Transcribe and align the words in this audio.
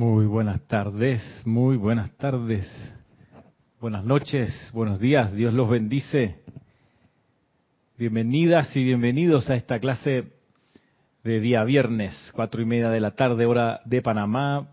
Muy 0.00 0.24
buenas 0.24 0.66
tardes, 0.66 1.20
muy 1.44 1.76
buenas 1.76 2.10
tardes, 2.16 2.66
buenas 3.82 4.02
noches, 4.02 4.50
buenos 4.72 4.98
días, 4.98 5.34
Dios 5.34 5.52
los 5.52 5.68
bendice. 5.68 6.38
Bienvenidas 7.98 8.74
y 8.74 8.82
bienvenidos 8.82 9.50
a 9.50 9.56
esta 9.56 9.78
clase 9.78 10.32
de 11.22 11.40
día 11.40 11.64
viernes, 11.64 12.14
cuatro 12.34 12.62
y 12.62 12.64
media 12.64 12.88
de 12.88 13.00
la 13.00 13.10
tarde, 13.10 13.44
hora 13.44 13.82
de 13.84 14.00
Panamá, 14.00 14.70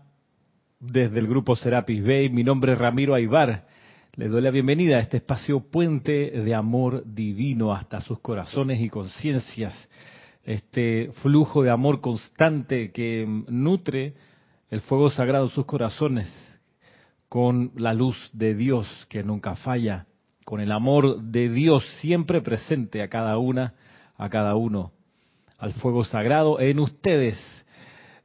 desde 0.80 1.18
el 1.18 1.26
grupo 1.26 1.56
Serapis 1.56 2.02
Bay. 2.02 2.30
Mi 2.30 2.42
nombre 2.42 2.72
es 2.72 2.78
Ramiro 2.78 3.14
Aybar. 3.14 3.66
Les 4.14 4.30
doy 4.30 4.40
la 4.40 4.50
bienvenida 4.50 4.96
a 4.96 5.00
este 5.00 5.18
espacio 5.18 5.60
puente 5.60 6.30
de 6.30 6.54
amor 6.54 7.02
divino 7.04 7.74
hasta 7.74 8.00
sus 8.00 8.18
corazones 8.20 8.80
y 8.80 8.88
conciencias. 8.88 9.74
Este 10.42 11.10
flujo 11.20 11.62
de 11.62 11.70
amor 11.70 12.00
constante 12.00 12.92
que 12.92 13.26
nutre 13.48 14.14
el 14.70 14.80
fuego 14.80 15.10
sagrado 15.10 15.46
de 15.46 15.54
sus 15.54 15.64
corazones 15.64 16.30
con 17.28 17.72
la 17.76 17.94
luz 17.94 18.16
de 18.32 18.54
Dios 18.54 18.86
que 19.08 19.22
nunca 19.22 19.54
falla, 19.54 20.06
con 20.44 20.60
el 20.60 20.72
amor 20.72 21.22
de 21.22 21.48
Dios 21.48 21.84
siempre 22.00 22.40
presente 22.40 23.02
a 23.02 23.08
cada 23.08 23.38
una, 23.38 23.74
a 24.16 24.28
cada 24.28 24.56
uno, 24.56 24.92
al 25.58 25.72
fuego 25.74 26.04
sagrado 26.04 26.60
en 26.60 26.78
ustedes. 26.78 27.38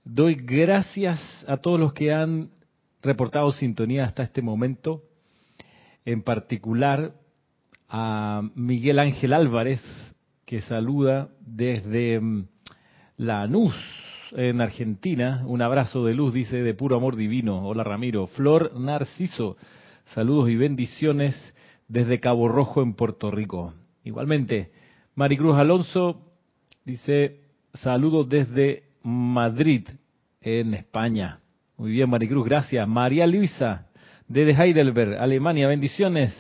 Doy 0.06 0.36
gracias 0.36 1.20
a 1.48 1.58
todos 1.58 1.80
los 1.80 1.94
que 1.94 2.14
han 2.14 2.50
reportado 3.02 3.52
sintonía 3.52 4.06
hasta 4.06 4.24
este 4.24 4.42
momento, 4.42 5.04
en 6.06 6.22
particular 6.24 7.14
a 7.90 8.42
Miguel 8.56 9.00
Ángel 9.00 9.34
Álvarez, 9.34 9.82
que 10.46 10.62
saluda 10.62 11.30
desde 11.40 12.20
mm, 12.20 12.48
Lanús, 13.18 13.76
en 14.36 14.62
Argentina. 14.62 15.44
Un 15.48 15.62
abrazo 15.62 16.06
de 16.06 16.14
luz, 16.14 16.34
dice, 16.34 16.62
de 16.62 16.74
puro 16.74 16.96
amor 16.96 17.16
divino. 17.16 17.68
Hola 17.68 17.84
Ramiro. 17.84 18.28
Flor 18.28 18.80
Narciso, 18.80 19.58
saludos 20.06 20.50
y 20.50 20.56
bendiciones 20.56 21.36
desde 21.88 22.20
Cabo 22.20 22.48
Rojo 22.48 22.82
en 22.82 22.94
Puerto 22.94 23.32
Rico. 23.32 23.74
Igualmente, 24.04 24.72
Maricruz 25.16 25.58
Alonso 25.58 26.22
dice, 26.86 27.42
saludos 27.74 28.28
desde 28.30 28.84
Madrid, 29.04 29.88
en 30.42 30.74
España. 30.74 31.40
Muy 31.78 31.92
bien, 31.92 32.10
Maricruz, 32.10 32.46
gracias. 32.46 32.88
María 32.88 33.26
Luisa, 33.28 33.88
desde 34.28 34.62
Heidelberg, 34.62 35.18
Alemania, 35.20 35.68
bendiciones 35.68 36.36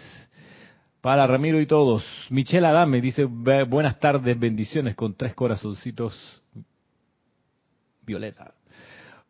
para 1.01 1.27
Ramiro 1.27 1.59
y 1.59 1.65
todos. 1.65 2.05
Michelle 2.29 2.67
Adame 2.67 3.01
dice, 3.01 3.25
buenas 3.25 3.99
tardes, 3.99 4.39
bendiciones 4.39 4.95
con 4.95 5.15
tres 5.15 5.33
corazoncitos 5.33 6.42
Violeta. 8.05 8.53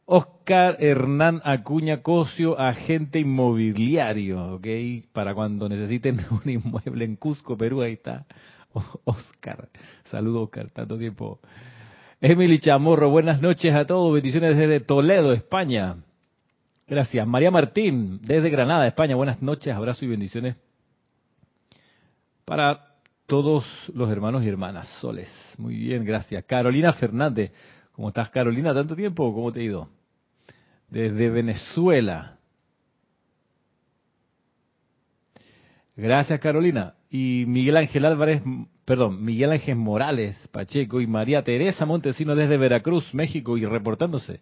Oscar 0.06 0.78
Hernán 0.80 1.42
Acuña 1.46 2.02
Cosio, 2.02 2.60
agente 2.60 3.20
inmobiliario, 3.20 4.56
¿ok? 4.56 4.68
Para 5.14 5.34
cuando 5.34 5.70
necesiten 5.70 6.18
un 6.32 6.50
inmueble 6.50 7.06
en 7.06 7.16
Cusco, 7.16 7.58
Perú, 7.58 7.82
ahí 7.82 7.94
está. 7.94 8.26
Oscar, 9.06 9.70
saludo 10.06 10.44
Oscar, 10.44 10.70
tanto 10.72 10.98
tiempo. 10.98 11.40
Emily 12.20 12.60
Chamorro, 12.60 13.10
buenas 13.10 13.42
noches 13.42 13.74
a 13.74 13.86
todos, 13.86 14.14
bendiciones 14.14 14.58
desde 14.58 14.80
Toledo, 14.80 15.32
España. 15.34 15.98
Gracias. 16.88 17.26
María 17.26 17.52
Martín, 17.52 18.20
desde 18.22 18.50
Granada, 18.50 18.88
España, 18.88 19.16
buenas 19.16 19.42
noches, 19.42 19.74
abrazo 19.74 20.04
y 20.06 20.10
bendiciones 20.10 20.56
para 22.46 22.88
todos 23.26 23.66
los 23.94 24.10
hermanos 24.12 24.44
y 24.44 24.50
hermanas 24.50 24.88
soles. 25.00 25.30
Muy 25.58 25.76
bien, 25.76 26.04
gracias. 26.04 26.44
Carolina 26.46 26.94
Fernández, 26.94 27.52
¿Cómo 27.94 28.10
estás, 28.10 28.30
Carolina? 28.30 28.74
¿Tanto 28.74 28.96
tiempo? 28.96 29.34
¿Cómo 29.34 29.52
te 29.52 29.60
ha 29.60 29.64
ido? 29.64 29.90
Desde 30.90 31.30
Venezuela. 31.30 32.38
Gracias, 35.96 36.40
Carolina. 36.40 36.96
Y 37.12 37.46
Miguel 37.48 37.78
Ángel 37.78 38.06
Álvarez, 38.06 38.42
perdón, 38.84 39.24
Miguel 39.24 39.52
Ángel 39.52 39.76
Morales 39.76 40.36
Pacheco 40.52 41.02
y 41.02 41.08
María 41.08 41.44
Teresa 41.44 41.86
Montesino 41.86 42.36
desde 42.36 42.58
Veracruz, 42.58 43.14
México, 43.14 43.58
y 43.58 43.66
reportándose. 43.66 44.40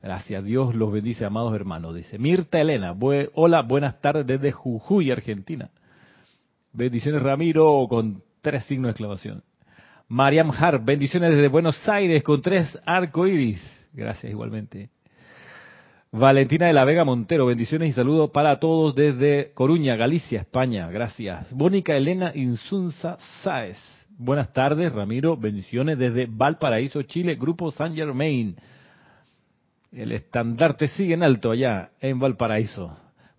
Gracias, 0.00 0.44
Dios 0.44 0.76
los 0.76 0.92
bendice, 0.92 1.24
amados 1.24 1.52
hermanos. 1.54 1.96
Dice 1.96 2.18
Mirta 2.18 2.60
Elena, 2.60 2.94
hola, 3.34 3.62
buenas 3.62 4.00
tardes 4.00 4.26
desde 4.26 4.52
Jujuy, 4.52 5.10
Argentina. 5.10 5.70
Bendiciones, 6.72 7.22
Ramiro, 7.22 7.86
con 7.88 8.22
tres 8.40 8.64
signos 8.64 8.88
de 8.88 8.90
exclamación. 8.90 9.42
Mariam 10.08 10.50
Hart, 10.50 10.84
bendiciones 10.84 11.32
desde 11.32 11.48
Buenos 11.48 11.88
Aires 11.88 12.22
con 12.22 12.42
tres 12.42 12.78
arcoíris. 12.84 13.60
Gracias 13.92 14.30
igualmente. 14.30 14.90
Valentina 16.12 16.66
de 16.66 16.72
la 16.72 16.84
Vega 16.84 17.04
Montero, 17.04 17.46
bendiciones 17.46 17.90
y 17.90 17.92
saludos 17.92 18.30
para 18.30 18.60
todos 18.60 18.94
desde 18.94 19.52
Coruña, 19.54 19.96
Galicia, 19.96 20.40
España. 20.40 20.88
Gracias. 20.88 21.52
Mónica 21.52 21.96
Elena 21.96 22.32
Insunza 22.34 23.18
Sáez. 23.42 23.78
Buenas 24.16 24.52
tardes, 24.52 24.92
Ramiro. 24.92 25.36
Bendiciones 25.36 25.98
desde 25.98 26.26
Valparaíso, 26.26 27.02
Chile, 27.02 27.34
Grupo 27.34 27.72
San 27.72 27.96
Germain. 27.96 28.54
El 29.90 30.12
estandarte 30.12 30.86
sigue 30.86 31.14
en 31.14 31.24
alto 31.24 31.50
allá, 31.50 31.90
en 32.00 32.18
Valparaíso. 32.20 32.96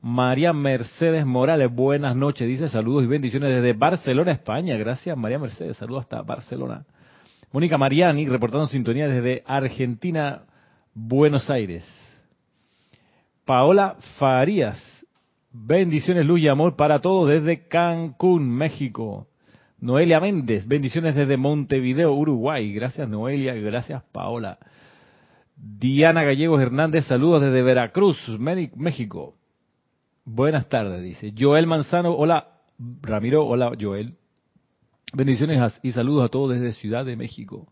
María 0.07 0.53
Mercedes 0.53 1.25
Morales, 1.25 1.73
buenas 1.73 2.15
noches, 2.15 2.47
dice 2.47 2.69
saludos 2.69 3.05
y 3.05 3.07
bendiciones 3.07 3.55
desde 3.55 3.73
Barcelona, 3.73 4.33
España. 4.33 4.77
Gracias, 4.77 5.17
María 5.17 5.39
Mercedes, 5.39 5.77
saludos 5.77 6.01
hasta 6.01 6.21
Barcelona. 6.21 6.85
Mónica 7.51 7.75
Mariani, 7.79 8.27
reportando 8.27 8.67
sintonía 8.67 9.07
desde 9.07 9.41
Argentina, 9.47 10.43
Buenos 10.93 11.49
Aires. 11.49 11.83
Paola 13.45 13.95
Farías, 14.19 14.79
bendiciones, 15.51 16.27
luz 16.27 16.39
y 16.39 16.49
amor 16.49 16.75
para 16.75 17.01
todos 17.01 17.27
desde 17.27 17.67
Cancún, 17.67 18.47
México. 18.47 19.25
Noelia 19.79 20.19
Méndez, 20.19 20.67
bendiciones 20.67 21.15
desde 21.15 21.35
Montevideo, 21.35 22.13
Uruguay. 22.13 22.71
Gracias, 22.73 23.09
Noelia, 23.09 23.55
gracias, 23.55 24.03
Paola. 24.11 24.59
Diana 25.55 26.23
Gallegos 26.23 26.61
Hernández, 26.61 27.05
saludos 27.05 27.41
desde 27.41 27.63
Veracruz, 27.63 28.19
México. 28.37 29.33
Buenas 30.25 30.67
tardes, 30.67 31.03
dice. 31.03 31.33
Joel 31.37 31.67
Manzano, 31.67 32.11
hola 32.11 32.47
Ramiro, 33.01 33.45
hola 33.45 33.71
Joel. 33.79 34.15
Bendiciones 35.13 35.79
y 35.83 35.91
saludos 35.91 36.25
a 36.25 36.29
todos 36.29 36.51
desde 36.51 36.73
Ciudad 36.73 37.05
de 37.05 37.15
México. 37.15 37.71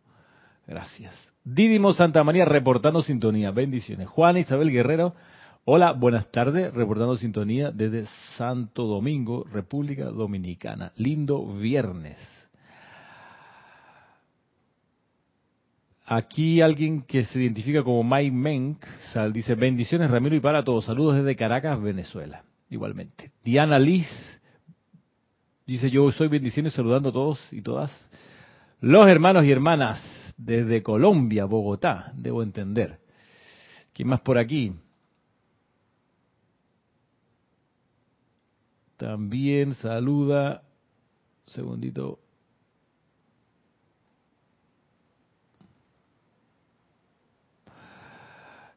Gracias. 0.68 1.14
Didimo 1.44 1.94
Santa 1.94 2.24
María 2.24 2.46
reportando 2.46 3.02
sintonía. 3.02 3.50
Bendiciones. 3.50 4.08
Juana 4.08 4.40
Isabel 4.40 4.72
Guerrero, 4.72 5.16
hola, 5.66 5.94
buenas 5.94 6.32
tardes, 6.32 6.72
reportando 6.72 7.18
sintonía 7.18 7.72
desde 7.72 8.06
Santo 8.38 8.86
Domingo, 8.86 9.46
República 9.52 10.06
Dominicana. 10.06 10.94
Lindo 10.96 11.44
viernes. 11.56 12.20
Aquí 16.06 16.62
alguien 16.62 17.04
que 17.04 17.24
se 17.24 17.40
identifica 17.42 17.82
como 17.82 18.04
Mike 18.04 18.32
Menk 18.32 18.86
dice 19.32 19.56
bendiciones 19.56 20.12
Ramiro 20.12 20.36
y 20.36 20.42
para 20.42 20.64
todos. 20.64 20.86
Saludos 20.86 21.16
desde 21.16 21.36
Caracas, 21.36 21.82
Venezuela. 21.82 22.44
Igualmente. 22.70 23.32
Diana 23.44 23.80
Liz 23.80 24.08
dice 25.66 25.90
yo 25.90 26.12
soy 26.12 26.28
bendiciones 26.28 26.74
saludando 26.74 27.10
a 27.10 27.14
todos 27.14 27.40
y 27.54 27.62
todas. 27.62 27.92
Los 28.82 29.08
hermanos 29.08 29.46
y 29.46 29.52
hermanas 29.52 30.02
desde 30.36 30.84
Colombia, 30.84 31.46
Bogotá, 31.46 32.12
debo 32.16 32.44
entender. 32.44 33.00
¿Quién 33.94 34.10
más 34.10 34.22
por 34.22 34.38
aquí? 34.38 34.74
También 38.98 39.76
saluda, 39.76 40.64
segundito, 41.46 42.20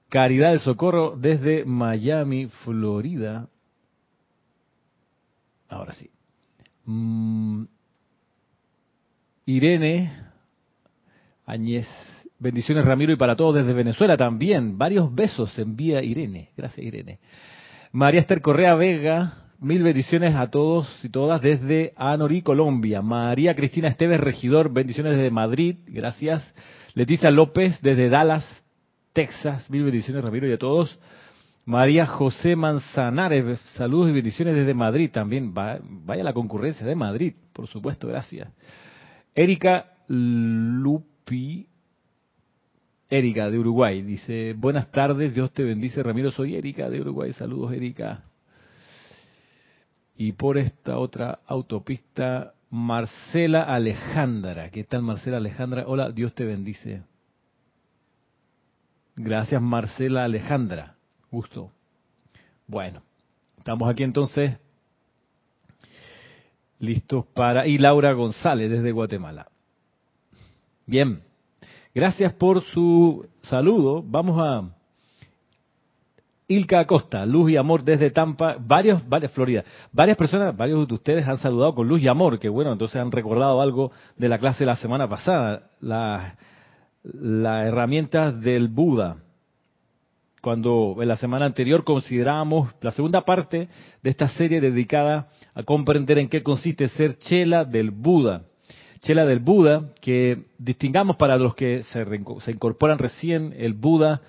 Caridad 0.09 0.51
del 0.51 0.61
Socorro 0.61 1.17
desde 1.17 1.65
Miami, 1.65 2.47
Florida. 2.65 3.49
Ahora 5.69 5.93
sí. 5.93 6.11
Mm. 6.85 7.65
Irene 9.47 10.13
Añez. 11.47 11.87
Bendiciones 12.39 12.85
Ramiro 12.85 13.13
y 13.13 13.17
para 13.17 13.35
todos 13.35 13.55
desde 13.55 13.73
Venezuela 13.73 14.17
también. 14.17 14.77
Varios 14.77 15.15
besos 15.15 15.59
envía 15.59 16.03
Irene. 16.03 16.51
Gracias 16.57 16.87
Irene. 16.87 17.19
María 17.93 18.21
Esther 18.21 18.41
Correa 18.41 18.75
Vega. 18.75 19.35
Mil 19.59 19.83
bendiciones 19.83 20.35
a 20.35 20.51
todos 20.51 21.03
y 21.03 21.09
todas 21.09 21.41
desde 21.41 21.95
Anorí, 21.97 22.43
Colombia. 22.43 23.01
María 23.01 23.55
Cristina 23.55 23.89
Esteves 23.89 24.21
Regidor. 24.21 24.71
Bendiciones 24.71 25.17
desde 25.17 25.31
Madrid. 25.31 25.77
Gracias. 25.87 26.55
Leticia 26.95 27.31
López 27.31 27.81
desde 27.83 28.11
Dallas, 28.11 28.45
Texas. 29.17 29.71
Mil 29.71 29.83
bendiciones, 29.83 30.23
Ramiro, 30.23 30.47
y 30.47 30.53
a 30.53 30.59
todos. 30.59 30.99
María 31.65 32.07
José 32.07 32.55
Manzanares, 32.55 33.59
saludos 33.75 34.11
y 34.11 34.13
bendiciones 34.13 34.55
desde 34.55 34.75
Madrid 34.75 35.11
también. 35.11 35.55
vaya 35.55 36.23
la 36.23 36.35
concurrencia 36.35 36.87
de 36.87 36.95
Madrid, 36.95 37.33
por 37.55 37.67
supuesto, 37.67 38.07
gracias. 38.09 38.51
Erika 39.35 39.95
Lupi, 40.09 41.67
Erika 43.09 43.49
de 43.49 43.59
Uruguay 43.59 44.03
dice, 44.03 44.55
buenas 44.55 44.93
tardes, 44.93 45.35
Dios 45.35 45.51
te 45.51 45.65
bendice, 45.65 46.03
Ramiro, 46.03 46.31
soy 46.31 46.55
Erika 46.55 46.91
de 46.91 47.01
Uruguay, 47.01 47.33
saludos 47.33 47.73
Erika. 47.73 48.23
Y 50.15 50.33
por 50.33 50.59
esta 50.59 50.99
otra 50.99 51.39
autopista, 51.47 52.53
Marcela 52.69 53.63
Alejandra, 53.63 54.71
¿qué 54.71 54.85
tal 54.85 55.01
Marcela 55.01 55.39
Alejandra? 55.39 55.85
Hola, 55.87 56.11
Dios 56.11 56.35
te 56.35 56.45
bendice. 56.45 57.03
Gracias 59.17 59.63
Marcela 59.63 60.25
Alejandra, 60.25 60.95
gusto. 61.31 61.71
Bueno, 62.67 63.03
estamos 63.57 63.89
aquí 63.89 64.03
entonces 64.03 64.59
listos 66.79 67.25
para... 67.35 67.67
Y 67.67 67.79
Laura 67.79 68.13
González 68.13 68.71
desde 68.71 68.93
Guatemala. 68.93 69.49
Bien, 70.85 71.23
gracias 71.95 72.35
por 72.35 72.63
su 72.63 73.27
saludo. 73.41 74.03
Vamos 74.07 74.39
a 74.39 74.71
Ilka 76.49 76.81
Acosta, 76.81 77.25
luz 77.25 77.51
y 77.51 77.57
amor 77.57 77.83
desde 77.85 78.11
Tampa, 78.11 78.57
varios, 78.61 79.09
varias 79.09 79.33
Florida. 79.33 79.65
Varias 79.93 80.19
personas, 80.19 80.55
varios 80.55 80.87
de 80.87 80.93
ustedes 80.93 81.27
han 81.27 81.39
saludado 81.39 81.75
con 81.75 81.89
luz 81.89 82.03
y 82.03 82.09
amor, 82.09 82.39
que 82.39 82.51
bueno, 82.51 82.71
entonces 82.71 83.01
han 83.01 83.11
recordado 83.11 83.63
algo 83.63 83.93
de 84.19 84.29
la 84.29 84.39
clase 84.39 84.61
de 84.61 84.67
la 84.67 84.77
semana 84.77 85.09
pasada, 85.09 85.71
las 85.81 86.35
la 87.13 87.67
herramientas 87.67 88.41
del 88.41 88.69
Buda. 88.69 89.19
Cuando 90.41 90.97
en 91.01 91.09
la 91.09 91.17
semana 91.17 91.47
anterior 91.47 91.85
considerábamos 91.85 92.73
la 92.81 92.93
segunda 92.93 93.25
parte 93.25 93.69
de 94.03 94.11
esta 94.11 94.29
serie 94.29 94.61
dedicada 94.61 95.29
a 95.55 95.63
comprender 95.63 96.19
en 96.19 96.29
qué 96.29 96.43
consiste 96.43 96.89
ser 96.89 97.19
chela 97.19 97.65
del 97.65 97.91
Buda. 97.91 98.43
Chela 99.01 99.25
del 99.25 99.41
Buda, 99.41 99.91
que 100.01 100.45
distingamos 100.59 101.17
para 101.17 101.37
los 101.37 101.55
que 101.55 101.83
se, 101.85 102.05
se 102.41 102.51
incorporan 102.51 102.99
recién, 102.99 103.55
el 103.57 103.75
Buda 103.75 104.23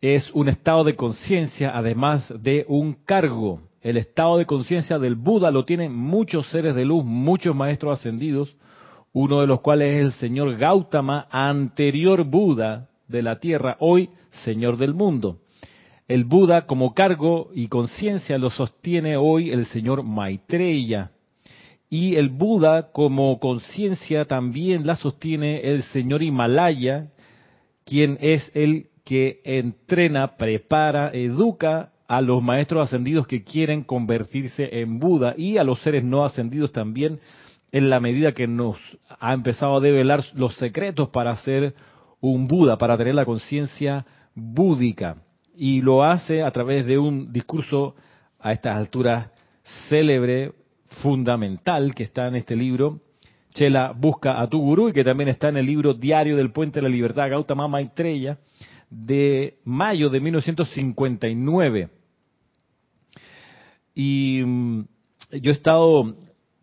es 0.00 0.30
un 0.34 0.48
estado 0.48 0.84
de 0.84 0.94
conciencia, 0.94 1.76
además 1.76 2.32
de 2.40 2.64
un 2.68 2.94
cargo. 3.04 3.62
El 3.80 3.96
estado 3.96 4.38
de 4.38 4.46
conciencia 4.46 4.98
del 4.98 5.14
Buda 5.14 5.50
lo 5.50 5.64
tienen 5.64 5.94
muchos 5.94 6.48
seres 6.50 6.74
de 6.74 6.84
luz, 6.84 7.04
muchos 7.04 7.54
maestros 7.54 7.98
ascendidos, 7.98 8.56
uno 9.16 9.40
de 9.40 9.46
los 9.46 9.62
cuales 9.62 9.94
es 9.94 10.04
el 10.04 10.12
señor 10.20 10.58
Gautama, 10.58 11.26
anterior 11.30 12.24
Buda 12.24 12.90
de 13.08 13.22
la 13.22 13.38
tierra, 13.38 13.78
hoy 13.80 14.10
señor 14.44 14.76
del 14.76 14.92
mundo. 14.92 15.38
El 16.06 16.24
Buda 16.24 16.66
como 16.66 16.92
cargo 16.92 17.48
y 17.54 17.68
conciencia 17.68 18.36
lo 18.36 18.50
sostiene 18.50 19.16
hoy 19.16 19.48
el 19.52 19.64
señor 19.64 20.02
Maitreya. 20.02 21.12
Y 21.88 22.16
el 22.16 22.28
Buda 22.28 22.92
como 22.92 23.40
conciencia 23.40 24.26
también 24.26 24.86
la 24.86 24.96
sostiene 24.96 25.60
el 25.60 25.82
señor 25.84 26.22
Himalaya, 26.22 27.06
quien 27.86 28.18
es 28.20 28.50
el 28.52 28.88
que 29.02 29.40
entrena, 29.44 30.36
prepara, 30.36 31.10
educa 31.14 31.90
a 32.06 32.20
los 32.20 32.42
maestros 32.42 32.84
ascendidos 32.84 33.26
que 33.26 33.44
quieren 33.44 33.82
convertirse 33.82 34.68
en 34.78 34.98
Buda 34.98 35.32
y 35.38 35.56
a 35.56 35.64
los 35.64 35.80
seres 35.80 36.04
no 36.04 36.22
ascendidos 36.22 36.70
también 36.70 37.18
en 37.76 37.90
la 37.90 38.00
medida 38.00 38.32
que 38.32 38.46
nos 38.46 38.78
ha 39.20 39.34
empezado 39.34 39.76
a 39.76 39.80
develar 39.80 40.24
los 40.32 40.54
secretos 40.56 41.10
para 41.10 41.36
ser 41.36 41.74
un 42.20 42.48
Buda, 42.48 42.78
para 42.78 42.96
tener 42.96 43.14
la 43.14 43.26
conciencia 43.26 44.06
búdica. 44.34 45.18
Y 45.54 45.82
lo 45.82 46.02
hace 46.02 46.42
a 46.42 46.50
través 46.52 46.86
de 46.86 46.96
un 46.96 47.34
discurso 47.34 47.94
a 48.40 48.52
estas 48.52 48.78
alturas 48.78 49.28
célebre, 49.90 50.52
fundamental, 51.02 51.94
que 51.94 52.04
está 52.04 52.28
en 52.28 52.36
este 52.36 52.56
libro, 52.56 53.00
Chela 53.50 53.92
busca 53.92 54.40
a 54.40 54.48
tu 54.48 54.58
gurú, 54.58 54.88
y 54.88 54.92
que 54.94 55.04
también 55.04 55.28
está 55.28 55.50
en 55.50 55.58
el 55.58 55.66
libro 55.66 55.92
Diario 55.92 56.38
del 56.38 56.52
Puente 56.52 56.80
de 56.80 56.84
la 56.84 56.88
Libertad, 56.88 57.28
Gautama 57.28 57.68
Maitreya, 57.68 58.38
de 58.88 59.58
mayo 59.64 60.08
de 60.08 60.20
1959. 60.20 61.90
Y 63.94 64.40
mm, 64.46 64.80
yo 65.42 65.50
he 65.50 65.54
estado 65.54 66.14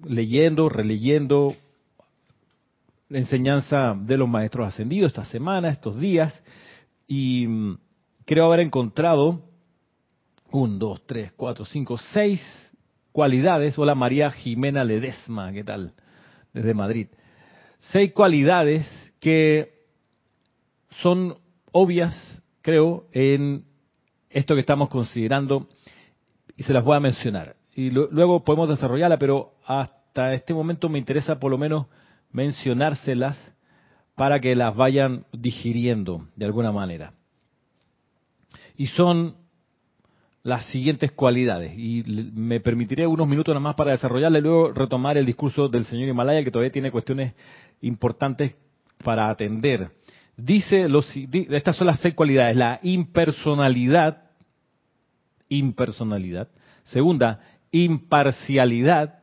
leyendo, 0.06 0.70
releyendo 0.70 1.56
la 3.10 3.20
enseñanza 3.20 3.96
de 3.96 4.18
los 4.18 4.28
maestros 4.28 4.68
ascendidos 4.68 5.12
esta 5.12 5.26
semana, 5.26 5.70
estos 5.70 6.00
días, 6.00 6.34
y 7.08 7.46
mm, 7.48 7.78
creo 8.26 8.46
haber 8.46 8.62
encontrado 8.62 9.42
un, 10.52 10.80
dos, 10.80 11.06
tres, 11.06 11.32
cuatro, 11.34 11.66
cinco, 11.66 11.98
seis 11.98 12.42
cualidades. 13.12 13.78
Hola 13.78 13.96
María 13.96 14.32
Jimena 14.32 14.84
Ledesma, 14.84 15.52
¿qué 15.52 15.64
tal? 15.64 15.94
Desde 16.54 16.74
Madrid. 16.74 17.08
Seis 17.80 18.14
cualidades 18.14 18.88
que 19.20 19.74
son 21.02 21.36
obvias, 21.72 22.16
creo, 22.62 23.06
en 23.12 23.66
esto 24.30 24.54
que 24.54 24.62
estamos 24.62 24.90
considerando 24.90 25.68
y 26.56 26.64
se 26.64 26.74
las 26.74 26.84
voy 26.84 26.98
a 26.98 27.00
mencionar. 27.00 27.56
Y 27.76 27.90
luego 27.90 28.44
podemos 28.44 28.70
desarrollarla, 28.70 29.18
pero 29.18 29.54
hasta 29.66 30.34
este 30.34 30.54
momento 30.54 30.90
me 30.90 31.00
interesa 31.00 31.40
por 31.40 31.52
lo 31.52 31.58
menos 31.58 31.88
mencionárselas 32.32 33.38
para 34.16 34.40
que 34.40 34.56
las 34.56 34.76
vayan 34.76 35.26
digiriendo 35.32 36.28
de 36.36 36.46
alguna 36.46 36.72
manera. 36.72 37.14
Y 38.78 38.88
son 38.88 39.36
las 40.44 40.66
siguientes 40.66 41.12
cualidades. 41.14 41.78
Y 41.78 42.04
me 42.36 42.60
permitiré 42.60 43.08
unos 43.08 43.28
minutos 43.28 43.54
nada 43.54 43.62
más 43.62 43.76
para 43.76 43.92
desarrollarla 43.92 44.40
y 44.40 44.42
luego 44.42 44.72
retomar 44.72 45.18
el 45.18 45.26
discurso 45.26 45.70
del 45.70 45.86
señor 45.86 46.10
Himalaya, 46.10 46.44
que 46.44 46.52
todavía 46.52 46.72
tiene 46.72 46.92
cuestiones 46.92 47.34
importantes 47.82 48.56
para 49.04 49.30
atender. 49.30 49.92
Dice, 50.36 50.90
los, 50.90 51.10
estas 51.16 51.76
son 51.76 51.88
las 51.88 52.00
seis 52.00 52.14
cualidades. 52.14 52.58
La 52.58 52.80
impersonalidad, 52.84 54.24
impersonalidad. 55.48 56.50
Segunda, 56.84 57.40
imparcialidad. 57.74 59.20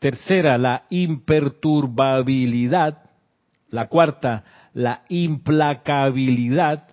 Tercera, 0.00 0.58
la 0.58 0.86
imperturbabilidad. 0.90 2.98
La 3.68 3.86
cuarta, 3.86 4.42
la 4.72 5.04
implacabilidad. 5.08 6.88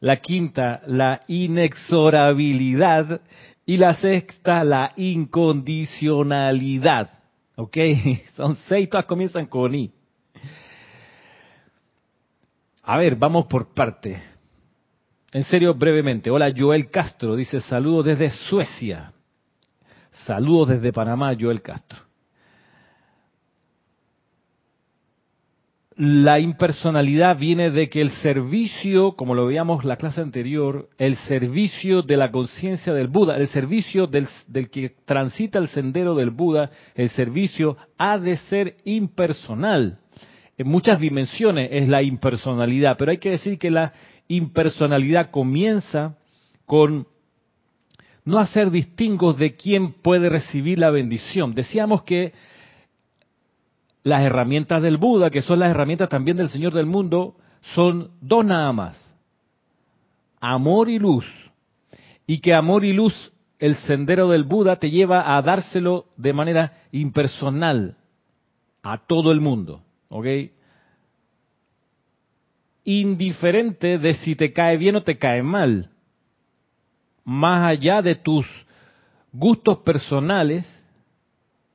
La 0.00 0.18
quinta, 0.18 0.82
la 0.86 1.22
inexorabilidad. 1.26 3.22
Y 3.66 3.78
la 3.78 3.94
sexta, 3.94 4.62
la 4.62 4.92
incondicionalidad. 4.96 7.10
¿Ok? 7.56 7.76
Son 8.36 8.54
seis, 8.54 8.88
todas 8.88 9.06
comienzan 9.06 9.46
con 9.46 9.74
I. 9.74 9.90
A 12.84 12.96
ver, 12.96 13.16
vamos 13.16 13.46
por 13.46 13.74
parte. 13.74 14.22
En 15.32 15.44
serio, 15.44 15.74
brevemente. 15.74 16.30
Hola, 16.30 16.52
Joel 16.56 16.90
Castro. 16.90 17.36
Dice 17.36 17.60
saludos 17.60 18.06
desde 18.06 18.30
Suecia. 18.30 19.12
Saludos 20.26 20.68
desde 20.68 20.92
Panamá, 20.92 21.32
Joel 21.38 21.62
Castro. 21.62 22.00
La 25.96 26.38
impersonalidad 26.38 27.36
viene 27.36 27.70
de 27.72 27.88
que 27.88 28.00
el 28.00 28.10
servicio, 28.10 29.16
como 29.16 29.34
lo 29.34 29.46
veíamos 29.46 29.84
la 29.84 29.96
clase 29.96 30.20
anterior, 30.20 30.88
el 30.96 31.16
servicio 31.16 32.02
de 32.02 32.16
la 32.16 32.30
conciencia 32.30 32.92
del 32.92 33.08
Buda, 33.08 33.36
el 33.36 33.48
servicio 33.48 34.06
del, 34.06 34.28
del, 34.46 34.70
que 34.70 34.94
transita 35.04 35.58
el 35.58 35.66
sendero 35.68 36.14
del 36.14 36.30
Buda, 36.30 36.70
el 36.94 37.08
servicio 37.10 37.76
ha 37.96 38.16
de 38.16 38.36
ser 38.36 38.76
impersonal 38.84 39.98
en 40.58 40.66
muchas 40.66 40.98
dimensiones 40.98 41.68
es 41.72 41.88
la 41.88 42.02
impersonalidad, 42.02 42.96
pero 42.98 43.12
hay 43.12 43.18
que 43.18 43.30
decir 43.30 43.58
que 43.58 43.70
la 43.70 43.92
impersonalidad 44.26 45.30
comienza 45.30 46.16
con 46.66 47.06
no 48.28 48.38
hacer 48.38 48.70
distingos 48.70 49.38
de 49.38 49.56
quién 49.56 49.92
puede 49.92 50.28
recibir 50.28 50.78
la 50.78 50.90
bendición. 50.90 51.54
Decíamos 51.54 52.02
que 52.02 52.34
las 54.02 54.22
herramientas 54.22 54.82
del 54.82 54.98
Buda, 54.98 55.30
que 55.30 55.40
son 55.40 55.60
las 55.60 55.70
herramientas 55.70 56.10
también 56.10 56.36
del 56.36 56.50
Señor 56.50 56.74
del 56.74 56.86
mundo, 56.86 57.36
son 57.74 58.10
dos 58.20 58.44
nada 58.44 58.70
más. 58.72 59.16
Amor 60.40 60.90
y 60.90 60.98
luz. 60.98 61.26
Y 62.26 62.40
que 62.40 62.52
amor 62.52 62.84
y 62.84 62.92
luz, 62.92 63.32
el 63.58 63.76
sendero 63.76 64.28
del 64.28 64.44
Buda, 64.44 64.76
te 64.76 64.90
lleva 64.90 65.34
a 65.34 65.40
dárselo 65.40 66.04
de 66.18 66.34
manera 66.34 66.72
impersonal 66.92 67.96
a 68.82 68.98
todo 69.06 69.32
el 69.32 69.40
mundo. 69.40 69.82
¿ok? 70.10 70.26
Indiferente 72.84 73.96
de 73.98 74.12
si 74.14 74.36
te 74.36 74.52
cae 74.52 74.76
bien 74.76 74.96
o 74.96 75.02
te 75.02 75.16
cae 75.16 75.42
mal. 75.42 75.90
Más 77.28 77.62
allá 77.62 78.00
de 78.00 78.14
tus 78.14 78.46
gustos 79.34 79.80
personales, 79.80 80.66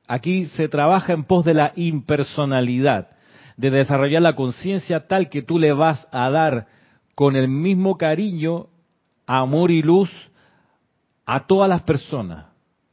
aquí 0.08 0.46
se 0.46 0.66
trabaja 0.66 1.12
en 1.12 1.22
pos 1.22 1.44
de 1.44 1.54
la 1.54 1.72
impersonalidad, 1.76 3.10
de 3.56 3.70
desarrollar 3.70 4.20
la 4.20 4.34
conciencia 4.34 5.06
tal 5.06 5.30
que 5.30 5.42
tú 5.42 5.60
le 5.60 5.72
vas 5.72 6.08
a 6.10 6.28
dar 6.28 6.66
con 7.14 7.36
el 7.36 7.46
mismo 7.46 7.96
cariño, 7.96 8.66
amor 9.28 9.70
y 9.70 9.80
luz 9.80 10.10
a 11.24 11.46
todas 11.46 11.68
las 11.68 11.82
personas, 11.82 12.46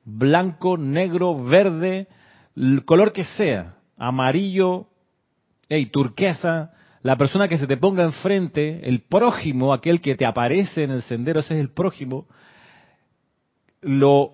blanco, 0.06 0.77
negro, 0.77 1.44
verde, 1.44 2.10
el 2.56 2.86
color 2.86 3.12
que 3.12 3.24
sea, 3.24 3.77
amarillo, 3.98 4.86
hey, 5.68 5.88
turquesa, 5.88 6.74
La 7.01 7.15
persona 7.15 7.48
que 7.48 7.58
se 7.58 7.65
te 7.65 7.77
ponga 7.77 8.03
enfrente, 8.03 8.88
el 8.88 9.01
prójimo, 9.01 9.74
aquel 9.74 10.00
que 10.00 10.13
te 10.13 10.27
aparece 10.27 10.84
en 10.84 10.91
el 10.91 11.01
sendero, 11.01 11.39
ese 11.39 11.56
es 11.56 11.60
el 11.60 11.72
prójimo, 11.72 12.27
lo 13.82 14.34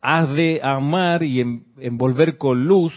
has 0.00 0.28
de 0.30 0.60
amar 0.62 1.22
y 1.22 1.40
envolver 1.78 2.38
con 2.38 2.66
luz 2.66 2.92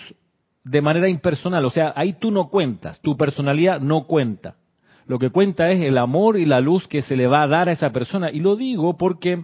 de 0.63 0.81
manera 0.81 1.09
impersonal. 1.09 1.65
O 1.65 1.69
sea, 1.69 1.93
ahí 1.95 2.13
tú 2.13 2.31
no 2.31 2.49
cuentas, 2.49 2.99
tu 3.01 3.17
personalidad 3.17 3.79
no 3.79 4.05
cuenta. 4.05 4.55
Lo 5.05 5.19
que 5.19 5.29
cuenta 5.29 5.69
es 5.71 5.81
el 5.81 5.97
amor 5.97 6.37
y 6.37 6.45
la 6.45 6.61
luz 6.61 6.87
que 6.87 7.01
se 7.01 7.15
le 7.15 7.27
va 7.27 7.43
a 7.43 7.47
dar 7.47 7.69
a 7.69 7.71
esa 7.73 7.91
persona. 7.91 8.31
Y 8.31 8.39
lo 8.39 8.55
digo 8.55 8.97
porque 8.97 9.43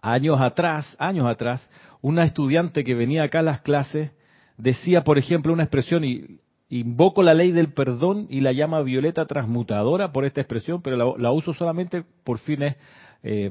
años 0.00 0.40
atrás, 0.40 0.96
años 0.98 1.26
atrás, 1.26 1.68
una 2.00 2.24
estudiante 2.24 2.84
que 2.84 2.94
venía 2.94 3.24
acá 3.24 3.40
a 3.40 3.42
las 3.42 3.60
clases 3.60 4.10
decía, 4.56 5.04
por 5.04 5.18
ejemplo, 5.18 5.52
una 5.52 5.64
expresión 5.64 6.04
y 6.04 6.40
invoco 6.68 7.22
la 7.22 7.34
ley 7.34 7.52
del 7.52 7.72
perdón 7.72 8.26
y 8.30 8.40
la 8.40 8.52
llama 8.52 8.82
violeta 8.82 9.26
transmutadora 9.26 10.12
por 10.12 10.24
esta 10.24 10.40
expresión, 10.40 10.82
pero 10.82 11.16
la, 11.16 11.30
uso 11.30 11.54
solamente 11.54 12.04
por 12.24 12.38
fines 12.38 12.76
eh, 13.22 13.50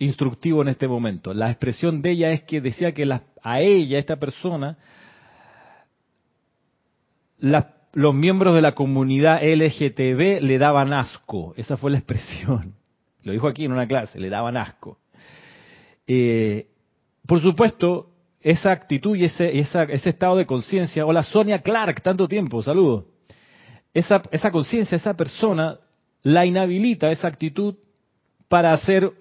instructivos 0.00 0.64
en 0.64 0.70
este 0.70 0.88
momento. 0.88 1.32
La 1.32 1.50
expresión 1.50 2.02
de 2.02 2.10
ella 2.12 2.30
es 2.32 2.42
que 2.42 2.60
decía 2.60 2.92
que 2.92 3.08
a 3.42 3.60
ella, 3.60 3.98
esta 3.98 4.16
persona, 4.16 4.78
los 7.38 8.14
miembros 8.14 8.54
de 8.54 8.62
la 8.62 8.74
comunidad 8.74 9.42
LGTB 9.42 10.42
le 10.42 10.58
daban 10.58 10.92
asco. 10.92 11.54
Esa 11.56 11.76
fue 11.76 11.92
la 11.92 11.98
expresión. 11.98 12.74
Lo 13.22 13.32
dijo 13.32 13.46
aquí 13.46 13.66
en 13.66 13.72
una 13.72 13.86
clase, 13.86 14.18
le 14.18 14.30
daban 14.30 14.56
asco. 14.56 14.98
Eh, 16.06 16.66
por 17.26 17.40
supuesto, 17.40 18.10
esa 18.40 18.72
actitud 18.72 19.14
y 19.14 19.24
ese, 19.24 19.58
estado 19.58 20.36
de 20.36 20.46
conciencia, 20.46 21.04
hola 21.04 21.22
Sonia 21.22 21.60
Clark, 21.60 22.02
tanto 22.02 22.26
tiempo, 22.26 22.62
saludo. 22.62 23.06
Esa, 23.92 24.22
esa 24.30 24.50
conciencia, 24.50 24.96
esa 24.96 25.14
persona, 25.14 25.78
la 26.22 26.46
inhabilita 26.46 27.10
esa 27.10 27.28
actitud 27.28 27.74
para 28.48 28.76
ser 28.78 29.12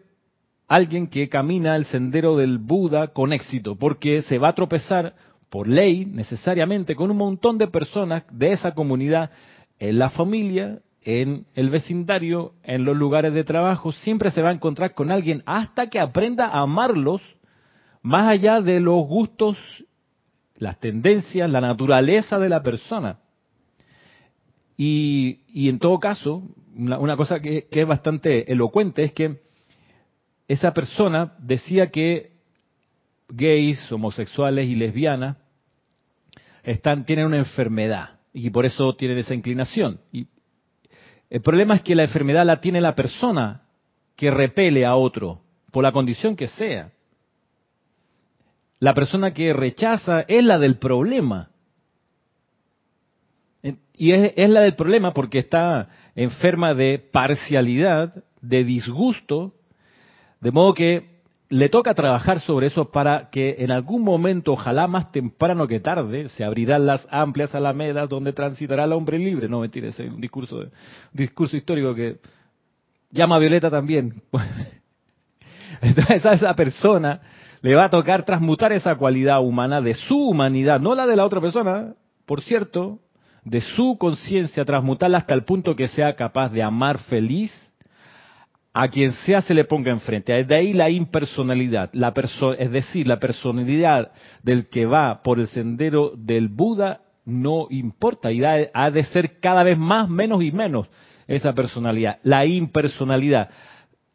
alguien 0.69 1.07
que 1.07 1.27
camina 1.27 1.75
el 1.75 1.85
sendero 1.85 2.37
del 2.37 2.59
Buda 2.59 3.07
con 3.07 3.33
éxito, 3.33 3.75
porque 3.75 4.21
se 4.21 4.37
va 4.37 4.49
a 4.49 4.55
tropezar 4.55 5.15
por 5.49 5.67
ley 5.67 6.05
necesariamente 6.05 6.95
con 6.95 7.09
un 7.09 7.17
montón 7.17 7.57
de 7.57 7.67
personas 7.67 8.23
de 8.31 8.51
esa 8.51 8.73
comunidad 8.73 9.31
en 9.79 9.97
la 9.97 10.11
familia, 10.11 10.79
en 11.01 11.47
el 11.55 11.71
vecindario, 11.71 12.53
en 12.63 12.85
los 12.85 12.95
lugares 12.95 13.33
de 13.33 13.43
trabajo, 13.43 13.91
siempre 13.91 14.29
se 14.29 14.43
va 14.43 14.49
a 14.49 14.53
encontrar 14.53 14.93
con 14.93 15.11
alguien 15.11 15.41
hasta 15.47 15.89
que 15.89 15.99
aprenda 15.99 16.45
a 16.45 16.61
amarlos 16.61 17.21
más 18.03 18.27
allá 18.27 18.61
de 18.61 18.79
los 18.79 19.07
gustos, 19.07 19.57
las 20.55 20.79
tendencias, 20.79 21.49
la 21.49 21.61
naturaleza 21.61 22.37
de 22.37 22.49
la 22.49 22.61
persona. 22.61 23.17
Y, 24.77 25.67
en 25.67 25.79
todo 25.79 25.99
caso, 25.99 26.43
una, 26.75 27.17
cosa 27.17 27.39
que, 27.39 27.67
es 27.69 27.87
bastante 27.87 28.51
elocuente 28.51 29.03
es 29.03 29.13
que 29.13 29.39
esa 30.49 30.73
persona 30.73 31.35
decía 31.37 31.91
que 31.91 32.31
gays, 33.29 33.91
homosexuales 33.91 34.67
y 34.67 34.75
lesbianas 34.75 35.37
están, 36.63 37.05
tienen 37.05 37.27
una 37.27 37.37
enfermedad 37.37 38.19
y 38.33 38.49
por 38.49 38.65
eso 38.65 38.95
tienen 38.95 39.19
esa 39.19 39.35
inclinación. 39.35 40.01
El 41.29 41.41
problema 41.41 41.75
es 41.75 41.83
que 41.83 41.93
la 41.93 42.03
enfermedad 42.03 42.45
la 42.45 42.59
tiene 42.59 42.81
la 42.81 42.95
persona 42.95 43.61
que 44.15 44.31
repele 44.31 44.87
a 44.87 44.95
otro, 44.95 45.41
por 45.71 45.83
la 45.83 45.91
condición 45.91 46.35
que 46.35 46.47
sea. 46.47 46.91
La 48.79 48.95
persona 48.95 49.31
que 49.31 49.53
rechaza 49.53 50.21
es 50.21 50.43
la 50.43 50.57
del 50.57 50.79
problema. 50.79 51.51
Y 53.93 54.13
es, 54.13 54.49
la 54.49 54.61
del 54.61 54.75
problema 54.75 55.11
porque 55.11 55.37
está 55.37 55.89
enferma 56.15 56.73
de 56.73 56.97
parcialidad, 56.97 58.23
de 58.41 58.63
disgusto, 58.63 59.58
de 60.41 60.51
modo 60.51 60.73
que 60.73 61.19
le 61.49 61.67
toca 61.69 61.95
trabajar 61.95 62.39
sobre 62.41 62.67
eso 62.67 62.91
para 62.91 63.29
que 63.31 63.55
en 63.59 63.71
algún 63.71 64.03
momento, 64.03 64.53
ojalá 64.53 64.87
más 64.87 65.11
temprano 65.11 65.67
que 65.67 65.79
tarde, 65.79 66.29
se 66.29 66.43
abrirán 66.43 66.85
las 66.85 67.07
amplias 67.09 67.55
alamedas 67.55 68.07
donde 68.07 68.33
transitará 68.33 68.83
el 68.85 68.93
hombre 68.93 69.17
libre. 69.17 69.49
No, 69.49 69.61
mentira, 69.61 69.87
es 69.87 69.99
un 69.99 70.21
discurso, 70.21 70.65
discurso 71.11 71.57
histórico 71.57 71.95
que 71.95 72.19
llama 73.09 73.37
a 73.37 73.39
Violeta 73.39 73.69
también. 73.69 74.21
Entonces 75.81 76.25
a 76.25 76.33
esa 76.33 76.53
persona 76.55 77.21
le 77.61 77.75
va 77.75 77.85
a 77.85 77.89
tocar 77.89 78.23
transmutar 78.23 78.71
esa 78.71 78.95
cualidad 78.95 79.41
humana 79.41 79.81
de 79.81 79.95
su 79.95 80.17
humanidad, 80.17 80.79
no 80.79 80.93
la 80.93 81.07
de 81.07 81.15
la 81.15 81.25
otra 81.25 81.41
persona, 81.41 81.95
por 82.25 82.41
cierto, 82.41 82.99
de 83.43 83.61
su 83.61 83.97
conciencia, 83.97 84.65
transmutarla 84.65 85.17
hasta 85.17 85.33
el 85.33 85.43
punto 85.43 85.75
que 85.75 85.87
sea 85.87 86.15
capaz 86.15 86.49
de 86.49 86.61
amar 86.61 86.99
feliz 86.99 87.51
a 88.73 88.87
quien 88.87 89.11
sea 89.11 89.41
se 89.41 89.53
le 89.53 89.65
ponga 89.65 89.91
enfrente. 89.91 90.43
De 90.43 90.55
ahí 90.55 90.73
la 90.73 90.89
impersonalidad, 90.89 91.89
la 91.93 92.13
es 92.57 92.71
decir, 92.71 93.07
la 93.07 93.19
personalidad 93.19 94.11
del 94.43 94.69
que 94.69 94.85
va 94.85 95.21
por 95.23 95.39
el 95.39 95.47
sendero 95.47 96.13
del 96.15 96.49
Buda 96.49 97.01
no 97.25 97.67
importa 97.69 98.31
y 98.31 98.43
ha 98.43 98.91
de 98.91 99.03
ser 99.03 99.39
cada 99.39 99.63
vez 99.63 99.77
más, 99.77 100.09
menos 100.09 100.43
y 100.43 100.51
menos 100.51 100.87
esa 101.27 101.53
personalidad, 101.53 102.17
la 102.23 102.45
impersonalidad 102.45 103.49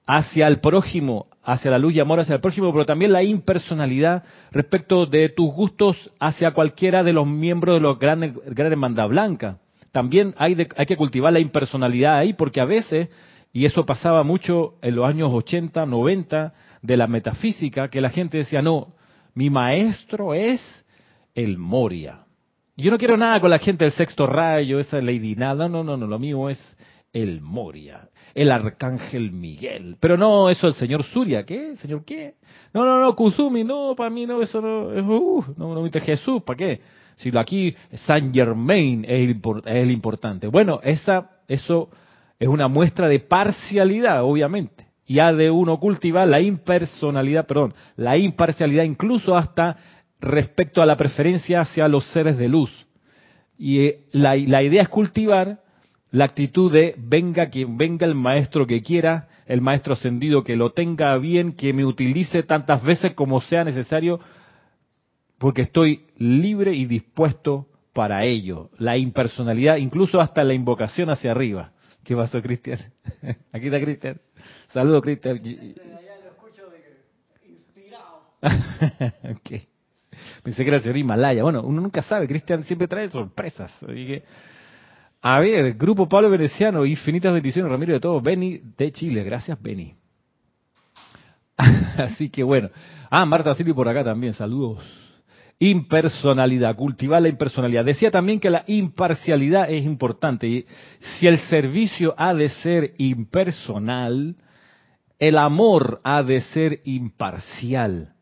hacia 0.07 0.47
el 0.49 0.61
prójimo, 0.61 1.29
hacia 1.43 1.71
la 1.71 1.79
luz 1.79 1.95
y 1.95 2.01
amor 2.01 2.21
hacia 2.21 2.35
el 2.35 2.41
prójimo, 2.41 2.73
pero 2.73 2.85
también 2.85 3.13
la 3.13 3.23
impersonalidad 3.23 4.25
respecto 4.51 5.07
de 5.07 5.29
tus 5.29 5.53
gustos 5.53 6.13
hacia 6.19 6.53
cualquiera 6.53 7.03
de 7.03 7.13
los 7.13 7.27
miembros 7.27 7.77
de 7.77 7.81
los 7.81 7.99
grandes, 7.99 8.35
grandes 8.35 8.73
hermandad 8.73 9.09
blanca. 9.09 9.59
También 9.93 10.35
hay, 10.39 10.57
hay 10.77 10.87
que 10.87 10.97
cultivar 10.97 11.33
la 11.33 11.39
impersonalidad 11.39 12.19
ahí, 12.19 12.33
porque 12.33 12.61
a 12.61 12.65
veces, 12.65 13.09
y 13.55 13.67
eso 13.67 13.87
pasaba 13.87 14.25
mucho 14.25 14.75
en 14.83 14.97
los 14.97 15.07
años 15.07 15.31
80, 15.33 15.87
90, 15.87 16.53
de 16.83 16.97
la 16.97 17.07
metafísica, 17.07 17.89
que 17.89 18.01
la 18.01 18.11
gente 18.11 18.39
decía, 18.39 18.61
no, 18.61 18.95
mi 19.35 19.49
maestro 19.49 20.35
es 20.35 20.61
el 21.37 21.57
Moria. 21.57 22.25
Yo 22.77 22.91
no 22.91 22.99
quiero 22.99 23.17
nada 23.17 23.41
con 23.41 23.51
la 23.51 23.61
gente 23.61 23.85
del 23.85 23.95
sexto 23.95 24.27
rayo, 24.27 24.81
esa 24.81 25.01
lady 25.01 25.37
nada, 25.37 25.69
no, 25.69 25.85
no, 25.85 25.97
no, 25.97 26.09
lo 26.09 26.19
mío 26.19 26.51
es 26.51 26.77
el 27.13 27.41
Moria, 27.43 28.09
el 28.35 28.51
arcángel 28.51 29.31
Miguel. 29.31 29.99
Pero 30.01 30.17
no, 30.17 30.51
eso 30.51 30.67
el 30.67 30.75
señor 30.75 31.05
Surya, 31.05 31.47
¿qué? 31.47 31.77
¿Señor 31.77 32.05
qué? 32.05 32.35
No, 32.73 32.85
no, 32.85 33.01
no, 33.01 33.15
Kusumi, 33.15 33.63
no, 33.63 33.95
para 33.97 34.11
mí 34.11 34.27
no, 34.27 34.43
eso 34.43 34.61
no, 34.61 34.89
uh, 34.89 35.45
no, 35.57 35.77
no, 35.77 35.91
Jesús, 36.01 36.43
¿para 36.43 36.57
qué? 36.57 36.81
Si 37.15 37.31
aquí 37.39 37.73
Saint 37.99 38.35
Germain 38.35 39.05
es 39.05 39.31
el, 39.31 39.41
es 39.65 39.77
el 39.77 39.93
importante. 39.93 40.49
Bueno, 40.49 40.81
esa, 40.83 41.31
eso 41.47 41.89
es 42.45 42.51
una 42.51 42.69
muestra 42.69 43.09
de 43.09 43.21
parcialidad, 43.21 44.23
obviamente. 44.23 44.87
Y 45.07 45.19
ha 45.19 45.33
de 45.33 45.51
uno 45.51 45.81
cultivar 45.81 46.29
la 46.29 46.43
impersonalidad, 46.43 47.47
perdón, 47.47 47.73
la 47.97 48.19
imparcialidad 48.19 48.85
incluso 48.85 49.35
hasta 49.35 49.79
respecto 50.21 50.83
a 50.83 50.87
la 50.87 50.97
preferencia 50.97 51.63
hacia 51.63 51.89
los 51.89 52.05
seres 52.13 52.37
de 52.37 52.49
luz. 52.49 52.71
Y 53.57 53.81
eh, 53.81 54.01
la, 54.13 54.37
la 54.37 54.63
idea 54.63 54.83
es 54.83 54.91
cultivar 54.91 55.61
la 56.11 56.27
actitud 56.27 56.71
de 56.71 56.95
venga 56.99 57.49
quien 57.49 57.79
venga 57.79 58.07
el 58.07 58.15
maestro 58.15 58.67
que 58.67 58.83
quiera, 58.83 59.29
el 59.47 59.63
maestro 59.63 59.95
ascendido 59.95 60.45
que 60.45 60.55
lo 60.55 60.73
tenga 60.73 61.17
bien, 61.17 61.53
que 61.53 61.73
me 61.73 61.87
utilice 61.87 62.43
tantas 62.43 62.85
veces 62.85 63.15
como 63.15 63.41
sea 63.41 63.65
necesario, 63.65 64.21
porque 65.39 65.63
estoy 65.63 66.05
libre 66.19 66.75
y 66.75 66.85
dispuesto 66.85 67.69
para 67.95 68.25
ello. 68.25 68.69
La 68.77 68.99
impersonalidad, 68.99 69.77
incluso 69.77 70.21
hasta 70.21 70.45
la 70.45 70.53
invocación 70.53 71.09
hacia 71.09 71.31
arriba. 71.31 71.74
¿Qué 72.05 72.15
pasó, 72.15 72.41
Cristian? 72.43 72.79
Aquí 73.53 73.67
está 73.67 73.81
Cristian. 73.81 74.21
Saludos, 74.73 75.03
Cristian. 75.03 75.41
okay. 79.37 79.67
Pensé 80.43 80.63
que 80.63 80.69
era 80.69 80.77
el 80.77 80.83
señor 80.83 80.99
Himalaya. 80.99 81.43
Bueno, 81.43 81.63
uno 81.63 81.81
nunca 81.81 82.03
sabe. 82.03 82.29
Cristian 82.29 82.63
siempre 82.65 82.87
trae 82.87 83.11
sorpresas. 83.11 83.73
Así 83.83 84.07
que 84.07 84.23
a 85.27 85.41
ver, 85.41 85.73
Grupo 85.73 86.07
Pablo 86.07 86.29
Veneciano, 86.29 86.85
infinitas 86.85 87.33
bendiciones, 87.33 87.71
Ramiro 87.71 87.95
de 87.95 88.01
todo, 88.01 88.21
Beni 88.21 88.61
de 88.77 88.93
Chile, 88.93 89.25
gracias 89.25 89.57
Beni. 89.59 89.95
Así 91.97 92.29
que 92.29 92.43
bueno. 92.43 92.69
Ah, 93.09 93.25
Marta 93.25 93.55
Silvi 93.55 93.73
por 93.73 93.89
acá 93.89 94.05
también, 94.05 94.35
saludos. 94.35 94.85
Impersonalidad, 95.59 96.77
cultivar 96.77 97.23
la 97.23 97.29
impersonalidad. 97.29 97.85
Decía 97.85 98.11
también 98.11 98.41
que 98.41 98.51
la 98.51 98.65
imparcialidad 98.67 99.71
es 99.71 99.85
importante. 99.85 100.47
Y 100.47 100.67
si 101.01 101.27
el 101.27 101.39
servicio 101.39 102.15
ha 102.19 102.35
de 102.35 102.49
ser 102.49 102.93
impersonal, 102.99 104.37
el 105.19 105.39
amor 105.39 106.01
ha 106.05 106.23
de 106.23 106.41
ser 106.41 106.81
imparcial. 106.85 108.15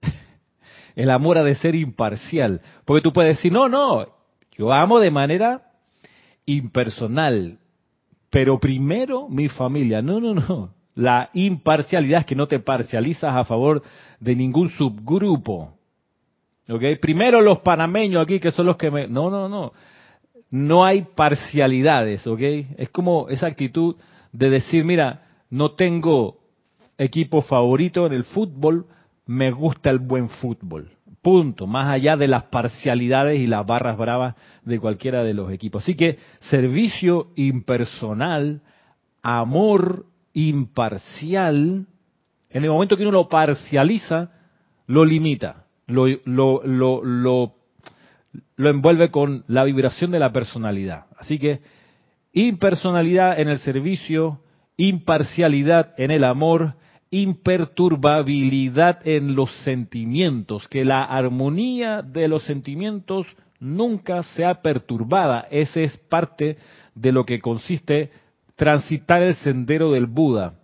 El 0.94 1.10
amor 1.10 1.38
ha 1.38 1.44
de 1.44 1.54
ser 1.54 1.74
imparcial. 1.74 2.60
Porque 2.84 3.02
tú 3.02 3.12
puedes 3.12 3.36
decir, 3.36 3.52
no, 3.52 3.68
no, 3.68 4.06
yo 4.58 4.72
amo 4.72 5.00
de 5.00 5.10
manera 5.10 5.62
impersonal, 6.44 7.58
pero 8.30 8.58
primero 8.58 9.28
mi 9.28 9.48
familia. 9.48 10.02
No, 10.02 10.20
no, 10.20 10.34
no. 10.34 10.74
La 10.94 11.30
imparcialidad 11.32 12.20
es 12.20 12.26
que 12.26 12.34
no 12.34 12.46
te 12.46 12.58
parcializas 12.60 13.34
a 13.34 13.44
favor 13.44 13.82
de 14.20 14.34
ningún 14.34 14.68
subgrupo. 14.70 15.78
¿Ok? 16.68 16.82
Primero 17.00 17.40
los 17.40 17.60
panameños 17.60 18.22
aquí, 18.22 18.40
que 18.40 18.50
son 18.50 18.66
los 18.66 18.76
que 18.76 18.90
me... 18.90 19.08
No, 19.08 19.30
no, 19.30 19.48
no. 19.48 19.72
no 20.50 20.84
hay 20.84 21.02
parcialidades, 21.02 22.26
¿ok? 22.26 22.40
Es 22.76 22.88
como 22.90 23.28
esa 23.28 23.46
actitud 23.46 23.96
de 24.32 24.50
decir, 24.50 24.84
mira, 24.84 25.22
no 25.50 25.72
tengo 25.72 26.38
equipo 26.98 27.42
favorito 27.42 28.06
en 28.06 28.12
el 28.12 28.24
fútbol, 28.24 28.86
me 29.26 29.50
gusta 29.50 29.90
el 29.90 29.98
buen 29.98 30.28
fútbol. 30.28 30.90
Punto, 31.20 31.66
más 31.66 31.88
allá 31.88 32.16
de 32.16 32.26
las 32.26 32.44
parcialidades 32.44 33.38
y 33.38 33.46
las 33.46 33.64
barras 33.64 33.96
bravas 33.96 34.34
de 34.64 34.80
cualquiera 34.80 35.22
de 35.22 35.34
los 35.34 35.52
equipos. 35.52 35.82
Así 35.82 35.94
que 35.94 36.18
servicio 36.40 37.28
impersonal, 37.36 38.62
amor 39.22 40.06
imparcial, 40.32 41.86
en 42.50 42.64
el 42.64 42.70
momento 42.70 42.96
que 42.96 43.02
uno 43.02 43.12
lo 43.12 43.28
parcializa, 43.28 44.30
lo 44.86 45.04
limita, 45.04 45.61
lo, 45.86 46.06
lo, 46.24 46.62
lo, 46.64 47.04
lo, 47.04 47.54
lo 48.56 48.70
envuelve 48.70 49.10
con 49.10 49.44
la 49.48 49.64
vibración 49.64 50.10
de 50.10 50.18
la 50.18 50.32
personalidad. 50.32 51.06
Así 51.18 51.38
que 51.38 51.60
impersonalidad 52.32 53.38
en 53.40 53.48
el 53.48 53.58
servicio, 53.58 54.40
imparcialidad 54.76 55.94
en 55.98 56.10
el 56.10 56.24
amor, 56.24 56.74
imperturbabilidad 57.10 59.06
en 59.06 59.34
los 59.34 59.50
sentimientos, 59.64 60.66
que 60.68 60.84
la 60.84 61.04
armonía 61.04 62.02
de 62.02 62.26
los 62.26 62.42
sentimientos 62.44 63.26
nunca 63.60 64.22
sea 64.22 64.62
perturbada. 64.62 65.46
Ese 65.50 65.84
es 65.84 65.96
parte 65.96 66.56
de 66.94 67.12
lo 67.12 67.24
que 67.24 67.40
consiste 67.40 68.10
transitar 68.56 69.22
el 69.22 69.34
sendero 69.36 69.92
del 69.92 70.06
Buda. 70.06 70.54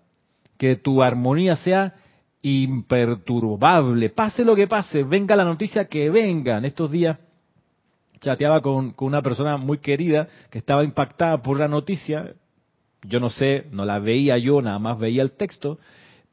Que 0.57 0.75
tu 0.75 1.03
armonía 1.03 1.55
sea 1.57 1.95
imperturbable. 2.43 4.11
Pase 4.11 4.45
lo 4.45 4.55
que 4.55 4.67
pase, 4.67 5.03
venga 5.03 5.37
la 5.37 5.45
noticia 5.45 5.87
que 5.87 6.11
venga. 6.11 6.59
En 6.59 6.65
estos 6.65 6.91
días 6.91 7.19
chateaba 8.21 8.61
con, 8.61 8.95
una 8.99 9.23
persona 9.23 9.57
muy 9.57 9.79
querida 9.79 10.29
que 10.51 10.59
estaba 10.59 10.85
impactada 10.85 11.39
por 11.39 11.59
la 11.59 11.69
noticia. 11.69 12.35
Yo 13.03 13.21
no 13.21 13.31
sé, 13.31 13.67
no 13.71 13.85
la 13.85 13.99
veía 13.99 14.39
yo, 14.39 14.61
nada 14.61 14.79
más 14.79 14.99
veía 14.99 15.23
el 15.23 15.33
texto 15.33 15.79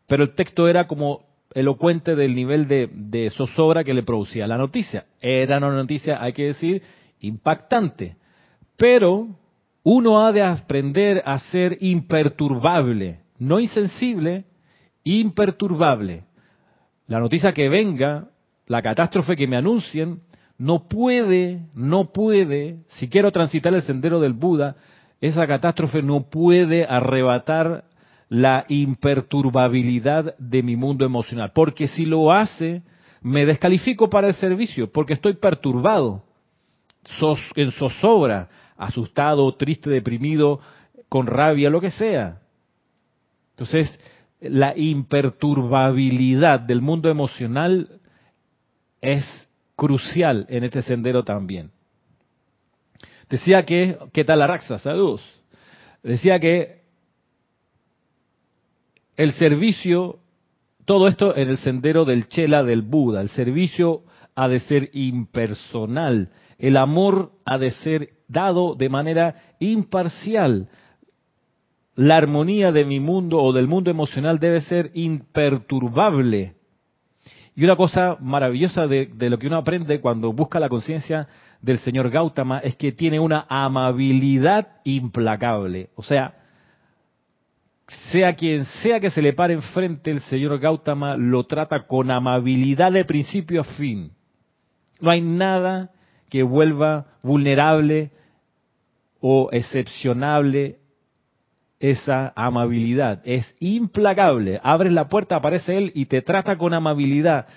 pero 0.07 0.23
el 0.23 0.35
texto 0.35 0.67
era 0.67 0.87
como 0.87 1.23
elocuente 1.53 2.15
del 2.15 2.35
nivel 2.35 2.67
de, 2.67 3.31
zozobra 3.35 3.83
que 3.83 3.93
le 3.93 4.03
producía 4.03 4.47
la 4.47 4.57
noticia. 4.57 5.05
Era 5.21 5.57
una 5.57 5.71
noticia, 5.71 6.21
hay 6.21 6.33
que 6.33 6.45
decir, 6.47 6.81
impactante. 7.21 8.17
Pero 8.77 9.27
uno 9.83 10.25
ha 10.25 10.31
de 10.31 10.43
aprender 10.43 11.23
a 11.25 11.39
ser 11.39 11.77
imperturbable, 11.79 13.21
no 13.39 13.59
insensible, 13.59 14.45
imperturbable. 15.05 16.25
La 17.07 17.19
noticia 17.19 17.53
que 17.53 17.69
venga, 17.69 18.27
la 18.67 18.81
catástrofe 18.81 19.37
que 19.37 19.47
me 19.47 19.55
anuncien, 19.55 20.19
no 20.57 20.87
puede, 20.87 21.61
no 21.73 22.11
puede, 22.11 22.79
si 22.87 23.07
quiero 23.07 23.31
transitar 23.31 23.73
el 23.73 23.83
sendero 23.83 24.19
del 24.19 24.33
Buda, 24.33 24.75
esa 25.21 25.47
catástrofe 25.47 26.01
no 26.01 26.29
puede 26.29 26.85
arrebatar 26.85 27.85
la 28.29 28.65
imperturbabilidad 28.67 30.35
de 30.37 30.63
mi 30.63 30.75
mundo 30.75 31.05
emocional. 31.05 31.51
Porque 31.53 31.87
si 31.87 32.05
lo 32.05 32.31
hace, 32.33 32.81
me 33.21 33.45
descalifico 33.45 34.09
para 34.09 34.27
el 34.27 34.33
servicio, 34.33 34.91
porque 34.91 35.13
estoy 35.13 35.33
perturbado, 35.35 36.23
en 37.55 37.71
zozobra, 37.71 38.49
asustado, 38.77 39.53
triste, 39.55 39.89
deprimido, 39.89 40.59
con 41.07 41.27
rabia, 41.27 41.69
lo 41.69 41.79
que 41.79 41.91
sea. 41.91 42.39
Entonces, 43.51 43.99
la 44.39 44.77
imperturbabilidad 44.77 46.59
del 46.59 46.81
mundo 46.81 47.09
emocional 47.09 47.99
es 49.01 49.23
crucial 49.75 50.45
en 50.49 50.63
este 50.63 50.81
sendero 50.81 51.23
también. 51.23 51.71
Decía 53.29 53.65
que, 53.65 53.97
¿qué 54.13 54.23
tal 54.23 54.39
la 54.39 54.47
raxa? 54.47 54.77
Saludos. 54.77 55.21
Decía 56.03 56.39
que 56.39 56.83
el 59.17 59.33
servicio, 59.33 60.19
todo 60.85 61.07
esto 61.07 61.35
en 61.35 61.49
el 61.49 61.57
sendero 61.57 62.05
del 62.05 62.27
Chela 62.27 62.63
del 62.63 62.81
Buda, 62.81 63.21
el 63.21 63.29
servicio 63.29 64.03
ha 64.35 64.47
de 64.47 64.59
ser 64.59 64.89
impersonal, 64.93 66.29
el 66.59 66.77
amor 66.77 67.31
ha 67.45 67.57
de 67.57 67.71
ser 67.71 68.09
dado 68.27 68.75
de 68.75 68.89
manera 68.89 69.35
imparcial, 69.59 70.69
la 71.95 72.17
armonía 72.17 72.71
de 72.71 72.85
mi 72.85 72.99
mundo 72.99 73.41
o 73.41 73.53
del 73.53 73.67
mundo 73.67 73.89
emocional 73.89 74.39
debe 74.39 74.61
ser 74.61 74.91
imperturbable. 74.93 76.55
Y 77.55 77.63
una 77.63 77.77
cosa 77.77 78.17
maravillosa 78.19 78.85
de, 78.85 79.09
lo 79.17 79.39
que 79.39 79.47
uno 79.47 79.57
aprende 79.57 80.01
cuando 80.01 80.33
busca 80.33 80.59
la 80.59 80.67
conciencia 80.67 81.27
del 81.61 81.79
señor 81.79 82.09
Gautama 82.09 82.59
es 82.59 82.75
que 82.75 82.91
tiene 82.91 83.17
una 83.17 83.45
amabilidad 83.47 84.67
implacable. 84.83 85.89
O 85.95 86.03
sea, 86.03 86.35
sea 88.11 88.35
quien 88.35 88.65
sea 88.65 88.99
que 88.99 89.09
se 89.09 89.21
le 89.21 89.31
pare 89.31 89.53
enfrente, 89.53 90.11
el 90.11 90.19
señor 90.21 90.59
Gautama 90.59 91.15
lo 91.15 91.45
trata 91.45 91.87
con 91.87 92.11
amabilidad 92.11 92.91
de 92.91 93.05
principio 93.05 93.61
a 93.61 93.63
fin. 93.63 94.11
No 94.99 95.09
hay 95.09 95.21
nada 95.21 95.91
que 96.29 96.43
vuelva 96.43 97.05
vulnerable 97.23 98.11
o 99.21 99.47
excepcionable 99.53 100.79
esa 101.79 102.33
amabilidad. 102.35 103.21
Es 103.25 103.53
implacable. 103.59 104.59
Abres 104.63 104.93
la 104.93 105.07
puerta, 105.07 105.35
aparece 105.35 105.77
él 105.77 105.91
y 105.95 106.05
te 106.05 106.21
trata 106.21 106.57
con 106.57 106.73
amabilidad 106.73 107.47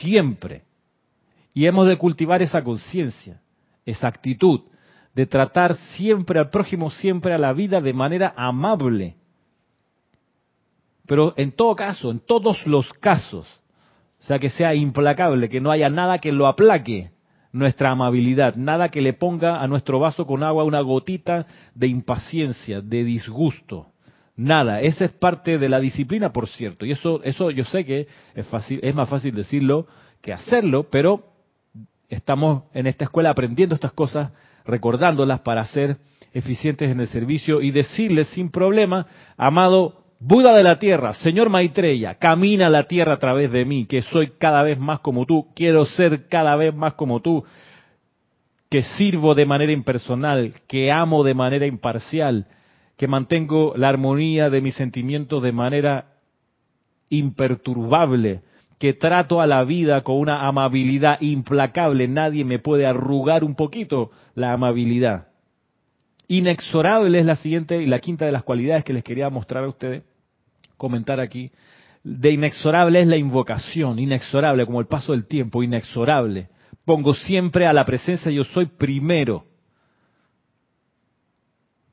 siempre. 0.00 0.62
Y 1.54 1.66
hemos 1.66 1.88
de 1.88 1.98
cultivar 1.98 2.42
esa 2.42 2.62
conciencia, 2.62 3.40
esa 3.84 4.08
actitud 4.08 4.60
de 5.14 5.26
tratar 5.26 5.76
siempre 5.96 6.38
al 6.38 6.50
prójimo, 6.50 6.90
siempre 6.90 7.34
a 7.34 7.38
la 7.38 7.52
vida 7.52 7.80
de 7.80 7.92
manera 7.92 8.32
amable 8.36 9.16
pero 11.10 11.34
en 11.36 11.50
todo 11.50 11.74
caso, 11.74 12.12
en 12.12 12.20
todos 12.20 12.64
los 12.68 12.88
casos, 12.92 13.44
o 14.20 14.22
sea, 14.22 14.38
que 14.38 14.48
sea 14.48 14.76
implacable, 14.76 15.48
que 15.48 15.60
no 15.60 15.72
haya 15.72 15.90
nada 15.90 16.18
que 16.18 16.30
lo 16.30 16.46
aplaque 16.46 17.10
nuestra 17.52 17.90
amabilidad, 17.90 18.54
nada 18.56 18.88
que 18.88 19.00
le 19.00 19.12
ponga 19.12 19.62
a 19.62 19.66
nuestro 19.66 19.98
vaso 19.98 20.26
con 20.26 20.42
agua 20.42 20.64
una 20.64 20.80
gotita 20.80 21.46
de 21.74 21.88
impaciencia, 21.88 22.80
de 22.80 23.04
disgusto. 23.04 23.88
Nada, 24.36 24.80
esa 24.80 25.04
es 25.04 25.12
parte 25.12 25.58
de 25.58 25.68
la 25.68 25.80
disciplina, 25.80 26.32
por 26.32 26.48
cierto, 26.48 26.86
y 26.86 26.92
eso 26.92 27.20
eso 27.24 27.50
yo 27.50 27.64
sé 27.64 27.84
que 27.84 28.06
es 28.34 28.46
fácil, 28.46 28.80
es 28.82 28.94
más 28.94 29.08
fácil 29.08 29.34
decirlo 29.34 29.86
que 30.22 30.32
hacerlo, 30.32 30.86
pero 30.90 31.24
estamos 32.08 32.64
en 32.72 32.86
esta 32.86 33.04
escuela 33.04 33.30
aprendiendo 33.30 33.74
estas 33.74 33.92
cosas, 33.92 34.32
recordándolas 34.64 35.40
para 35.40 35.64
ser 35.64 35.96
eficientes 36.32 36.90
en 36.90 37.00
el 37.00 37.08
servicio 37.08 37.60
y 37.60 37.70
decirles 37.70 38.28
sin 38.28 38.50
problema, 38.50 39.06
amado 39.36 39.99
Buda 40.22 40.54
de 40.54 40.62
la 40.62 40.78
tierra, 40.78 41.14
Señor 41.14 41.48
Maitreya, 41.48 42.16
camina 42.16 42.68
la 42.68 42.86
tierra 42.86 43.14
a 43.14 43.18
través 43.18 43.50
de 43.50 43.64
mí, 43.64 43.86
que 43.86 44.02
soy 44.02 44.32
cada 44.38 44.62
vez 44.62 44.78
más 44.78 45.00
como 45.00 45.24
tú, 45.24 45.46
quiero 45.56 45.86
ser 45.86 46.28
cada 46.28 46.56
vez 46.56 46.74
más 46.74 46.92
como 46.92 47.20
tú, 47.20 47.42
que 48.68 48.82
sirvo 48.82 49.34
de 49.34 49.46
manera 49.46 49.72
impersonal, 49.72 50.52
que 50.68 50.92
amo 50.92 51.24
de 51.24 51.32
manera 51.32 51.64
imparcial, 51.64 52.48
que 52.98 53.08
mantengo 53.08 53.72
la 53.78 53.88
armonía 53.88 54.50
de 54.50 54.60
mis 54.60 54.74
sentimientos 54.74 55.42
de 55.42 55.52
manera 55.52 56.04
imperturbable, 57.08 58.42
que 58.78 58.92
trato 58.92 59.40
a 59.40 59.46
la 59.46 59.64
vida 59.64 60.02
con 60.02 60.16
una 60.16 60.46
amabilidad 60.46 61.18
implacable, 61.22 62.08
nadie 62.08 62.44
me 62.44 62.58
puede 62.58 62.84
arrugar 62.86 63.42
un 63.42 63.54
poquito 63.54 64.10
la 64.34 64.52
amabilidad. 64.52 65.28
Inexorable 66.28 67.18
es 67.18 67.24
la 67.24 67.36
siguiente 67.36 67.80
y 67.82 67.86
la 67.86 68.00
quinta 68.00 68.26
de 68.26 68.32
las 68.32 68.42
cualidades 68.42 68.84
que 68.84 68.92
les 68.92 69.02
quería 69.02 69.30
mostrar 69.30 69.64
a 69.64 69.68
ustedes 69.68 70.09
comentar 70.80 71.20
aquí, 71.20 71.52
de 72.02 72.30
inexorable 72.30 73.02
es 73.02 73.06
la 73.06 73.18
invocación, 73.18 73.98
inexorable, 73.98 74.64
como 74.64 74.80
el 74.80 74.86
paso 74.86 75.12
del 75.12 75.26
tiempo, 75.26 75.62
inexorable. 75.62 76.48
Pongo 76.86 77.12
siempre 77.12 77.66
a 77.66 77.74
la 77.74 77.84
presencia 77.84 78.32
yo 78.32 78.44
soy 78.44 78.64
primero, 78.64 79.44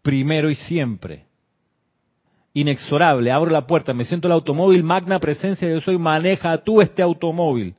primero 0.01 0.49
y 0.49 0.55
siempre. 0.55 1.25
Inexorable, 2.53 3.29
abro 3.29 3.51
la 3.51 3.67
puerta, 3.67 3.93
me 3.93 4.05
siento 4.05 4.29
el 4.29 4.31
automóvil, 4.31 4.83
magna 4.83 5.19
presencia 5.19 5.69
yo 5.69 5.81
soy, 5.81 5.97
maneja 5.97 6.57
tú 6.59 6.79
este 6.81 7.03
automóvil. 7.03 7.75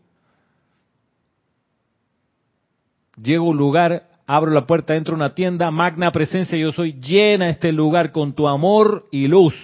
Llego 3.21 3.47
a 3.47 3.49
un 3.49 3.57
lugar, 3.57 4.09
abro 4.27 4.53
la 4.53 4.67
puerta, 4.67 4.95
entro 4.95 5.15
a 5.15 5.17
una 5.17 5.35
tienda, 5.35 5.71
magna 5.71 6.13
presencia 6.13 6.59
yo 6.59 6.71
soy, 6.71 6.93
llena 7.01 7.49
este 7.49 7.73
lugar 7.73 8.13
con 8.13 8.35
tu 8.35 8.47
amor 8.47 9.09
y 9.11 9.27
luz 9.27 9.55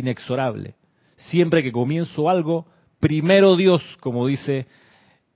inexorable. 0.00 0.74
Siempre 1.16 1.62
que 1.62 1.72
comienzo 1.72 2.28
algo, 2.28 2.66
primero 2.98 3.56
Dios, 3.56 3.82
como 4.00 4.26
dice 4.26 4.66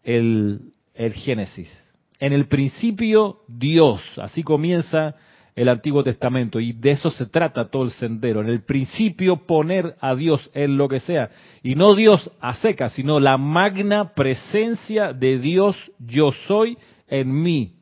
el, 0.02 0.72
el 0.94 1.12
Génesis. 1.12 1.72
En 2.18 2.32
el 2.32 2.46
principio 2.46 3.40
Dios, 3.48 4.00
así 4.16 4.42
comienza 4.42 5.14
el 5.54 5.68
Antiguo 5.68 6.02
Testamento 6.02 6.58
y 6.58 6.72
de 6.72 6.90
eso 6.90 7.10
se 7.10 7.26
trata 7.26 7.68
todo 7.68 7.84
el 7.84 7.90
sendero. 7.92 8.40
En 8.40 8.48
el 8.48 8.62
principio 8.62 9.46
poner 9.46 9.94
a 10.00 10.14
Dios 10.14 10.50
en 10.52 10.76
lo 10.76 10.88
que 10.88 11.00
sea. 11.00 11.30
Y 11.62 11.76
no 11.76 11.94
Dios 11.94 12.30
a 12.40 12.54
seca, 12.54 12.88
sino 12.88 13.20
la 13.20 13.36
magna 13.36 14.14
presencia 14.14 15.12
de 15.12 15.38
Dios 15.38 15.76
yo 15.98 16.32
soy 16.46 16.76
en 17.08 17.42
mí. 17.42 17.72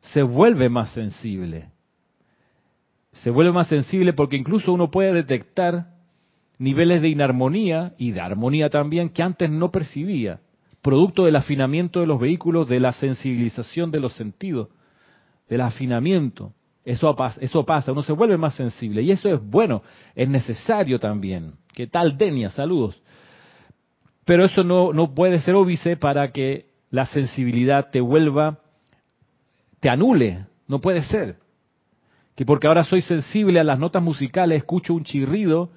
se 0.00 0.22
vuelve 0.22 0.68
más 0.68 0.92
sensible. 0.92 1.70
Se 3.12 3.30
vuelve 3.30 3.52
más 3.52 3.68
sensible 3.68 4.12
porque 4.12 4.36
incluso 4.36 4.72
uno 4.72 4.90
puede 4.90 5.12
detectar 5.12 5.98
niveles 6.58 7.02
de 7.02 7.08
inarmonía 7.08 7.94
y 7.98 8.12
de 8.12 8.20
armonía 8.20 8.70
también 8.70 9.10
que 9.10 9.22
antes 9.22 9.50
no 9.50 9.70
percibía, 9.70 10.40
producto 10.82 11.24
del 11.24 11.36
afinamiento 11.36 12.00
de 12.00 12.06
los 12.06 12.20
vehículos, 12.20 12.68
de 12.68 12.80
la 12.80 12.92
sensibilización 12.92 13.90
de 13.90 14.00
los 14.00 14.12
sentidos, 14.12 14.68
del 15.48 15.60
afinamiento. 15.60 16.52
Eso 16.84 17.14
eso 17.40 17.66
pasa, 17.66 17.92
uno 17.92 18.02
se 18.02 18.12
vuelve 18.12 18.38
más 18.38 18.54
sensible 18.54 19.02
y 19.02 19.10
eso 19.10 19.28
es 19.28 19.40
bueno, 19.42 19.82
es 20.14 20.28
necesario 20.28 20.98
también. 20.98 21.52
¿Qué 21.74 21.86
tal, 21.86 22.16
Denia? 22.16 22.50
Saludos. 22.50 23.00
Pero 24.24 24.44
eso 24.44 24.64
no, 24.64 24.92
no 24.92 25.14
puede 25.14 25.40
ser 25.40 25.54
óbice 25.54 25.96
para 25.96 26.32
que 26.32 26.66
la 26.90 27.06
sensibilidad 27.06 27.90
te 27.90 28.00
vuelva 28.00 28.58
te 29.80 29.88
anule. 29.88 30.46
No 30.66 30.80
puede 30.80 31.02
ser. 31.02 31.36
Que 32.34 32.44
porque 32.44 32.66
ahora 32.66 32.84
soy 32.84 33.02
sensible 33.02 33.60
a 33.60 33.64
las 33.64 33.78
notas 33.78 34.02
musicales, 34.02 34.58
escucho 34.58 34.94
un 34.94 35.04
chirrido 35.04 35.70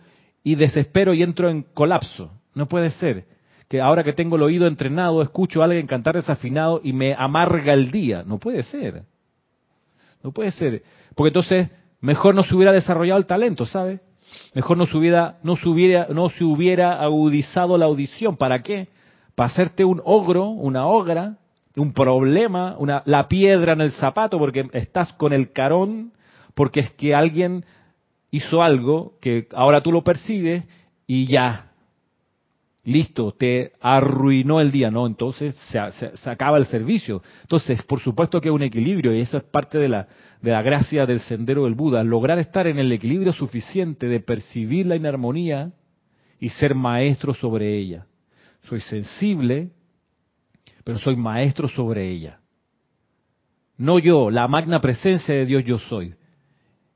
y 0.43 0.55
desespero 0.55 1.13
y 1.13 1.23
entro 1.23 1.49
en 1.49 1.63
colapso. 1.63 2.31
No 2.53 2.67
puede 2.67 2.89
ser. 2.91 3.25
Que 3.71 3.79
ahora 3.79 4.03
que 4.03 4.11
tengo 4.11 4.35
el 4.35 4.41
oído 4.41 4.67
entrenado, 4.67 5.21
escucho 5.21 5.61
a 5.61 5.63
alguien 5.63 5.87
cantar 5.87 6.15
desafinado 6.15 6.81
y 6.83 6.91
me 6.91 7.15
amarga 7.17 7.71
el 7.71 7.89
día. 7.89 8.21
No 8.27 8.37
puede 8.37 8.63
ser. 8.63 9.03
No 10.21 10.33
puede 10.33 10.51
ser. 10.51 10.83
Porque 11.15 11.29
entonces 11.29 11.69
mejor 12.01 12.35
no 12.35 12.43
se 12.43 12.53
hubiera 12.53 12.73
desarrollado 12.73 13.17
el 13.17 13.25
talento, 13.25 13.65
¿sabe? 13.65 14.01
Mejor 14.53 14.75
no 14.75 14.87
se 14.87 14.97
hubiera, 14.97 15.37
no 15.43 15.55
se 15.55 15.69
hubiera, 15.69 16.07
no 16.09 16.27
se 16.27 16.43
hubiera 16.43 17.01
agudizado 17.01 17.77
la 17.77 17.85
audición. 17.85 18.35
¿Para 18.35 18.61
qué? 18.61 18.89
Para 19.35 19.49
hacerte 19.49 19.85
un 19.85 20.01
ogro, 20.03 20.49
una 20.49 20.85
ogra, 20.87 21.37
un 21.77 21.93
problema, 21.93 22.75
una, 22.77 23.03
la 23.05 23.29
piedra 23.29 23.71
en 23.71 23.79
el 23.79 23.93
zapato 23.93 24.37
porque 24.37 24.67
estás 24.73 25.13
con 25.13 25.31
el 25.31 25.53
carón, 25.53 26.11
porque 26.55 26.81
es 26.81 26.91
que 26.91 27.15
alguien 27.15 27.63
hizo 28.31 28.61
algo 28.63 29.13
que 29.21 29.47
ahora 29.53 29.81
tú 29.81 29.93
lo 29.93 30.03
percibes 30.03 30.65
y 31.07 31.27
ya, 31.27 31.70
listo, 32.83 33.33
te 33.33 33.73
arruinó 33.79 34.59
el 34.59 34.71
día, 34.71 34.89
¿no? 34.89 35.05
Entonces 35.05 35.55
se, 35.69 35.79
se, 35.91 36.29
acaba 36.29 36.57
el 36.57 36.65
servicio. 36.65 37.21
Entonces, 37.41 37.83
por 37.83 37.99
supuesto 37.99 38.41
que 38.41 38.49
es 38.49 38.55
un 38.55 38.63
equilibrio 38.63 39.13
y 39.13 39.21
eso 39.21 39.37
es 39.37 39.43
parte 39.43 39.77
de 39.77 39.89
la, 39.89 40.07
de 40.41 40.51
la 40.51 40.61
gracia 40.61 41.05
del 41.05 41.19
sendero 41.21 41.65
del 41.65 41.75
Buda, 41.75 42.03
lograr 42.03 42.39
estar 42.39 42.67
en 42.67 42.79
el 42.79 42.91
equilibrio 42.91 43.33
suficiente 43.33 44.07
de 44.07 44.19
percibir 44.19 44.87
la 44.87 44.95
inarmonía 44.95 45.71
y 46.39 46.49
ser 46.49 46.73
maestro 46.73 47.33
sobre 47.33 47.77
ella. 47.77 48.07
Soy 48.63 48.81
sensible, 48.81 49.71
pero 50.83 50.97
soy 50.97 51.15
maestro 51.15 51.67
sobre 51.67 52.09
ella. 52.09 52.39
No 53.77 53.99
yo, 53.99 54.29
la 54.29 54.47
magna 54.47 54.81
presencia 54.81 55.33
de 55.33 55.45
Dios 55.45 55.63
yo 55.63 55.77
soy. 55.77 56.15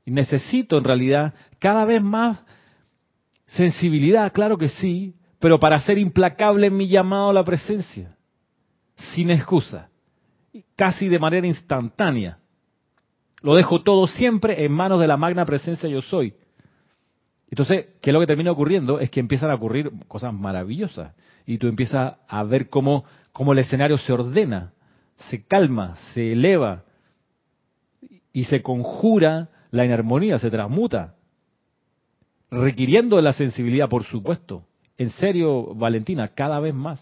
Y 0.04 0.10
necesito 0.12 0.78
en 0.78 0.84
realidad 0.84 1.34
cada 1.58 1.84
vez 1.84 2.02
más 2.02 2.44
sensibilidad, 3.46 4.32
claro 4.32 4.56
que 4.56 4.68
sí, 4.68 5.15
pero 5.38 5.58
para 5.58 5.80
ser 5.80 5.98
implacable 5.98 6.68
en 6.68 6.76
mi 6.76 6.88
llamado 6.88 7.30
a 7.30 7.34
la 7.34 7.44
presencia, 7.44 8.16
sin 9.14 9.30
excusa, 9.30 9.88
casi 10.74 11.08
de 11.08 11.18
manera 11.18 11.46
instantánea. 11.46 12.38
Lo 13.42 13.54
dejo 13.54 13.82
todo 13.82 14.06
siempre 14.06 14.64
en 14.64 14.72
manos 14.72 15.00
de 15.00 15.06
la 15.06 15.16
magna 15.16 15.44
presencia 15.44 15.88
yo 15.88 16.00
soy. 16.00 16.34
Entonces, 17.50 17.86
¿qué 18.00 18.10
es 18.10 18.14
lo 18.14 18.20
que 18.20 18.26
termina 18.26 18.50
ocurriendo? 18.50 18.98
Es 18.98 19.10
que 19.10 19.20
empiezan 19.20 19.50
a 19.50 19.54
ocurrir 19.54 19.92
cosas 20.08 20.32
maravillosas 20.32 21.14
y 21.46 21.58
tú 21.58 21.68
empiezas 21.68 22.14
a 22.26 22.42
ver 22.42 22.68
cómo 22.68 23.04
cómo 23.36 23.52
el 23.52 23.58
escenario 23.58 23.98
se 23.98 24.14
ordena, 24.14 24.72
se 25.28 25.44
calma, 25.44 25.94
se 26.14 26.32
eleva 26.32 26.84
y 28.32 28.44
se 28.44 28.62
conjura 28.62 29.50
la 29.70 29.84
inarmonía, 29.84 30.38
se 30.38 30.50
transmuta, 30.50 31.16
requiriendo 32.50 33.20
la 33.20 33.34
sensibilidad, 33.34 33.90
por 33.90 34.04
supuesto. 34.04 34.64
En 34.98 35.10
serio, 35.10 35.74
Valentina, 35.74 36.28
cada 36.28 36.60
vez 36.60 36.74
más. 36.74 37.00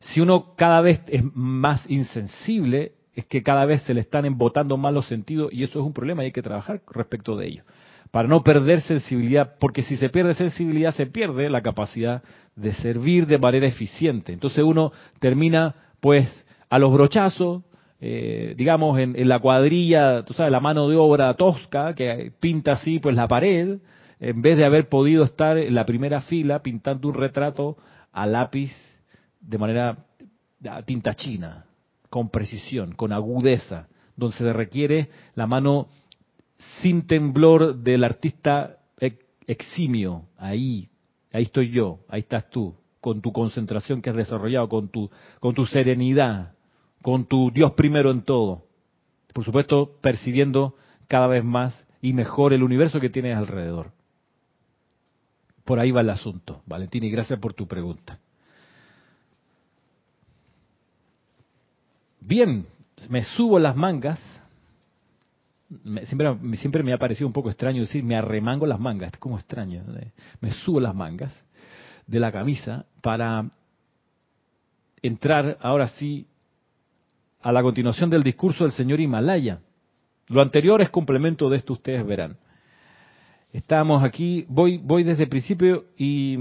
Si 0.00 0.20
uno 0.20 0.54
cada 0.56 0.80
vez 0.80 1.02
es 1.08 1.22
más 1.34 1.88
insensible, 1.90 2.92
es 3.14 3.24
que 3.24 3.42
cada 3.42 3.64
vez 3.64 3.82
se 3.82 3.94
le 3.94 4.00
están 4.00 4.26
embotando 4.26 4.76
más 4.76 4.92
los 4.92 5.06
sentidos 5.08 5.52
y 5.52 5.64
eso 5.64 5.80
es 5.80 5.84
un 5.84 5.92
problema 5.92 6.22
y 6.22 6.26
hay 6.26 6.32
que 6.32 6.42
trabajar 6.42 6.82
respecto 6.88 7.36
de 7.36 7.48
ello. 7.48 7.64
Para 8.12 8.28
no 8.28 8.42
perder 8.44 8.80
sensibilidad, 8.82 9.56
porque 9.58 9.82
si 9.82 9.96
se 9.96 10.08
pierde 10.08 10.34
sensibilidad 10.34 10.94
se 10.94 11.06
pierde 11.06 11.50
la 11.50 11.60
capacidad 11.60 12.22
de 12.54 12.72
servir 12.74 13.26
de 13.26 13.38
manera 13.38 13.66
eficiente. 13.66 14.32
Entonces 14.32 14.62
uno 14.62 14.92
termina 15.18 15.74
pues 16.00 16.46
a 16.70 16.78
los 16.78 16.92
brochazos, 16.92 17.64
eh, 18.00 18.54
digamos 18.56 18.98
en, 19.00 19.28
la 19.28 19.40
cuadrilla, 19.40 20.24
tú 20.24 20.32
sabes, 20.32 20.52
la 20.52 20.60
mano 20.60 20.88
de 20.88 20.94
obra 20.94 21.34
tosca 21.34 21.94
que 21.94 22.30
pinta 22.38 22.74
así 22.74 23.00
pues 23.00 23.16
la 23.16 23.26
pared, 23.26 23.78
en 24.20 24.42
vez 24.42 24.56
de 24.56 24.64
haber 24.64 24.88
podido 24.88 25.24
estar 25.24 25.58
en 25.58 25.74
la 25.74 25.86
primera 25.86 26.20
fila 26.20 26.62
pintando 26.62 27.08
un 27.08 27.14
retrato 27.14 27.76
a 28.12 28.26
lápiz 28.26 28.72
de 29.40 29.58
manera 29.58 30.06
a 30.68 30.82
tinta 30.82 31.14
china, 31.14 31.66
con 32.10 32.30
precisión, 32.30 32.92
con 32.94 33.12
agudeza, 33.12 33.88
donde 34.16 34.36
se 34.36 34.52
requiere 34.52 35.08
la 35.34 35.46
mano 35.46 35.88
sin 36.82 37.06
temblor 37.06 37.76
del 37.76 38.02
artista 38.02 38.78
eximio, 39.46 40.24
ahí, 40.36 40.90
Ahí 41.32 41.42
estoy 41.44 41.70
yo, 41.70 42.00
ahí 42.08 42.20
estás 42.20 42.48
tú, 42.50 42.74
con 43.00 43.20
tu 43.20 43.32
concentración 43.32 44.00
que 44.00 44.10
has 44.10 44.16
desarrollado, 44.16 44.68
con 44.68 44.88
tu, 44.88 45.10
con 45.40 45.54
tu 45.54 45.66
serenidad, 45.66 46.54
con 47.02 47.26
tu 47.26 47.50
Dios 47.50 47.72
primero 47.72 48.10
en 48.10 48.22
todo. 48.22 48.64
Por 49.34 49.44
supuesto, 49.44 49.98
percibiendo 50.00 50.74
cada 51.06 51.26
vez 51.26 51.44
más 51.44 51.86
y 52.00 52.12
mejor 52.12 52.52
el 52.52 52.62
universo 52.62 52.98
que 52.98 53.10
tienes 53.10 53.36
alrededor. 53.36 53.92
Por 55.68 55.78
ahí 55.78 55.90
va 55.90 56.00
el 56.00 56.08
asunto, 56.08 56.62
Valentín, 56.64 57.04
y 57.04 57.10
gracias 57.10 57.38
por 57.38 57.52
tu 57.52 57.68
pregunta. 57.68 58.18
Bien, 62.20 62.64
me 63.10 63.22
subo 63.22 63.58
las 63.58 63.76
mangas 63.76 64.18
siempre, 66.06 66.56
siempre 66.56 66.82
me 66.82 66.94
ha 66.94 66.96
parecido 66.96 67.26
un 67.26 67.34
poco 67.34 67.50
extraño 67.50 67.82
decir 67.82 68.02
me 68.02 68.16
arremango 68.16 68.64
las 68.64 68.80
mangas, 68.80 69.12
como 69.18 69.36
extraño, 69.36 69.84
me 70.40 70.52
subo 70.52 70.80
las 70.80 70.94
mangas 70.94 71.34
de 72.06 72.18
la 72.18 72.32
camisa 72.32 72.86
para 73.02 73.50
entrar 75.02 75.58
ahora 75.60 75.88
sí 75.88 76.26
a 77.42 77.52
la 77.52 77.60
continuación 77.60 78.08
del 78.08 78.22
discurso 78.22 78.64
del 78.64 78.72
señor 78.72 79.00
Himalaya. 79.00 79.60
Lo 80.28 80.40
anterior 80.40 80.80
es 80.80 80.88
complemento 80.88 81.50
de 81.50 81.58
esto, 81.58 81.74
ustedes 81.74 82.06
verán. 82.06 82.38
Estamos 83.52 84.04
aquí, 84.04 84.44
voy, 84.48 84.78
voy 84.78 85.02
desde 85.02 85.24
el 85.24 85.28
principio 85.28 85.86
y 85.96 86.36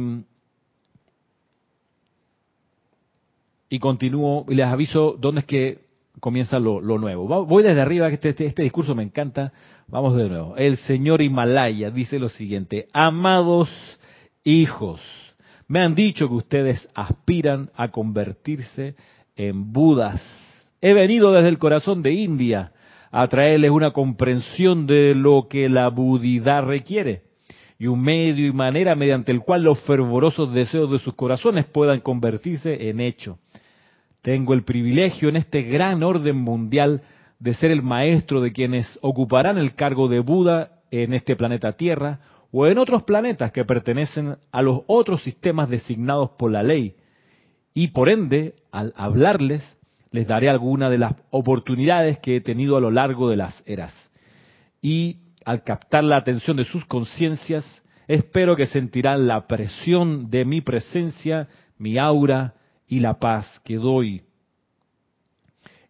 y 3.70 3.80
continúo 3.80 4.46
y 4.48 4.56
les 4.56 4.68
aviso 4.68 5.16
dónde 5.20 5.42
es 5.42 5.46
que 5.46 5.88
comienza 6.20 6.60
lo, 6.60 6.82
nuevo. 6.82 7.46
Voy 7.46 7.64
desde 7.64 7.82
arriba, 7.82 8.08
que 8.10 8.16
este, 8.16 8.30
este, 8.30 8.46
este, 8.46 8.64
discurso 8.64 8.96
me 8.96 9.04
encanta. 9.04 9.52
Vamos 9.88 10.16
de 10.16 10.28
nuevo. 10.28 10.56
El 10.58 10.78
señor 10.78 11.22
Himalaya 11.22 11.92
dice 11.92 12.18
lo 12.18 12.30
siguiente, 12.30 12.88
amados 12.92 13.70
hijos, 14.44 15.02
me 15.68 15.80
han 15.80 15.96
dicho 15.96 16.28
que 16.28 16.36
ustedes 16.36 16.90
aspiran 16.96 17.70
a 17.76 17.90
convertirse 17.90 18.96
en 19.36 19.72
Budas. 19.72 20.22
He 20.82 20.94
venido 20.94 21.32
desde 21.32 21.50
el 21.50 21.60
corazón 21.60 22.02
de 22.02 22.14
India 22.14 22.72
a 23.12 23.28
traerles 23.28 23.72
una 23.72 23.92
comprensión 23.92 24.88
de 24.88 25.16
lo 25.16 25.48
que 25.50 25.70
la 25.70 25.90
budidad 25.90 26.64
requiere 26.64 27.28
y 27.80 27.88
un 27.88 28.02
medio 28.02 28.48
y 28.48 28.52
manera 28.52 28.96
mediante 28.96 29.32
el 29.32 29.42
cual 29.42 29.64
los 29.64 29.80
fervorosos 29.82 30.54
deseos 30.54 30.92
de 30.92 31.00
sus 31.00 31.14
corazones 31.14 31.66
puedan 31.66 32.02
convertirse 32.02 32.90
en 32.90 33.00
hecho. 33.00 33.40
Tengo 34.22 34.54
el 34.54 34.64
privilegio 34.64 35.30
en 35.30 35.36
este 35.36 35.62
gran 35.62 36.04
orden 36.04 36.38
mundial 36.38 37.02
de 37.40 37.54
ser 37.54 37.72
el 37.72 37.84
maestro 37.84 38.42
de 38.42 38.52
quienes 38.52 38.98
ocuparán 39.02 39.58
el 39.58 39.76
cargo 39.76 40.08
de 40.08 40.20
Buda 40.20 40.82
en 40.90 41.14
este 41.14 41.36
planeta 41.36 41.74
Tierra 41.74 42.20
o 42.52 42.66
en 42.66 42.78
otros 42.78 43.04
planetas 43.04 43.52
que 43.52 43.66
pertenecen 43.66 44.38
a 44.52 44.62
los 44.62 44.82
otros 44.88 45.22
sistemas 45.22 45.70
designados 45.70 46.32
por 46.32 46.52
la 46.52 46.64
ley. 46.64 46.96
Y 47.74 47.90
por 47.90 48.10
ende, 48.10 48.56
al 48.72 48.94
hablarles, 48.96 49.77
les 50.12 50.28
daré 50.28 50.50
alguna 50.50 50.90
de 50.90 50.98
las 50.98 51.14
oportunidades 51.30 52.20
que 52.20 52.38
he 52.38 52.42
tenido 52.42 52.78
a 52.78 52.82
lo 52.82 52.92
largo 52.92 53.30
de 53.30 53.38
las 53.38 53.64
eras. 53.66 53.94
Y 54.82 55.18
al 55.46 55.64
captar 55.64 56.04
la 56.04 56.18
atención 56.18 56.58
de 56.58 56.66
sus 56.66 56.86
conciencias, 56.86 57.66
espero 58.08 58.56
que 58.56 58.68
sentirán 58.68 59.28
la 59.28 59.48
presión 59.48 60.30
de 60.30 60.46
mi 60.46 60.62
presencia, 60.62 61.48
mi 61.78 61.98
aura 61.98 62.56
y 62.88 63.00
la 63.00 63.20
paz 63.20 63.62
que 63.64 63.76
doy. 63.76 64.24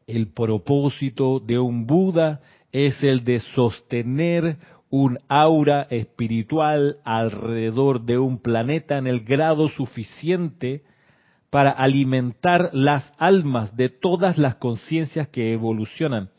El 0.06 0.28
propósito 0.28 1.40
de 1.40 1.60
un 1.60 1.86
Buda 1.86 2.42
es 2.72 3.04
el 3.04 3.24
de 3.24 3.40
sostener 3.40 4.58
un 4.90 5.18
aura 5.28 5.88
espiritual 5.90 6.98
alrededor 7.04 8.02
de 8.06 8.18
un 8.18 8.40
planeta 8.40 8.98
en 8.98 9.08
el 9.08 9.22
grado 9.22 9.68
suficiente 9.68 10.84
para 11.50 11.72
alimentar 11.72 12.70
las 12.74 13.12
almas 13.18 13.76
de 13.78 13.90
todas 13.90 14.38
las 14.38 14.56
conciencias 14.56 15.28
que 15.30 15.54
evolucionan 15.54 16.30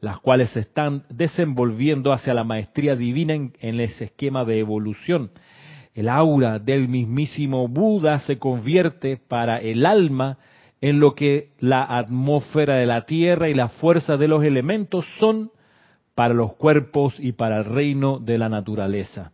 las 0.00 0.20
cuales 0.20 0.50
se 0.50 0.60
están 0.60 1.04
desenvolviendo 1.08 2.12
hacia 2.12 2.34
la 2.34 2.44
maestría 2.44 2.96
divina 2.96 3.34
en, 3.34 3.80
ese 3.80 4.04
esquema 4.04 4.44
de 4.44 4.58
evolución. 4.58 5.30
El 5.94 6.08
aura 6.08 6.58
del 6.58 6.88
mismísimo 6.88 7.66
Buda 7.68 8.18
se 8.20 8.38
convierte 8.38 9.16
para 9.16 9.58
el 9.58 9.86
alma 9.86 10.38
en 10.80 11.00
lo 11.00 11.14
que 11.14 11.52
la 11.58 11.82
atmósfera 11.82 12.76
de 12.76 12.86
la 12.86 13.06
tierra 13.06 13.48
y 13.48 13.54
la 13.54 13.68
fuerza 13.68 14.16
de 14.16 14.28
los 14.28 14.44
elementos 14.44 15.06
son 15.18 15.50
para 16.14 16.34
los 16.34 16.54
cuerpos 16.54 17.18
y 17.18 17.32
para 17.32 17.58
el 17.58 17.64
reino 17.64 18.18
de 18.18 18.38
la 18.38 18.48
naturaleza. 18.48 19.32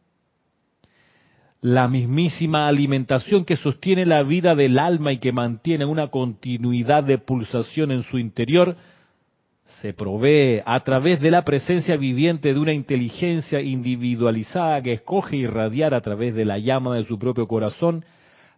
La 1.62 1.86
mismísima 1.86 2.66
alimentación 2.66 3.44
que 3.44 3.54
sostiene 3.54 4.04
la 4.04 4.24
vida 4.24 4.56
del 4.56 4.80
alma 4.80 5.12
y 5.12 5.18
que 5.18 5.30
mantiene 5.30 5.84
una 5.84 6.08
continuidad 6.08 7.04
de 7.04 7.18
pulsación 7.18 7.92
en 7.92 8.02
su 8.02 8.18
interior 8.18 8.74
se 9.80 9.94
provee 9.94 10.60
a 10.66 10.80
través 10.80 11.20
de 11.20 11.30
la 11.30 11.44
presencia 11.44 11.96
viviente 11.96 12.52
de 12.52 12.58
una 12.58 12.72
inteligencia 12.72 13.60
individualizada 13.60 14.82
que 14.82 14.94
escoge 14.94 15.36
irradiar 15.36 15.94
a 15.94 16.00
través 16.00 16.34
de 16.34 16.44
la 16.44 16.58
llama 16.58 16.96
de 16.96 17.04
su 17.04 17.16
propio 17.16 17.46
corazón 17.46 18.04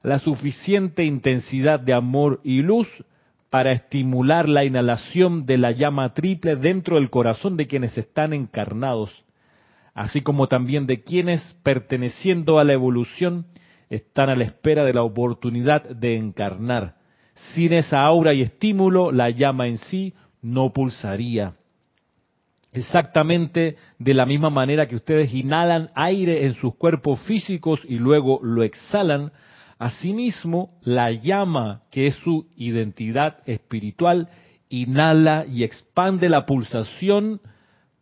la 0.02 0.18
suficiente 0.18 1.04
intensidad 1.04 1.80
de 1.80 1.92
amor 1.92 2.40
y 2.42 2.62
luz 2.62 2.88
para 3.50 3.72
estimular 3.72 4.48
la 4.48 4.64
inhalación 4.64 5.44
de 5.44 5.58
la 5.58 5.72
llama 5.72 6.14
triple 6.14 6.56
dentro 6.56 6.96
del 6.96 7.10
corazón 7.10 7.58
de 7.58 7.66
quienes 7.66 7.98
están 7.98 8.32
encarnados, 8.32 9.23
así 9.94 10.20
como 10.22 10.48
también 10.48 10.86
de 10.86 11.02
quienes, 11.02 11.40
perteneciendo 11.62 12.58
a 12.58 12.64
la 12.64 12.72
evolución, 12.72 13.46
están 13.88 14.28
a 14.28 14.34
la 14.34 14.44
espera 14.44 14.84
de 14.84 14.92
la 14.92 15.02
oportunidad 15.02 15.88
de 15.88 16.16
encarnar. 16.16 16.96
Sin 17.54 17.72
esa 17.72 18.02
aura 18.02 18.34
y 18.34 18.42
estímulo, 18.42 19.12
la 19.12 19.30
llama 19.30 19.68
en 19.68 19.78
sí 19.78 20.14
no 20.42 20.72
pulsaría. 20.72 21.54
Exactamente 22.72 23.76
de 24.00 24.14
la 24.14 24.26
misma 24.26 24.50
manera 24.50 24.86
que 24.86 24.96
ustedes 24.96 25.32
inhalan 25.32 25.90
aire 25.94 26.44
en 26.44 26.54
sus 26.54 26.74
cuerpos 26.74 27.20
físicos 27.20 27.80
y 27.88 27.98
luego 27.98 28.40
lo 28.42 28.64
exhalan, 28.64 29.30
asimismo 29.78 30.76
la 30.82 31.12
llama, 31.12 31.82
que 31.92 32.08
es 32.08 32.16
su 32.16 32.48
identidad 32.56 33.38
espiritual, 33.46 34.28
inhala 34.68 35.46
y 35.46 35.62
expande 35.62 36.28
la 36.28 36.46
pulsación, 36.46 37.40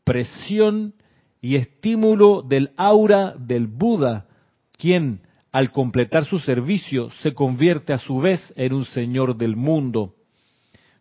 presión 0.05 0.95
y 1.43 1.57
estímulo 1.57 2.43
del 2.43 2.71
aura 2.77 3.35
del 3.37 3.67
Buda, 3.67 4.27
quien, 4.79 5.23
al 5.51 5.73
completar 5.73 6.25
su 6.25 6.39
servicio, 6.39 7.11
se 7.21 7.35
convierte 7.35 7.93
a 7.93 7.99
su 7.99 8.21
vez 8.21 8.41
en 8.57 8.73
un 8.73 8.85
señor 8.85 9.37
del 9.37 9.57
mundo. 9.57 10.15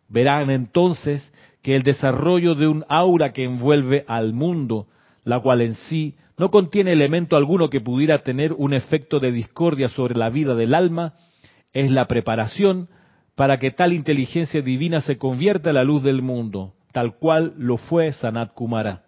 Verán 0.08 0.50
entonces 0.50 1.32
que 1.62 1.76
el 1.76 1.84
desarrollo 1.84 2.56
de 2.56 2.66
un 2.66 2.84
aura 2.88 3.32
que 3.32 3.44
envuelve 3.44 4.04
al 4.08 4.34
mundo, 4.34 4.88
la 5.24 5.38
cual 5.38 5.60
en 5.60 5.74
sí 5.74 6.16
no 6.36 6.50
contiene 6.50 6.92
elemento 6.92 7.36
alguno 7.36 7.70
que 7.70 7.80
pudiera 7.80 8.24
tener 8.24 8.52
un 8.52 8.74
efecto 8.74 9.20
de 9.20 9.30
discordia 9.30 9.88
sobre 9.88 10.16
la 10.16 10.28
vida 10.28 10.56
del 10.56 10.74
alma, 10.74 11.14
es 11.72 11.88
la 11.92 12.06
preparación 12.06 12.88
para 13.36 13.58
que 13.58 13.70
tal 13.70 13.92
inteligencia 13.92 14.60
divina 14.60 15.02
se 15.02 15.18
convierta 15.18 15.70
en 15.70 15.76
la 15.76 15.84
luz 15.84 16.02
del 16.02 16.20
mundo, 16.20 16.74
tal 16.90 17.16
cual 17.16 17.54
lo 17.56 17.76
fue 17.76 18.12
Sanat 18.12 18.54
Kumara. 18.54 19.04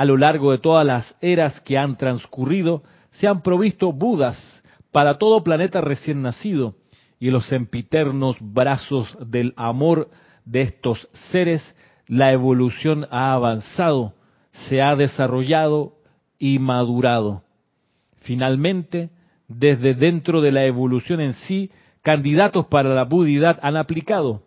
A 0.00 0.06
lo 0.06 0.16
largo 0.16 0.50
de 0.50 0.56
todas 0.56 0.86
las 0.86 1.14
eras 1.20 1.60
que 1.60 1.76
han 1.76 1.98
transcurrido, 1.98 2.82
se 3.10 3.28
han 3.28 3.42
provisto 3.42 3.92
Budas 3.92 4.62
para 4.92 5.18
todo 5.18 5.44
planeta 5.44 5.82
recién 5.82 6.22
nacido, 6.22 6.74
y 7.18 7.28
los 7.28 7.44
sempiternos 7.48 8.38
brazos 8.40 9.14
del 9.30 9.52
amor 9.58 10.08
de 10.46 10.62
estos 10.62 11.06
seres, 11.30 11.76
la 12.06 12.32
evolución 12.32 13.08
ha 13.10 13.34
avanzado, 13.34 14.14
se 14.52 14.80
ha 14.80 14.96
desarrollado 14.96 15.96
y 16.38 16.58
madurado. 16.60 17.42
Finalmente, 18.22 19.10
desde 19.48 19.92
dentro 19.92 20.40
de 20.40 20.50
la 20.50 20.64
evolución 20.64 21.20
en 21.20 21.34
sí, 21.34 21.70
candidatos 22.00 22.64
para 22.68 22.94
la 22.94 23.04
budidad 23.04 23.58
han 23.62 23.76
aplicado, 23.76 24.44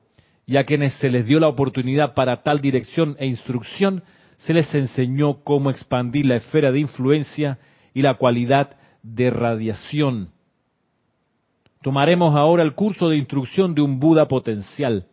y 0.48 0.58
a 0.58 0.64
quienes 0.64 0.96
se 0.96 1.12
les 1.12 1.28
dio 1.28 1.40
la 1.40 1.48
oportunidad 1.48 2.16
para 2.16 2.42
tal 2.42 2.60
dirección 2.60 3.16
e 3.20 3.28
instrucción, 3.28 4.02
se 4.46 4.54
les 4.54 4.74
enseñó 4.76 5.44
cómo 5.44 5.70
expandir 5.70 6.26
la 6.26 6.36
esfera 6.36 6.72
de 6.72 6.80
influencia 6.80 7.60
y 7.94 8.02
la 8.02 8.16
cualidad 8.16 8.78
de 9.02 9.30
radiación. 9.30 10.30
Tomaremos 11.82 12.36
ahora 12.36 12.64
el 12.64 12.74
curso 12.74 13.10
de 13.10 13.18
instrucción 13.18 13.74
de 13.74 13.82
un 13.82 14.00
Buda 14.00 14.28
potencial, 14.28 15.08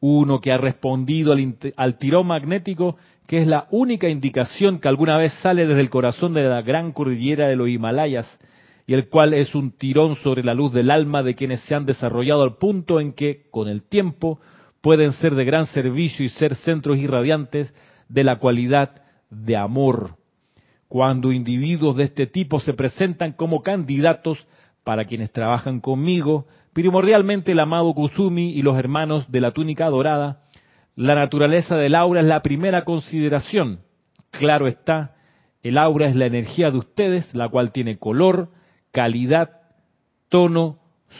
uno 0.00 0.40
que 0.40 0.52
ha 0.52 0.58
respondido 0.58 1.34
al, 1.76 1.98
tirón 1.98 2.26
magnético, 2.26 2.96
que 3.26 3.38
es 3.38 3.46
la 3.46 3.68
única 3.70 4.08
indicación 4.08 4.78
que 4.78 4.88
alguna 4.88 5.16
vez 5.16 5.32
sale 5.42 5.66
desde 5.66 5.80
el 5.80 5.90
corazón 5.90 6.34
de 6.34 6.42
la 6.42 6.62
gran 6.62 6.92
cordillera 6.92 7.48
de 7.48 7.56
los 7.56 7.68
Himalayas, 7.68 8.26
y 8.86 8.94
el 8.94 9.08
cual 9.08 9.34
es 9.34 9.54
un 9.54 9.72
tirón 9.72 10.16
sobre 10.16 10.42
la 10.42 10.54
luz 10.54 10.72
del 10.72 10.90
alma 10.90 11.22
de 11.22 11.34
quienes 11.34 11.60
se 11.60 11.74
han 11.74 11.84
desarrollado 11.84 12.42
al 12.42 12.56
punto 12.56 13.00
en 13.00 13.12
que, 13.12 13.46
con 13.50 13.68
el 13.68 13.82
tiempo, 13.82 14.40
pueden 14.80 15.12
ser 15.12 15.34
de 15.34 15.44
gran 15.44 15.66
servicio 15.66 16.24
y 16.24 16.30
ser 16.30 16.54
centros 16.54 16.96
irradiantes 16.98 17.74
de 18.08 18.24
la 18.24 18.36
cualidad 18.38 19.02
de 19.30 19.56
amor. 19.56 20.16
Cuando 20.88 21.32
individuos 21.32 21.96
de 21.96 22.04
este 22.04 22.26
tipo 22.26 22.60
se 22.60 22.72
presentan 22.72 23.32
como 23.32 23.62
candidatos 23.62 24.46
para 24.84 25.04
quienes 25.04 25.32
trabajan 25.32 25.80
conmigo, 25.80 26.46
primordialmente 26.72 27.52
el 27.52 27.60
amado 27.60 27.92
Kusumi 27.92 28.52
y 28.52 28.62
los 28.62 28.78
hermanos 28.78 29.30
de 29.30 29.40
la 29.40 29.52
túnica 29.52 29.86
dorada, 29.86 30.44
la 30.96 31.14
naturaleza 31.14 31.76
del 31.76 31.94
aura 31.94 32.20
es 32.20 32.26
la 32.26 32.42
primera 32.42 32.84
consideración. 32.84 33.80
Claro 34.30 34.66
está, 34.66 35.14
el 35.62 35.76
aura 35.76 36.08
es 36.08 36.16
la 36.16 36.26
energía 36.26 36.70
de 36.70 36.78
ustedes, 36.78 37.34
la 37.34 37.48
cual 37.48 37.72
tiene 37.72 37.98
color, 37.98 38.50
calidad, 38.92 39.60
tono, 40.28 40.78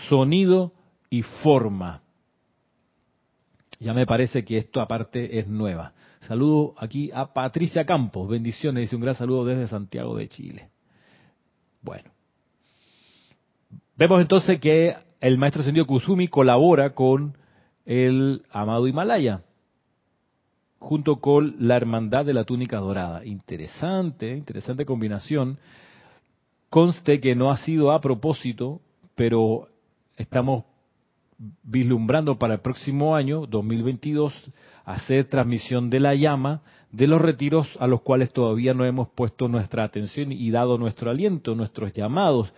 sonido 0.08 0.72
y 1.10 1.22
forma. 1.22 2.02
Ya 3.80 3.94
me 3.94 4.06
parece 4.06 4.44
que 4.44 4.58
esto 4.58 4.80
aparte 4.80 5.38
es 5.38 5.46
nueva. 5.46 5.92
Saludo 6.20 6.74
aquí 6.78 7.10
a 7.14 7.32
Patricia 7.32 7.84
Campos. 7.84 8.28
Bendiciones. 8.28 8.82
Dice 8.82 8.96
un 8.96 9.02
gran 9.02 9.14
saludo 9.14 9.44
desde 9.44 9.68
Santiago 9.68 10.16
de 10.16 10.28
Chile. 10.28 10.68
Bueno. 11.82 12.10
Vemos 13.96 14.20
entonces 14.20 14.60
que 14.60 14.96
el 15.20 15.38
maestro 15.38 15.62
Sendio 15.62 15.86
Kusumi 15.86 16.28
colabora 16.28 16.94
con 16.94 17.36
el 17.84 18.42
amado 18.50 18.86
Himalaya, 18.86 19.42
junto 20.78 21.16
con 21.16 21.56
la 21.58 21.76
hermandad 21.76 22.24
de 22.24 22.34
la 22.34 22.44
túnica 22.44 22.78
dorada. 22.78 23.24
Interesante, 23.24 24.36
interesante 24.36 24.84
combinación. 24.84 25.58
Conste 26.70 27.20
que 27.20 27.34
no 27.34 27.50
ha 27.50 27.56
sido 27.56 27.90
a 27.90 28.00
propósito, 28.00 28.80
pero 29.14 29.68
estamos 30.16 30.64
vislumbrando 31.62 32.38
para 32.38 32.54
el 32.54 32.60
próximo 32.60 33.16
año, 33.16 33.46
2022, 33.46 34.32
hacer 34.88 35.26
transmisión 35.26 35.90
de 35.90 36.00
la 36.00 36.14
llama 36.14 36.62
de 36.92 37.06
los 37.06 37.20
retiros 37.20 37.68
a 37.78 37.86
los 37.86 38.00
cuales 38.00 38.32
todavía 38.32 38.72
no 38.72 38.86
hemos 38.86 39.08
puesto 39.10 39.46
nuestra 39.46 39.84
atención 39.84 40.32
y 40.32 40.50
dado 40.50 40.78
nuestro 40.78 41.10
aliento, 41.10 41.54
nuestros 41.54 41.92
llamados. 41.92 42.54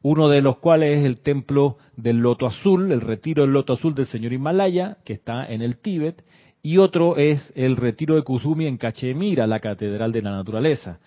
Uno 0.00 0.30
de 0.30 0.40
los 0.40 0.56
cuales 0.56 1.00
es 1.00 1.04
el 1.04 1.20
templo 1.20 1.76
del 1.94 2.18
Loto 2.18 2.46
Azul, 2.46 2.90
el 2.92 3.02
retiro 3.02 3.42
del 3.42 3.52
Loto 3.52 3.74
Azul 3.74 3.94
del 3.94 4.06
señor 4.06 4.32
Himalaya, 4.32 4.96
que 5.04 5.12
está 5.12 5.44
en 5.52 5.60
el 5.60 5.76
Tíbet, 5.76 6.24
y 6.62 6.78
otro 6.78 7.18
es 7.18 7.52
el 7.54 7.76
retiro 7.76 8.14
de 8.14 8.22
Kusumi 8.22 8.66
en 8.66 8.78
Cachemira, 8.78 9.46
la 9.46 9.60
Catedral 9.60 10.12
de 10.12 10.22
la 10.22 10.30
Naturaleza. 10.30 10.98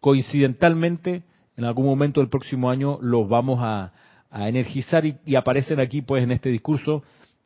Coincidentalmente, 0.00 1.22
en 1.56 1.64
algún 1.64 1.86
momento 1.86 2.20
del 2.20 2.30
próximo 2.30 2.68
año 2.68 2.98
los 3.00 3.28
vamos 3.28 3.60
a, 3.62 3.92
energizar 4.30 5.06
y, 5.06 5.16
y, 5.24 5.36
aparecen 5.36 5.80
aquí 5.80 6.02
pues 6.02 6.22
en 6.22 6.32
este 6.32 6.50
discurso 6.50 7.02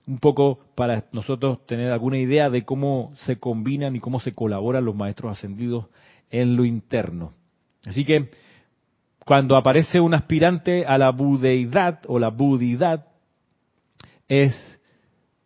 un 0.06 0.18
poco 0.18 0.60
para 0.74 1.04
nosotros 1.12 1.64
tener 1.66 1.92
alguna 1.92 2.18
idea 2.18 2.50
de 2.50 2.64
cómo 2.64 3.12
se 3.24 3.38
combinan 3.38 3.94
y 3.94 4.00
cómo 4.00 4.20
se 4.20 4.34
colaboran 4.34 4.84
los 4.84 4.96
maestros 4.96 5.38
ascendidos 5.38 5.86
en 6.30 6.56
lo 6.56 6.64
interno. 6.64 7.32
Así 7.86 8.04
que 8.04 8.30
cuando 9.24 9.56
aparece 9.56 10.00
un 10.00 10.14
aspirante 10.14 10.84
a 10.84 10.98
la 10.98 11.10
budeidad 11.10 12.00
o 12.08 12.18
la 12.18 12.28
budidad, 12.28 13.06
es, 14.28 14.80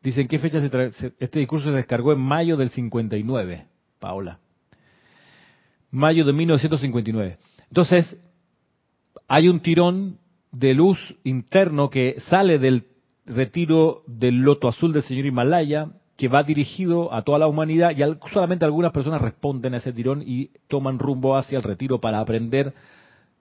dicen, 0.03 0.29
¿qué 0.29 0.39
fecha 0.39 0.61
se 0.61 1.13
este 1.19 1.39
discurso 1.39 1.71
se 1.71 1.77
descargó 1.77 2.13
en 2.13 2.21
mayo 2.21 2.57
del 2.57 2.71
59, 2.71 3.67
Paola? 3.99 4.39
Mayo 5.91 6.25
de 6.25 6.33
1959. 6.33 7.39
Entonces, 7.69 8.19
hay 9.29 9.49
un 9.49 9.61
tirón 9.61 10.19
de 10.53 10.75
luz 10.75 10.99
interno 11.25 11.91
que 11.91 12.21
sale 12.21 12.59
del 12.59 12.85
retiro 13.27 14.03
del 14.07 14.39
loto 14.39 14.69
azul 14.69 14.93
del 14.93 15.03
señor 15.03 15.27
Himalaya, 15.27 15.89
que 16.17 16.29
va 16.29 16.43
dirigido 16.43 17.13
a 17.13 17.23
toda 17.23 17.39
la 17.39 17.47
humanidad 17.47 17.91
y 17.91 18.03
solamente 18.33 18.65
algunas 18.65 18.93
personas 18.93 19.21
responden 19.21 19.75
a 19.75 19.79
ese 19.79 19.93
tirón 19.93 20.23
y 20.25 20.51
toman 20.69 20.99
rumbo 20.99 21.37
hacia 21.37 21.59
el 21.59 21.63
retiro 21.63 22.01
para 22.01 22.21
aprender, 22.21 22.73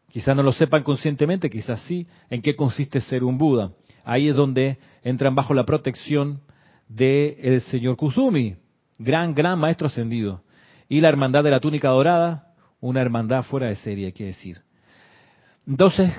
quizás 0.09 0.35
no 0.35 0.43
lo 0.43 0.51
sepan 0.51 0.83
conscientemente, 0.83 1.49
quizás 1.49 1.79
sí, 1.83 2.05
en 2.29 2.41
qué 2.41 2.55
consiste 2.55 2.99
ser 2.99 3.23
un 3.23 3.37
Buda. 3.37 3.71
Ahí 4.03 4.27
es 4.27 4.35
donde 4.35 4.77
entran 5.03 5.35
bajo 5.35 5.53
la 5.53 5.65
protección 5.65 6.41
del 6.89 7.61
señor 7.61 7.95
Kusumi, 7.95 8.55
gran, 8.99 9.33
gran 9.33 9.57
maestro 9.57 9.87
ascendido. 9.87 10.41
Y 10.89 11.01
la 11.01 11.09
hermandad 11.09 11.43
de 11.43 11.51
la 11.51 11.59
túnica 11.59 11.89
dorada, 11.89 12.53
una 12.81 13.01
hermandad 13.01 13.43
fuera 13.43 13.67
de 13.67 13.75
serie, 13.75 14.07
hay 14.07 14.11
que 14.11 14.25
decir. 14.25 14.61
Entonces, 15.65 16.11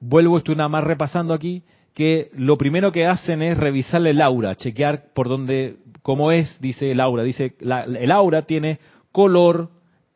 vuelvo, 0.00 0.38
estoy 0.38 0.54
nada 0.54 0.68
más 0.68 0.84
repasando 0.84 1.34
aquí, 1.34 1.64
que 1.96 2.28
lo 2.34 2.58
primero 2.58 2.92
que 2.92 3.06
hacen 3.06 3.40
es 3.40 3.56
revisarle 3.56 4.10
el 4.10 4.20
aura, 4.20 4.54
chequear 4.54 5.14
por 5.14 5.30
dónde, 5.30 5.78
cómo 6.02 6.30
es, 6.30 6.60
dice 6.60 6.90
el 6.90 7.00
aura. 7.00 7.22
Dice, 7.22 7.56
el 7.58 8.10
aura 8.10 8.42
tiene 8.42 8.80
color, 9.12 9.70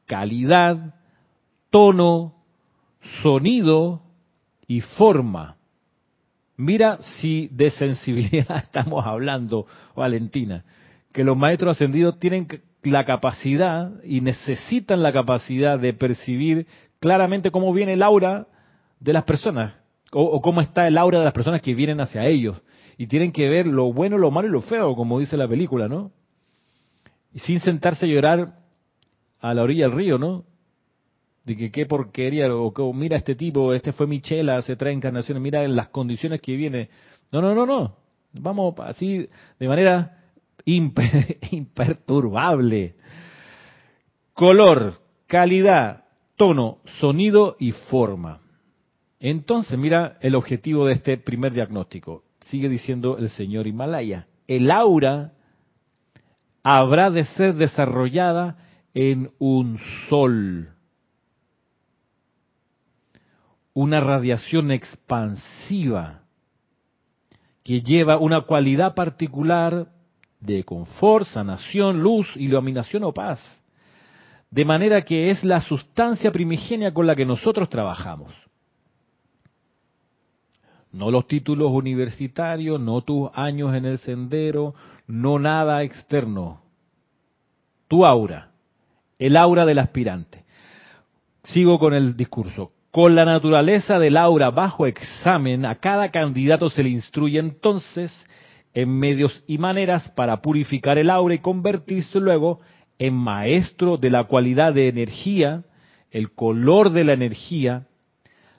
calidad, 0.04 0.94
tono, 1.70 2.34
sonido 3.22 4.02
y 4.66 4.82
forma. 4.82 5.56
Mira 6.58 6.98
si 6.98 7.48
de 7.50 7.70
sensibilidad 7.70 8.58
estamos 8.64 9.06
hablando, 9.06 9.66
Valentina, 9.96 10.64
que 11.12 11.24
los 11.24 11.38
maestros 11.38 11.78
ascendidos 11.78 12.18
tienen 12.18 12.46
la 12.82 13.06
capacidad 13.06 13.90
y 14.04 14.20
necesitan 14.20 15.02
la 15.02 15.14
capacidad 15.14 15.78
de 15.78 15.94
percibir 15.94 16.66
claramente 16.98 17.50
cómo 17.50 17.72
viene 17.72 17.94
el 17.94 18.02
aura 18.02 18.48
de 19.00 19.14
las 19.14 19.24
personas 19.24 19.79
o, 20.12 20.40
cómo 20.40 20.60
está 20.60 20.86
el 20.86 20.98
aura 20.98 21.18
de 21.18 21.24
las 21.24 21.34
personas 21.34 21.62
que 21.62 21.74
vienen 21.74 22.00
hacia 22.00 22.26
ellos. 22.26 22.62
Y 22.98 23.06
tienen 23.06 23.32
que 23.32 23.48
ver 23.48 23.66
lo 23.66 23.92
bueno, 23.92 24.18
lo 24.18 24.30
malo 24.30 24.48
y 24.48 24.50
lo 24.50 24.60
feo, 24.60 24.94
como 24.94 25.18
dice 25.18 25.36
la 25.36 25.48
película, 25.48 25.88
¿no? 25.88 26.12
Y 27.32 27.38
sin 27.38 27.60
sentarse 27.60 28.06
a 28.06 28.08
llorar 28.08 28.58
a 29.40 29.54
la 29.54 29.62
orilla 29.62 29.86
del 29.86 29.96
río, 29.96 30.18
¿no? 30.18 30.44
De 31.44 31.56
que 31.56 31.70
qué 31.70 31.86
porquería, 31.86 32.54
o 32.54 32.92
mira 32.92 33.16
este 33.16 33.34
tipo, 33.34 33.72
este 33.72 33.92
fue 33.92 34.06
Michela 34.06 34.56
hace 34.56 34.76
tres 34.76 34.94
encarnaciones, 34.94 35.42
mira 35.42 35.64
en 35.64 35.74
las 35.74 35.88
condiciones 35.88 36.42
que 36.42 36.56
viene. 36.56 36.90
No, 37.32 37.40
no, 37.40 37.54
no, 37.54 37.64
no. 37.64 37.96
Vamos 38.32 38.74
así 38.80 39.28
de 39.58 39.68
manera 39.68 40.18
imperturbable. 40.64 42.96
Color, 44.34 45.00
calidad, 45.26 46.04
tono, 46.36 46.78
sonido 47.00 47.56
y 47.58 47.72
forma. 47.72 48.40
Entonces, 49.20 49.78
mira 49.78 50.16
el 50.22 50.34
objetivo 50.34 50.86
de 50.86 50.94
este 50.94 51.18
primer 51.18 51.52
diagnóstico. 51.52 52.24
Sigue 52.46 52.70
diciendo 52.70 53.18
el 53.18 53.28
señor 53.28 53.66
Himalaya. 53.66 54.26
El 54.48 54.70
aura 54.70 55.32
habrá 56.62 57.10
de 57.10 57.26
ser 57.26 57.54
desarrollada 57.54 58.56
en 58.94 59.30
un 59.38 59.78
sol. 60.08 60.70
Una 63.74 64.00
radiación 64.00 64.70
expansiva 64.70 66.22
que 67.62 67.82
lleva 67.82 68.18
una 68.18 68.40
cualidad 68.40 68.94
particular 68.94 69.88
de 70.40 70.64
confort, 70.64 71.26
sanación, 71.26 72.00
luz, 72.00 72.26
iluminación 72.36 73.04
o 73.04 73.12
paz. 73.12 73.38
De 74.50 74.64
manera 74.64 75.02
que 75.02 75.30
es 75.30 75.44
la 75.44 75.60
sustancia 75.60 76.32
primigenia 76.32 76.92
con 76.92 77.06
la 77.06 77.14
que 77.14 77.26
nosotros 77.26 77.68
trabajamos 77.68 78.32
no 80.92 81.10
los 81.10 81.26
títulos 81.26 81.70
universitarios, 81.70 82.80
no 82.80 83.02
tus 83.02 83.30
años 83.34 83.74
en 83.74 83.84
el 83.84 83.98
sendero, 83.98 84.74
no 85.06 85.38
nada 85.38 85.82
externo. 85.82 86.60
Tu 87.88 88.04
aura, 88.04 88.50
el 89.18 89.36
aura 89.36 89.64
del 89.64 89.78
aspirante. 89.78 90.44
Sigo 91.44 91.78
con 91.78 91.94
el 91.94 92.16
discurso. 92.16 92.72
Con 92.90 93.14
la 93.14 93.24
naturaleza 93.24 94.00
del 94.00 94.16
aura 94.16 94.50
bajo 94.50 94.86
examen, 94.86 95.64
a 95.64 95.76
cada 95.76 96.10
candidato 96.10 96.70
se 96.70 96.82
le 96.82 96.90
instruye 96.90 97.38
entonces 97.38 98.12
en 98.74 98.98
medios 98.98 99.44
y 99.46 99.58
maneras 99.58 100.10
para 100.10 100.42
purificar 100.42 100.98
el 100.98 101.10
aura 101.10 101.34
y 101.34 101.38
convertirse 101.38 102.18
luego 102.18 102.60
en 102.98 103.14
maestro 103.14 103.96
de 103.96 104.10
la 104.10 104.24
cualidad 104.24 104.74
de 104.74 104.88
energía, 104.88 105.62
el 106.10 106.32
color 106.32 106.90
de 106.90 107.04
la 107.04 107.12
energía, 107.12 107.86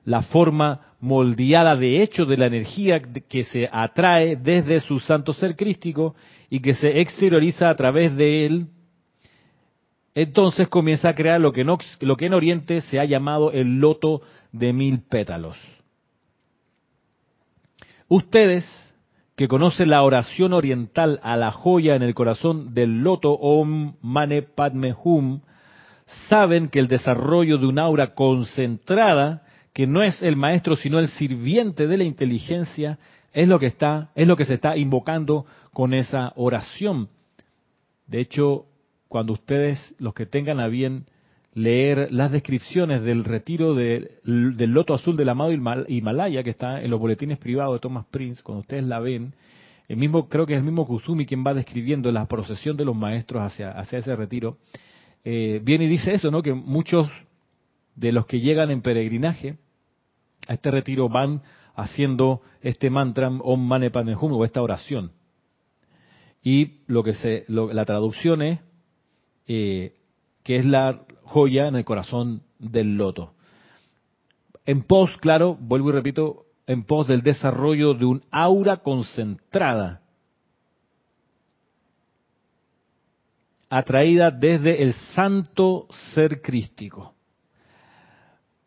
la 0.06 0.22
forma 0.22 0.91
moldeada 1.02 1.76
de 1.76 2.02
hecho 2.02 2.26
de 2.26 2.38
la 2.38 2.46
energía 2.46 3.02
que 3.02 3.44
se 3.44 3.68
atrae 3.72 4.36
desde 4.36 4.80
su 4.80 5.00
santo 5.00 5.34
ser 5.34 5.56
crístico 5.56 6.16
y 6.50 6.62
que 6.62 6.76
se 6.76 7.02
exterioriza 7.02 7.70
a 7.70 7.76
través 7.76 8.16
de 8.16 8.46
él, 8.46 8.68
entonces 10.14 10.68
comienza 10.68 11.10
a 11.10 11.16
crear 11.16 11.42
lo 11.42 11.52
que, 11.52 11.64
no, 11.64 11.80
lo 12.02 12.16
que 12.16 12.28
en 12.28 12.34
Oriente 12.34 12.82
se 12.82 13.00
ha 13.00 13.06
llamado 13.06 13.52
el 13.52 13.80
loto 13.80 14.22
de 14.52 14.74
mil 14.74 15.02
pétalos. 15.02 15.58
Ustedes 18.08 18.66
que 19.36 19.48
conocen 19.48 19.90
la 19.90 20.04
oración 20.04 20.54
oriental 20.54 21.20
a 21.24 21.36
la 21.36 21.52
joya 21.52 21.96
en 21.96 22.04
el 22.04 22.14
corazón 22.14 22.76
del 22.76 23.00
loto 23.00 23.32
Om 23.32 23.96
Mane 24.02 24.44
Padme 24.44 24.94
Hum, 25.04 25.42
saben 26.28 26.68
que 26.68 26.80
el 26.80 26.88
desarrollo 26.88 27.58
de 27.58 27.66
un 27.66 27.80
aura 27.80 28.14
concentrada 28.14 29.44
que 29.74 29.88
no 29.88 30.04
es 30.04 30.22
el 30.22 30.36
maestro 30.36 30.76
sino 30.76 31.00
el 31.00 31.08
sirviente 31.08 31.88
de 31.88 31.98
la 31.98 32.04
inteligencia, 32.04 33.00
es 33.34 33.48
lo 33.48 33.60
que 33.60 33.68
está, 33.68 34.12
es 34.16 34.28
lo 34.28 34.36
que 34.36 34.46
se 34.46 34.56
está 34.56 34.76
invocando 34.78 35.46
con 35.74 35.94
esa 35.94 36.34
oración. 36.36 37.10
De 38.08 38.20
hecho, 38.20 38.66
cuando 39.08 39.34
ustedes, 39.34 39.96
los 40.00 40.14
que 40.14 40.26
tengan 40.26 40.60
a 40.60 40.68
bien 40.68 41.06
leer 41.54 42.10
las 42.12 42.32
descripciones 42.32 43.02
del 43.04 43.26
retiro 43.26 43.76
del 43.76 44.10
loto 44.72 44.94
azul 44.94 45.18
del 45.18 45.30
amado 45.30 45.52
Himalaya, 45.52 46.44
que 46.44 46.50
está 46.50 46.82
en 46.82 46.90
los 46.90 47.00
boletines 47.00 47.38
privados 47.38 47.76
de 47.76 47.80
Thomas 47.80 48.06
Prince, 48.10 48.42
cuando 48.44 48.62
ustedes 48.62 48.84
la 48.84 49.00
ven, 49.00 49.34
el 49.88 49.98
mismo, 49.98 50.30
creo 50.30 50.46
que 50.46 50.54
es 50.54 50.60
el 50.60 50.64
mismo 50.64 50.88
Kusumi 50.88 51.26
quien 51.26 51.44
va 51.46 51.54
describiendo 51.54 52.12
la 52.12 52.26
procesión 52.26 52.78
de 52.78 52.86
los 52.86 52.96
maestros 52.96 53.44
hacia, 53.44 53.72
hacia 53.72 54.00
ese 54.00 54.16
retiro, 54.16 54.58
eh, 55.26 55.60
viene 55.62 55.86
y 55.86 55.88
dice 55.90 56.14
eso, 56.14 56.32
¿no? 56.32 56.42
Que 56.42 56.54
muchos 56.54 57.10
de 58.02 58.12
los 58.12 58.26
que 58.26 58.40
llegan 58.40 58.72
en 58.72 58.82
peregrinaje 58.82 59.58
a 60.48 60.54
este 60.56 60.72
retiro 60.72 61.08
van 61.08 61.44
haciendo 61.76 62.42
este 62.62 62.90
mantra 62.90 63.28
Om 63.30 63.68
Mane 63.68 63.92
Padme 63.92 64.16
Hum 64.16 64.34
o 64.34 64.44
esta 64.44 64.62
oración. 64.62 65.12
Y 66.42 66.80
lo 66.88 67.04
que 67.04 67.14
se, 67.14 67.46
la 67.48 67.86
traducción 67.86 68.42
es 68.42 68.60
eh, 69.48 69.94
que 70.44 70.56
es 70.56 70.66
la 70.66 71.04
joya 71.26 71.68
en 71.68 71.76
el 71.76 71.86
corazón 71.86 72.42
del 72.58 72.98
loto. 72.98 73.36
En 74.66 74.82
pos, 74.82 75.16
claro, 75.18 75.56
vuelvo 75.60 75.90
y 75.90 75.94
repito, 75.94 76.46
en 76.66 76.84
pos 76.84 77.08
del 77.08 77.22
desarrollo 77.22 77.94
de 77.94 78.06
un 78.06 78.24
aura 78.32 78.78
concentrada, 78.78 80.02
atraída 83.70 84.32
desde 84.32 84.82
el 84.82 84.94
santo 85.14 85.88
ser 86.16 86.42
crístico. 86.42 87.14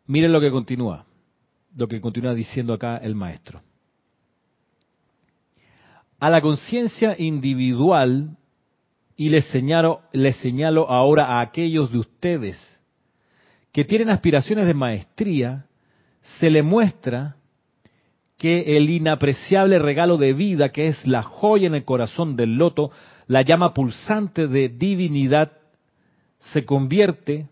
Miren 0.07 0.31
lo 0.31 0.41
que 0.41 0.51
continúa, 0.51 1.05
lo 1.75 1.87
que 1.87 1.99
continúa 2.01 2.33
diciendo 2.33 2.73
acá 2.73 2.97
el 2.97 3.15
maestro. 3.15 3.61
a 6.19 6.29
la 6.29 6.41
conciencia 6.41 7.15
individual 7.17 8.37
y 9.15 9.29
les 9.29 9.45
señalo, 9.45 10.01
les 10.11 10.35
señalo 10.37 10.89
ahora 10.89 11.25
a 11.37 11.41
aquellos 11.41 11.91
de 11.91 11.99
ustedes 11.99 12.57
que 13.71 13.83
tienen 13.85 14.09
aspiraciones 14.09 14.67
de 14.67 14.73
maestría, 14.73 15.65
se 16.21 16.49
le 16.49 16.63
muestra 16.63 17.35
que 18.37 18.77
el 18.77 18.89
inapreciable 18.89 19.79
regalo 19.79 20.17
de 20.17 20.33
vida, 20.33 20.69
que 20.69 20.87
es 20.87 21.05
la 21.05 21.23
joya 21.23 21.67
en 21.67 21.75
el 21.75 21.85
corazón 21.85 22.35
del 22.35 22.55
loto, 22.55 22.91
la 23.27 23.41
llama 23.41 23.73
pulsante 23.73 24.47
de 24.47 24.69
divinidad, 24.69 25.51
se 26.39 26.65
convierte 26.65 27.49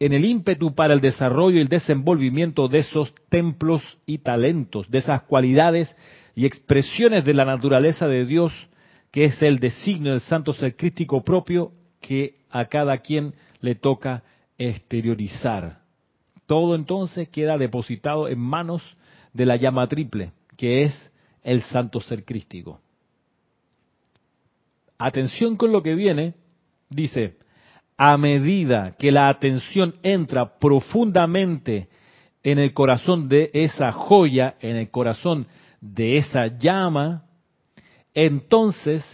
en 0.00 0.12
el 0.12 0.24
ímpetu 0.24 0.74
para 0.74 0.94
el 0.94 1.00
desarrollo 1.00 1.58
y 1.58 1.62
el 1.62 1.68
desenvolvimiento 1.68 2.68
de 2.68 2.80
esos 2.80 3.12
templos 3.28 3.82
y 4.06 4.18
talentos, 4.18 4.88
de 4.90 4.98
esas 4.98 5.22
cualidades 5.22 5.94
y 6.34 6.46
expresiones 6.46 7.24
de 7.24 7.34
la 7.34 7.44
naturaleza 7.44 8.06
de 8.06 8.24
Dios, 8.24 8.52
que 9.10 9.24
es 9.24 9.42
el 9.42 9.58
designio 9.58 10.12
del 10.12 10.20
santo 10.20 10.52
ser 10.52 10.76
crístico 10.76 11.24
propio 11.24 11.72
que 12.00 12.36
a 12.50 12.66
cada 12.66 12.98
quien 12.98 13.34
le 13.60 13.74
toca 13.74 14.22
exteriorizar. 14.56 15.80
Todo 16.46 16.76
entonces 16.76 17.28
queda 17.28 17.58
depositado 17.58 18.28
en 18.28 18.38
manos 18.38 18.82
de 19.32 19.46
la 19.46 19.56
llama 19.56 19.88
triple, 19.88 20.32
que 20.56 20.84
es 20.84 21.12
el 21.42 21.62
santo 21.62 22.00
ser 22.00 22.24
crístico. 22.24 22.80
Atención 24.96 25.56
con 25.56 25.72
lo 25.72 25.82
que 25.82 25.94
viene, 25.94 26.34
dice, 26.88 27.36
a 27.98 28.16
medida 28.16 28.94
que 28.96 29.10
la 29.10 29.28
atención 29.28 29.96
entra 30.04 30.58
profundamente 30.58 31.88
en 32.44 32.60
el 32.60 32.72
corazón 32.72 33.28
de 33.28 33.50
esa 33.52 33.90
joya, 33.90 34.54
en 34.60 34.76
el 34.76 34.90
corazón 34.90 35.48
de 35.80 36.16
esa 36.16 36.46
llama, 36.46 37.24
entonces 38.14 39.04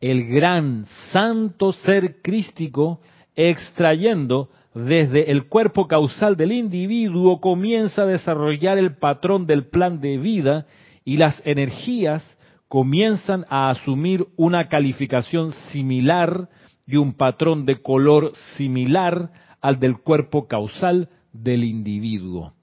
el 0.00 0.26
gran 0.26 0.84
santo 1.12 1.72
ser 1.72 2.20
crístico, 2.20 3.00
extrayendo 3.36 4.50
desde 4.74 5.30
el 5.30 5.48
cuerpo 5.48 5.86
causal 5.86 6.36
del 6.36 6.50
individuo, 6.50 7.40
comienza 7.40 8.02
a 8.02 8.06
desarrollar 8.06 8.76
el 8.76 8.96
patrón 8.96 9.46
del 9.46 9.66
plan 9.66 10.00
de 10.00 10.18
vida 10.18 10.66
y 11.04 11.16
las 11.16 11.40
energías 11.44 12.26
comienzan 12.66 13.44
a 13.48 13.70
asumir 13.70 14.26
una 14.36 14.68
calificación 14.68 15.52
similar 15.70 16.48
y 16.86 16.96
un 16.96 17.14
patrón 17.14 17.64
de 17.66 17.80
color 17.80 18.32
similar 18.56 19.32
al 19.60 19.78
del 19.78 19.98
cuerpo 19.98 20.48
causal 20.48 21.08
del 21.32 21.64
individuo. 21.64 22.54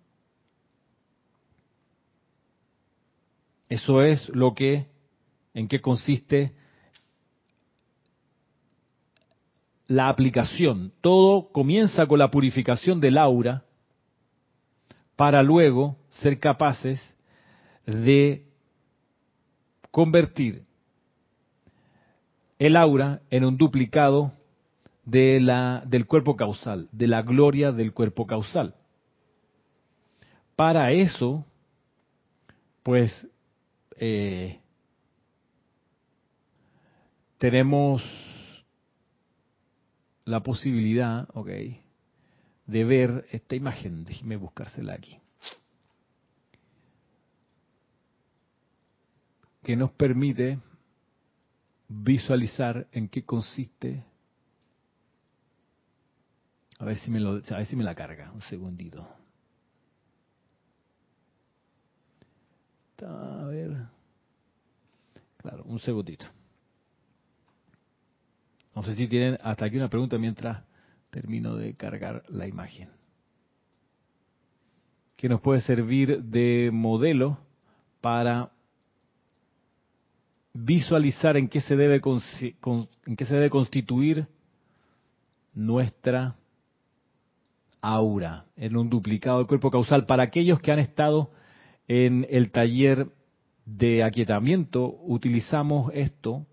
Eso 3.70 4.02
es 4.02 4.28
lo 4.30 4.54
que, 4.54 4.88
en 5.54 5.68
qué 5.68 5.80
consiste 5.80 6.54
la 9.88 10.10
aplicación. 10.10 10.92
Todo 11.02 11.52
comienza 11.52 12.06
con 12.08 12.20
la 12.20 12.32
purificación 12.32 13.00
del 13.00 13.18
aura 13.18 13.64
para 15.16 15.44
luego 15.44 15.98
ser 16.10 16.40
capaces 16.40 17.02
de 17.86 18.46
convertir 19.92 20.69
el 22.60 22.76
aura 22.76 23.22
en 23.30 23.46
un 23.46 23.58
duplicado 23.58 24.34
de 25.06 25.40
la, 25.40 25.82
del 25.88 26.06
cuerpo 26.06 26.36
causal, 26.36 26.90
de 26.92 27.08
la 27.08 27.22
gloria 27.22 27.72
del 27.72 27.94
cuerpo 27.94 28.28
causal. 28.28 28.76
Para 30.56 30.92
eso, 30.92 31.46
pues, 32.84 33.28
eh, 33.96 34.60
tenemos 37.38 38.04
la 40.26 40.44
posibilidad, 40.44 41.28
ok, 41.34 41.50
de 42.68 42.84
ver 42.84 43.26
esta 43.32 43.56
imagen. 43.56 44.04
Déjeme 44.04 44.36
buscársela 44.36 44.94
aquí. 44.94 45.18
Que 49.64 49.76
nos 49.76 49.92
permite 49.92 50.60
visualizar 51.90 52.88
en 52.92 53.10
qué 53.10 53.26
consiste. 53.26 54.06
A 56.78 56.86
ver 56.86 56.98
si 56.98 57.12
me 57.12 57.20
lo, 57.20 57.32
a 57.32 57.58
ver 57.58 57.66
si 57.66 57.76
me 57.76 57.84
la 57.84 57.96
carga, 57.96 58.32
un 58.32 58.42
segundito. 58.44 59.06
A 63.06 63.46
ver. 63.48 63.88
Claro, 65.38 65.64
un 65.66 65.80
segundito. 65.80 66.26
No 68.76 68.84
sé 68.84 68.96
si 68.96 69.08
tienen 69.08 69.38
hasta 69.42 69.66
aquí 69.66 69.78
una 69.78 69.90
pregunta 69.90 70.18
mientras 70.18 70.64
termino 71.10 71.56
de 71.56 71.76
cargar 71.76 72.24
la 72.30 72.48
imagen. 72.48 72.90
Que 75.18 75.28
nos 75.28 75.42
puede 75.42 75.62
servir 75.62 76.24
de 76.24 76.70
modelo 76.72 77.40
para 78.00 78.52
visualizar 80.64 81.38
en 81.38 81.48
qué 81.48 81.62
se 81.62 81.76
debe, 81.76 82.02
en 82.04 83.16
qué 83.16 83.26
se 83.26 83.34
debe 83.34 83.50
constituir 83.50 84.28
nuestra 85.54 86.36
aura, 87.82 88.46
en 88.56 88.76
un 88.76 88.90
duplicado 88.90 89.38
del 89.38 89.48
cuerpo 89.48 89.72
causal. 89.72 90.06
Para 90.06 90.24
aquellos 90.24 90.60
que 90.60 90.72
han 90.72 90.80
estado 90.80 91.32
en 91.88 92.28
el 92.30 92.52
taller 92.52 93.10
de 93.66 94.04
aquietamiento, 94.04 95.00
utilizamos 95.04 95.92
esto. 95.94 96.46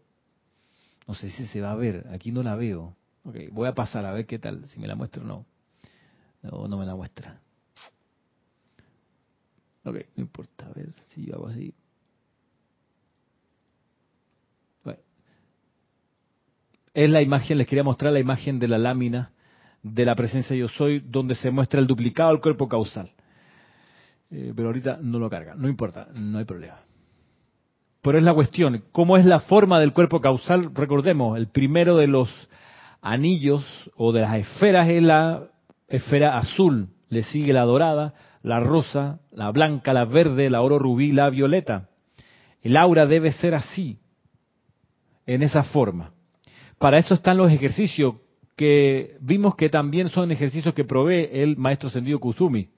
No 1.06 1.14
sé 1.14 1.30
si 1.30 1.46
se 1.46 1.60
va 1.60 1.72
a 1.72 1.76
ver, 1.76 2.06
aquí 2.12 2.30
no 2.30 2.42
la 2.42 2.54
veo. 2.54 2.96
Voy 3.24 3.66
a 3.66 3.74
pasar 3.74 4.06
a 4.06 4.12
ver 4.12 4.26
qué 4.26 4.38
tal, 4.38 4.68
si 4.68 4.78
me 4.78 4.86
la 4.86 4.94
muestra 4.94 5.22
o 5.22 5.26
no. 5.26 5.46
No, 6.42 6.68
no 6.68 6.78
me 6.78 6.86
la 6.86 6.94
muestra. 6.94 7.40
Ok, 9.84 9.96
no 10.16 10.22
importa, 10.22 10.66
a 10.66 10.72
ver 10.72 10.92
si 11.08 11.26
yo 11.26 11.34
hago 11.34 11.48
así. 11.48 11.74
Es 16.96 17.10
la 17.10 17.20
imagen, 17.20 17.58
les 17.58 17.66
quería 17.66 17.84
mostrar 17.84 18.10
la 18.10 18.20
imagen 18.20 18.58
de 18.58 18.68
la 18.68 18.78
lámina 18.78 19.30
de 19.82 20.06
la 20.06 20.14
presencia 20.14 20.56
yo 20.56 20.66
soy, 20.66 21.00
donde 21.00 21.34
se 21.34 21.50
muestra 21.50 21.78
el 21.78 21.86
duplicado 21.86 22.30
del 22.30 22.40
cuerpo 22.40 22.68
causal. 22.68 23.10
Eh, 24.30 24.54
pero 24.56 24.68
ahorita 24.68 24.98
no 25.02 25.18
lo 25.18 25.28
carga, 25.28 25.54
no 25.54 25.68
importa, 25.68 26.08
no 26.14 26.38
hay 26.38 26.46
problema. 26.46 26.80
Pero 28.00 28.16
es 28.16 28.24
la 28.24 28.32
cuestión, 28.32 28.82
¿cómo 28.92 29.18
es 29.18 29.26
la 29.26 29.40
forma 29.40 29.78
del 29.78 29.92
cuerpo 29.92 30.22
causal? 30.22 30.70
Recordemos, 30.74 31.36
el 31.36 31.48
primero 31.48 31.98
de 31.98 32.06
los 32.06 32.30
anillos 33.02 33.62
o 33.94 34.12
de 34.12 34.22
las 34.22 34.34
esferas 34.36 34.88
es 34.88 35.02
la 35.02 35.50
esfera 35.88 36.38
azul, 36.38 36.88
le 37.10 37.24
sigue 37.24 37.52
la 37.52 37.64
dorada, 37.64 38.14
la 38.42 38.60
rosa, 38.60 39.20
la 39.32 39.50
blanca, 39.50 39.92
la 39.92 40.06
verde, 40.06 40.48
la 40.48 40.62
oro 40.62 40.78
rubí, 40.78 41.12
la 41.12 41.28
violeta. 41.28 41.90
El 42.62 42.74
aura 42.78 43.04
debe 43.04 43.32
ser 43.32 43.54
así, 43.54 43.98
en 45.26 45.42
esa 45.42 45.62
forma. 45.62 46.15
Para 46.78 46.98
eso 46.98 47.14
están 47.14 47.38
los 47.38 47.50
ejercicios 47.50 48.16
que 48.56 49.16
vimos 49.20 49.54
que 49.54 49.68
también 49.68 50.08
son 50.08 50.30
ejercicios 50.30 50.74
que 50.74 50.84
provee 50.84 51.28
el 51.30 51.56
maestro 51.56 51.90
Sendido 51.90 52.18
Kusumi. 52.18 52.68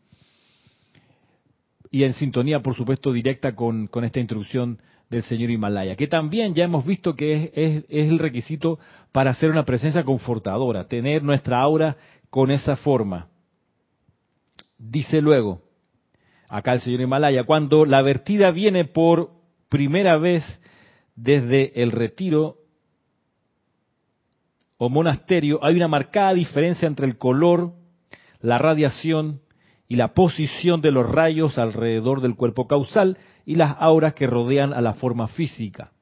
Y 1.90 2.04
en 2.04 2.12
sintonía, 2.12 2.60
por 2.60 2.74
supuesto, 2.74 3.12
directa 3.12 3.54
con, 3.54 3.88
esta 4.02 4.20
instrucción 4.20 4.78
del 5.08 5.22
señor 5.22 5.50
Himalaya, 5.50 5.96
que 5.96 6.06
también 6.06 6.52
ya 6.52 6.64
hemos 6.64 6.84
visto 6.84 7.14
que 7.14 7.50
es, 7.54 7.84
es 7.88 8.10
el 8.10 8.18
requisito 8.18 8.78
para 9.10 9.30
hacer 9.30 9.50
una 9.50 9.64
presencia 9.64 10.04
confortadora, 10.04 10.86
tener 10.86 11.22
nuestra 11.22 11.60
aura 11.60 11.96
con 12.28 12.50
esa 12.50 12.76
forma. 12.76 13.28
Dice 14.76 15.22
luego, 15.22 15.62
acá 16.48 16.74
el 16.74 16.80
señor 16.80 17.00
Himalaya, 17.00 17.44
cuando 17.44 17.86
la 17.86 18.02
vertida 18.02 18.50
viene 18.50 18.84
por 18.84 19.30
primera 19.70 20.18
vez 20.18 20.44
desde 21.16 21.82
el 21.82 21.90
retiro 21.90 22.57
o 24.78 24.88
monasterio, 24.88 25.58
hay 25.62 25.74
una 25.74 25.88
marcada 25.88 26.32
diferencia 26.32 26.86
entre 26.86 27.06
el 27.06 27.18
color, 27.18 27.72
la 28.40 28.58
radiación 28.58 29.40
y 29.88 29.96
la 29.96 30.14
posición 30.14 30.80
de 30.80 30.92
los 30.92 31.10
rayos 31.10 31.58
alrededor 31.58 32.20
del 32.20 32.36
cuerpo 32.36 32.68
causal 32.68 33.18
y 33.44 33.56
las 33.56 33.76
auras 33.80 34.14
que 34.14 34.26
rodean 34.26 34.72
a 34.72 34.80
la 34.80 34.94
forma 34.94 35.26
física. 35.28 35.92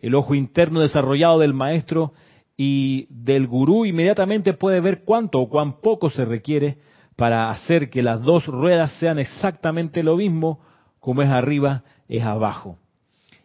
El 0.00 0.14
ojo 0.14 0.34
interno 0.34 0.80
desarrollado 0.80 1.40
del 1.40 1.54
maestro 1.54 2.12
y 2.56 3.06
del 3.10 3.48
gurú 3.48 3.84
inmediatamente 3.84 4.52
puede 4.52 4.80
ver 4.80 5.02
cuánto 5.04 5.40
o 5.40 5.48
cuán 5.48 5.80
poco 5.80 6.08
se 6.08 6.24
requiere 6.24 6.78
para 7.16 7.50
hacer 7.50 7.90
que 7.90 8.02
las 8.02 8.22
dos 8.22 8.46
ruedas 8.46 8.92
sean 9.00 9.18
exactamente 9.18 10.04
lo 10.04 10.16
mismo 10.16 10.60
como 11.00 11.22
es 11.22 11.30
arriba, 11.30 11.82
es 12.08 12.22
abajo 12.22 12.78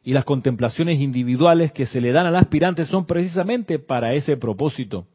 y 0.03 0.13
las 0.13 0.25
contemplaciones 0.25 0.99
individuales 0.99 1.71
que 1.71 1.85
se 1.85 2.01
le 2.01 2.11
dan 2.11 2.25
al 2.25 2.35
aspirante 2.35 2.85
son 2.85 3.05
precisamente 3.05 3.79
para 3.79 4.13
ese 4.13 4.37
propósito. 4.37 5.07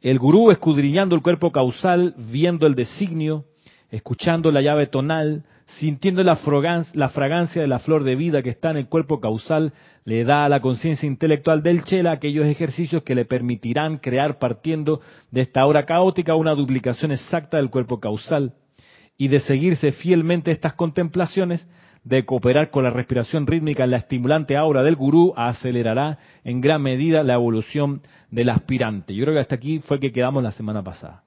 El 0.00 0.18
gurú 0.18 0.50
escudriñando 0.50 1.16
el 1.16 1.22
cuerpo 1.22 1.50
causal, 1.50 2.14
viendo 2.16 2.66
el 2.66 2.74
designio, 2.74 3.44
escuchando 3.90 4.50
la 4.50 4.60
llave 4.60 4.86
tonal, 4.86 5.44
sintiendo 5.66 6.22
la, 6.22 6.36
fragancia 6.36 7.62
de 7.62 7.68
la 7.68 7.78
flor 7.78 8.04
de 8.04 8.14
vida 8.14 8.42
que 8.42 8.50
está 8.50 8.70
en 8.70 8.76
el 8.76 8.88
cuerpo 8.88 9.20
causal, 9.20 9.72
le 10.04 10.24
da 10.24 10.44
a 10.44 10.48
la 10.48 10.60
conciencia 10.60 11.06
intelectual 11.06 11.62
del 11.62 11.84
Chela 11.84 12.12
aquellos 12.12 12.46
ejercicios 12.46 13.02
que 13.02 13.14
le 13.14 13.24
permitirán 13.24 13.98
crear 13.98 14.38
partiendo 14.38 15.00
de 15.30 15.40
esta 15.40 15.64
hora 15.64 15.86
caótica 15.86 16.34
una 16.34 16.54
duplicación 16.54 17.12
exacta 17.12 17.56
del 17.56 17.70
cuerpo 17.70 17.98
causal 17.98 18.52
y 19.16 19.28
de 19.28 19.40
seguirse 19.40 19.92
fielmente 19.92 20.50
estas 20.50 20.74
contemplaciones, 20.74 21.66
de 22.04 22.24
cooperar 22.26 22.70
con 22.70 22.84
la 22.84 22.90
respiración 22.90 23.46
rítmica 23.46 23.84
en 23.84 23.90
la 23.90 23.96
estimulante 23.96 24.56
aura 24.56 24.82
del 24.82 24.94
gurú, 24.94 25.32
acelerará 25.36 26.18
en 26.44 26.60
gran 26.60 26.82
medida 26.82 27.22
la 27.22 27.34
evolución 27.34 28.02
del 28.30 28.50
aspirante. 28.50 29.14
Yo 29.14 29.24
creo 29.24 29.34
que 29.34 29.40
hasta 29.40 29.56
aquí 29.56 29.80
fue 29.80 29.98
que 29.98 30.12
quedamos 30.12 30.42
la 30.42 30.52
semana 30.52 30.82
pasada. 30.82 31.24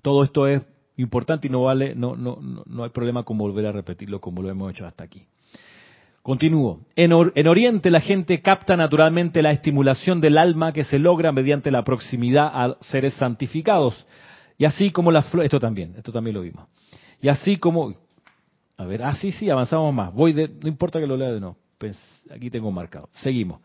Todo 0.00 0.22
esto 0.22 0.46
es 0.46 0.62
importante 0.96 1.48
y 1.48 1.50
no 1.50 1.62
vale, 1.62 1.94
no, 1.94 2.16
no, 2.16 2.38
no 2.40 2.84
hay 2.84 2.90
problema 2.90 3.24
con 3.24 3.36
volver 3.36 3.66
a 3.66 3.72
repetirlo 3.72 4.20
como 4.20 4.42
lo 4.42 4.50
hemos 4.50 4.70
hecho 4.70 4.86
hasta 4.86 5.04
aquí. 5.04 5.26
Continúo. 6.22 6.80
En, 6.94 7.10
en, 7.34 7.48
Oriente 7.48 7.90
la 7.90 8.00
gente 8.00 8.40
capta 8.42 8.76
naturalmente 8.76 9.42
la 9.42 9.50
estimulación 9.50 10.20
del 10.20 10.38
alma 10.38 10.72
que 10.72 10.84
se 10.84 11.00
logra 11.00 11.32
mediante 11.32 11.72
la 11.72 11.82
proximidad 11.82 12.46
a 12.46 12.76
seres 12.80 13.14
santificados. 13.14 14.06
Y 14.56 14.64
así 14.64 14.92
como 14.92 15.10
la 15.10 15.22
flor, 15.22 15.44
esto 15.44 15.58
también, 15.58 15.94
esto 15.96 16.12
también 16.12 16.34
lo 16.34 16.42
vimos. 16.42 16.68
Y 17.20 17.28
así 17.28 17.56
como, 17.56 17.94
a 18.76 18.84
ver, 18.84 19.02
ah, 19.02 19.14
sí, 19.14 19.32
sí, 19.32 19.50
avanzamos 19.50 19.92
más. 19.94 20.12
Voy 20.12 20.32
de, 20.32 20.48
no 20.48 20.68
importa 20.68 20.98
que 20.98 21.06
lo 21.06 21.16
lea 21.16 21.30
de. 21.30 21.52
Pues 21.78 21.98
aquí 22.30 22.50
tengo 22.50 22.70
marcado. 22.70 23.08
Seguimos. 23.22 23.60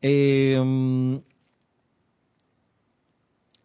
Eh, 0.00 0.56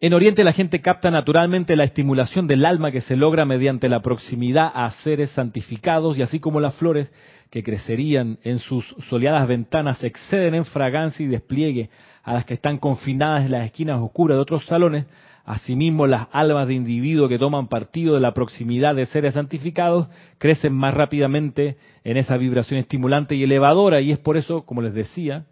en 0.04 0.14
Oriente 0.14 0.44
la 0.44 0.52
gente 0.52 0.82
capta 0.82 1.10
naturalmente 1.10 1.78
la 1.78 1.86
estimulación 1.86 2.46
del 2.46 2.66
alma 2.66 2.92
que 2.92 3.00
se 3.00 3.16
logra 3.16 3.46
mediante 3.46 3.88
la 3.88 4.02
proximidad 4.02 4.70
a 4.76 4.92
seres 5.02 5.30
santificados 5.30 6.18
y 6.18 6.22
así 6.22 6.42
como 6.42 6.60
las 6.60 6.76
flores 6.76 7.10
que 7.50 7.64
crecerían 7.64 8.38
en 8.44 8.60
sus 8.60 8.86
soleadas 9.08 9.48
ventanas 9.48 10.04
exceden 10.04 10.56
en 10.56 10.66
fragancia 10.66 11.26
y 11.26 11.30
despliegue 11.30 11.90
a 12.22 12.34
las 12.34 12.44
que 12.44 12.56
están 12.56 12.80
confinadas 12.80 13.46
en 13.46 13.52
las 13.52 13.66
esquinas 13.66 14.02
oscuras 14.02 14.36
de 14.36 14.42
otros 14.42 14.66
salones, 14.66 15.06
asimismo 15.46 16.08
las 16.08 16.28
almas 16.32 16.68
de 16.68 16.74
individuos 16.74 17.30
que 17.30 17.38
toman 17.38 17.68
partido 17.68 18.16
de 18.16 18.22
la 18.22 18.34
proximidad 18.34 18.96
de 18.96 19.06
seres 19.06 19.34
santificados 19.34 20.08
crecen 20.38 20.74
más 20.74 20.94
rápidamente 20.94 21.78
en 22.04 22.18
esa 22.18 22.38
vibración 22.38 22.80
estimulante 22.80 23.36
y 23.36 23.44
elevadora 23.44 24.00
y 24.02 24.12
es 24.12 24.20
por 24.20 24.38
eso, 24.38 24.66
como 24.66 24.82
les 24.82 24.94
decía, 24.94 25.46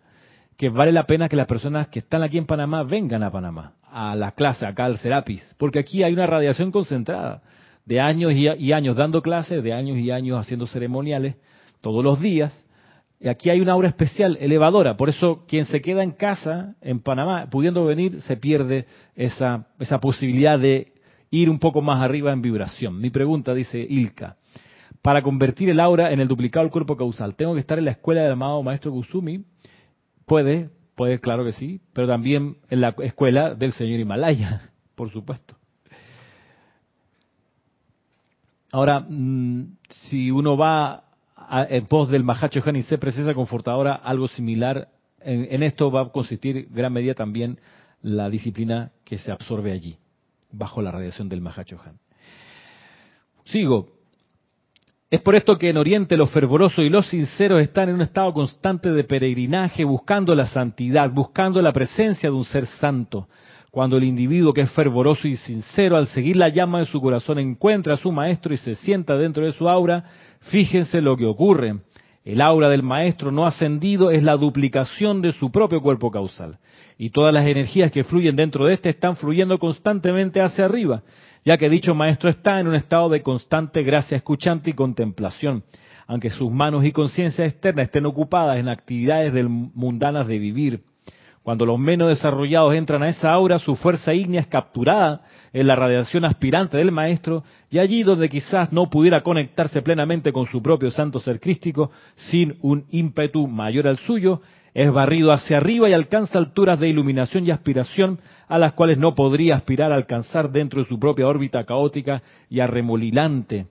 que 0.57 0.69
vale 0.69 0.91
la 0.91 1.07
pena 1.07 1.27
que 1.27 1.35
las 1.35 1.47
personas 1.47 1.87
que 1.87 1.99
están 1.99 2.23
aquí 2.23 2.37
en 2.37 2.45
Panamá 2.45 2.83
vengan 2.83 3.23
a 3.23 3.31
Panamá 3.31 3.73
a 3.91 4.15
la 4.15 4.31
clase, 4.31 4.65
acá 4.65 4.85
al 4.85 4.97
Serapis, 4.97 5.55
porque 5.57 5.79
aquí 5.79 6.03
hay 6.03 6.13
una 6.13 6.25
radiación 6.25 6.71
concentrada 6.71 7.41
de 7.85 7.99
años 7.99 8.31
y, 8.33 8.71
años 8.71 8.95
dando 8.95 9.21
clases, 9.21 9.63
de 9.63 9.73
años 9.73 9.97
y 9.97 10.11
años 10.11 10.39
haciendo 10.39 10.67
ceremoniales 10.67 11.35
todos 11.81 12.03
los 12.03 12.19
días. 12.19 12.53
Y 13.21 13.29
aquí 13.29 13.51
hay 13.51 13.61
una 13.61 13.73
aura 13.73 13.87
especial, 13.87 14.37
elevadora. 14.41 14.97
Por 14.97 15.09
eso 15.09 15.45
quien 15.47 15.65
se 15.65 15.79
queda 15.79 16.03
en 16.03 16.11
casa, 16.11 16.75
en 16.81 17.01
Panamá, 17.01 17.47
pudiendo 17.51 17.85
venir, 17.85 18.21
se 18.23 18.35
pierde 18.35 18.87
esa, 19.15 19.67
esa 19.79 19.99
posibilidad 19.99 20.57
de 20.57 20.93
ir 21.29 21.49
un 21.49 21.59
poco 21.59 21.81
más 21.81 22.01
arriba 22.01 22.33
en 22.33 22.41
vibración. 22.41 22.99
Mi 22.99 23.11
pregunta, 23.11 23.53
dice 23.53 23.79
Ilka, 23.79 24.37
para 25.03 25.21
convertir 25.21 25.69
el 25.69 25.79
aura 25.79 26.11
en 26.11 26.19
el 26.19 26.27
duplicado 26.27 26.65
del 26.65 26.71
cuerpo 26.71 26.97
causal, 26.97 27.35
¿tengo 27.35 27.53
que 27.53 27.59
estar 27.59 27.77
en 27.77 27.85
la 27.85 27.91
escuela 27.91 28.23
del 28.23 28.31
amado 28.31 28.63
maestro 28.63 28.91
Kusumi? 28.91 29.45
Puede, 30.25 30.69
Puede, 30.95 31.19
claro 31.19 31.43
que 31.43 31.53
sí, 31.53 31.81
pero 31.93 32.07
también 32.07 32.57
en 32.69 32.81
la 32.81 32.93
escuela 32.99 33.55
del 33.55 33.73
señor 33.73 33.99
Himalaya, 33.99 34.61
por 34.95 35.11
supuesto. 35.11 35.55
Ahora, 38.71 38.99
mm, 38.99 39.77
si 39.89 40.31
uno 40.31 40.55
va 40.55 41.05
en 41.51 41.85
pos 41.85 42.09
del 42.09 42.23
Mahacho 42.23 42.61
y 42.73 42.83
se 42.83 42.97
precisa 42.97 43.33
confortadora, 43.33 43.95
algo 43.95 44.27
similar, 44.27 44.87
en, 45.19 45.63
esto 45.63 45.91
va 45.91 46.03
a 46.03 46.09
consistir 46.09 46.67
gran 46.71 46.93
medida 46.93 47.13
también 47.13 47.59
la 48.01 48.29
disciplina 48.29 48.91
que 49.03 49.17
se 49.17 49.31
absorbe 49.31 49.71
allí, 49.71 49.97
bajo 50.51 50.81
la 50.81 50.91
radiación 50.91 51.27
del 51.29 51.41
Mahacho. 51.41 51.79
Sigo. 53.45 53.89
Es 55.09 55.19
por 55.19 55.35
esto 55.35 55.57
que 55.57 55.69
en 55.69 55.75
Oriente 55.75 56.15
los 56.15 56.31
fervorosos 56.31 56.85
y 56.85 56.89
los 56.89 57.05
sinceros 57.09 57.61
están 57.61 57.89
en 57.89 57.95
un 57.95 58.01
estado 58.01 58.31
constante 58.33 58.91
de 58.91 59.03
peregrinaje, 59.03 59.83
buscando 59.83 60.33
la 60.33 60.47
santidad, 60.47 61.11
buscando 61.11 61.61
la 61.61 61.73
presencia 61.73 62.29
de 62.29 62.35
un 62.35 62.45
ser 62.45 62.65
santo. 62.65 63.27
Cuando 63.71 63.97
el 63.97 64.03
individuo 64.03 64.53
que 64.53 64.61
es 64.61 64.71
fervoroso 64.71 65.27
y 65.27 65.37
sincero 65.37 65.97
al 65.97 66.07
seguir 66.07 66.35
la 66.35 66.49
llama 66.49 66.79
de 66.79 66.85
su 66.85 67.01
corazón 67.01 67.39
encuentra 67.39 67.93
a 67.93 67.97
su 67.97 68.11
maestro 68.11 68.53
y 68.53 68.57
se 68.57 68.75
sienta 68.75 69.15
dentro 69.15 69.45
de 69.45 69.53
su 69.53 69.69
aura, 69.69 70.03
fíjense 70.41 71.01
lo 71.01 71.17
que 71.17 71.25
ocurre. 71.25 71.79
El 72.23 72.41
aura 72.41 72.69
del 72.69 72.83
maestro 72.83 73.31
no 73.31 73.47
ascendido 73.47 74.11
es 74.11 74.21
la 74.21 74.35
duplicación 74.35 75.21
de 75.21 75.31
su 75.31 75.51
propio 75.51 75.81
cuerpo 75.81 76.11
causal. 76.11 76.59
Y 76.97 77.09
todas 77.09 77.33
las 77.33 77.47
energías 77.47 77.91
que 77.91 78.03
fluyen 78.03 78.35
dentro 78.35 78.65
de 78.65 78.73
éste 78.73 78.89
están 78.89 79.15
fluyendo 79.15 79.57
constantemente 79.57 80.41
hacia 80.41 80.65
arriba 80.65 81.01
ya 81.43 81.57
que 81.57 81.69
dicho 81.69 81.95
maestro 81.95 82.29
está 82.29 82.59
en 82.59 82.67
un 82.67 82.75
estado 82.75 83.09
de 83.09 83.23
constante 83.23 83.83
gracia 83.83 84.17
escuchante 84.17 84.69
y 84.69 84.73
contemplación, 84.73 85.63
aunque 86.07 86.29
sus 86.29 86.51
manos 86.51 86.85
y 86.85 86.91
conciencia 86.91 87.45
externa 87.45 87.83
estén 87.83 88.05
ocupadas 88.05 88.57
en 88.57 88.69
actividades 88.69 89.33
mundanas 89.49 90.27
de 90.27 90.39
vivir. 90.39 90.81
Cuando 91.43 91.65
los 91.65 91.79
menos 91.79 92.07
desarrollados 92.09 92.75
entran 92.75 93.01
a 93.01 93.09
esa 93.09 93.31
aura, 93.33 93.57
su 93.57 93.75
fuerza 93.75 94.13
ígnea 94.13 94.41
es 94.41 94.47
capturada 94.47 95.21
en 95.53 95.65
la 95.65 95.75
radiación 95.75 96.23
aspirante 96.23 96.77
del 96.77 96.91
maestro, 96.91 97.43
y 97.71 97.79
allí 97.79 98.03
donde 98.03 98.29
quizás 98.29 98.71
no 98.71 98.91
pudiera 98.91 99.23
conectarse 99.23 99.81
plenamente 99.81 100.31
con 100.31 100.45
su 100.45 100.61
propio 100.61 100.91
santo 100.91 101.17
ser 101.19 101.39
crístico, 101.39 101.89
sin 102.15 102.57
un 102.61 102.85
ímpetu 102.91 103.47
mayor 103.47 103.87
al 103.87 103.97
suyo, 103.97 104.41
es 104.75 104.91
barrido 104.91 105.31
hacia 105.31 105.57
arriba 105.57 105.89
y 105.89 105.93
alcanza 105.93 106.37
alturas 106.37 106.79
de 106.79 106.89
iluminación 106.89 107.45
y 107.45 107.51
aspiración 107.51 108.19
a 108.47 108.59
las 108.59 108.73
cuales 108.73 108.99
no 108.99 109.15
podría 109.15 109.55
aspirar 109.55 109.91
a 109.91 109.95
alcanzar 109.95 110.51
dentro 110.51 110.81
de 110.81 110.87
su 110.87 110.99
propia 110.99 111.27
órbita 111.27 111.65
caótica 111.65 112.21
y 112.49 112.59
arremolinante. 112.59 113.65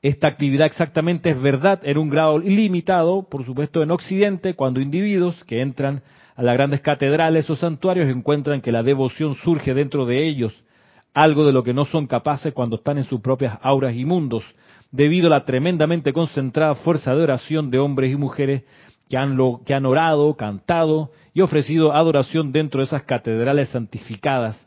Esta 0.00 0.28
actividad 0.28 0.66
exactamente 0.66 1.28
es 1.30 1.42
verdad 1.42 1.80
en 1.82 1.98
un 1.98 2.08
grado 2.08 2.38
limitado, 2.38 3.28
por 3.28 3.44
supuesto, 3.44 3.82
en 3.82 3.90
Occidente, 3.90 4.54
cuando 4.54 4.80
individuos 4.80 5.44
que 5.44 5.60
entran 5.60 6.02
a 6.40 6.42
las 6.42 6.54
grandes 6.54 6.80
catedrales 6.80 7.50
o 7.50 7.54
santuarios 7.54 8.08
encuentran 8.08 8.62
que 8.62 8.72
la 8.72 8.82
devoción 8.82 9.34
surge 9.34 9.74
dentro 9.74 10.06
de 10.06 10.26
ellos, 10.26 10.64
algo 11.12 11.44
de 11.44 11.52
lo 11.52 11.62
que 11.62 11.74
no 11.74 11.84
son 11.84 12.06
capaces 12.06 12.54
cuando 12.54 12.76
están 12.76 12.96
en 12.96 13.04
sus 13.04 13.20
propias 13.20 13.58
auras 13.60 13.94
y 13.94 14.06
mundos, 14.06 14.42
debido 14.90 15.26
a 15.26 15.30
la 15.30 15.44
tremendamente 15.44 16.14
concentrada 16.14 16.76
fuerza 16.76 17.14
de 17.14 17.24
oración 17.24 17.70
de 17.70 17.78
hombres 17.78 18.10
y 18.10 18.16
mujeres 18.16 18.62
que 19.10 19.18
han, 19.18 19.36
que 19.66 19.74
han 19.74 19.84
orado, 19.84 20.34
cantado 20.34 21.10
y 21.34 21.42
ofrecido 21.42 21.92
adoración 21.92 22.52
dentro 22.52 22.80
de 22.80 22.86
esas 22.86 23.02
catedrales 23.02 23.68
santificadas. 23.68 24.66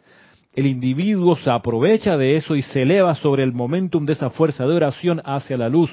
El 0.54 0.68
individuo 0.68 1.36
se 1.38 1.50
aprovecha 1.50 2.18
de 2.18 2.36
eso 2.36 2.56
y 2.56 2.62
se 2.62 2.84
eleva 2.84 3.16
sobre 3.16 3.42
el 3.42 3.52
momentum 3.52 4.06
de 4.06 4.14
esa 4.14 4.30
fuerza 4.30 4.68
de 4.68 4.76
oración 4.76 5.24
hacia 5.26 5.58
la 5.58 5.70
luz. 5.70 5.90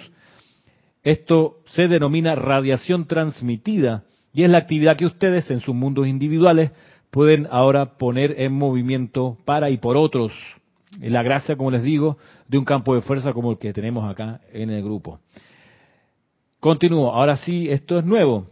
Esto 1.03 1.61
se 1.65 1.89
denomina 1.89 2.35
radiación 2.35 3.07
transmitida 3.07 4.05
y 4.33 4.45
es 4.45 4.51
la 4.51 4.59
actividad 4.59 4.97
que 4.97 5.07
ustedes 5.07 5.51
en 5.51 5.61
sus 5.61 5.75
mundos 5.75 6.07
individuales 6.07 6.73
pueden 7.11 7.49
ahora 7.51 7.99
poner 7.99 8.41
en 8.41 8.53
movimiento 8.53 9.37
para 9.45 9.71
y 9.71 9.79
por 9.79 9.97
otros. 9.97 10.33
La 11.01 11.23
gracia, 11.23 11.57
como 11.57 11.71
les 11.71 11.83
digo, 11.83 12.19
de 12.49 12.59
un 12.59 12.65
campo 12.65 12.95
de 12.95 13.01
fuerza 13.01 13.33
como 13.33 13.53
el 13.53 13.59
que 13.59 13.73
tenemos 13.73 14.09
acá 14.09 14.41
en 14.53 14.71
el 14.71 14.83
grupo. 14.83 15.21
Continúo, 16.59 17.13
ahora 17.13 17.37
sí, 17.37 17.69
esto 17.71 17.99
es 17.99 18.05
nuevo, 18.05 18.47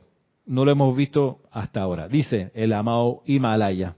no 0.46 0.64
lo 0.64 0.70
hemos 0.70 0.96
visto 0.96 1.40
hasta 1.50 1.82
ahora. 1.82 2.08
Dice 2.08 2.50
el 2.54 2.72
amado 2.72 3.22
Himalaya. 3.26 3.94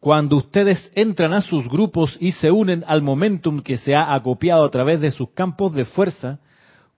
Cuando 0.00 0.36
ustedes 0.36 0.92
entran 0.94 1.32
a 1.32 1.40
sus 1.40 1.68
grupos 1.68 2.16
y 2.20 2.32
se 2.32 2.52
unen 2.52 2.84
al 2.86 3.02
momentum 3.02 3.60
que 3.60 3.78
se 3.78 3.96
ha 3.96 4.14
acopiado 4.14 4.64
a 4.64 4.70
través 4.70 5.00
de 5.00 5.10
sus 5.10 5.30
campos 5.30 5.74
de 5.74 5.84
fuerza, 5.84 6.38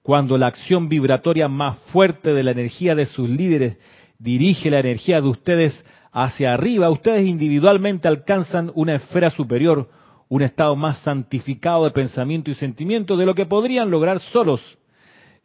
cuando 0.03 0.39
la 0.39 0.47
acción 0.47 0.89
vibratoria 0.89 1.49
más 1.49 1.79
fuerte 1.93 2.33
de 2.33 2.43
la 2.43 2.53
energía 2.53 2.95
de 2.95 3.07
sus 3.07 3.29
líderes 3.29 3.79
dirige 4.19 4.71
la 4.71 4.81
energía 4.81 5.21
de 5.21 5.29
ustedes 5.29 5.85
hacia 6.13 6.55
arriba, 6.55 6.91
ustedes 6.91 7.27
individualmente 7.27 8.09
alcanzan 8.09 8.73
una 8.75 8.95
esfera 8.95 9.31
superior, 9.31 9.89
un 10.29 10.43
estado 10.43 10.77
más 10.77 10.99
santificado 11.01 11.85
de 11.85 11.91
pensamiento 11.91 12.51
y 12.51 12.55
sentimiento 12.55 13.17
de 13.17 13.27
lo 13.27 13.35
que 13.35 13.47
podrían 13.47 13.91
lograr 13.91 14.21
solos 14.21 14.61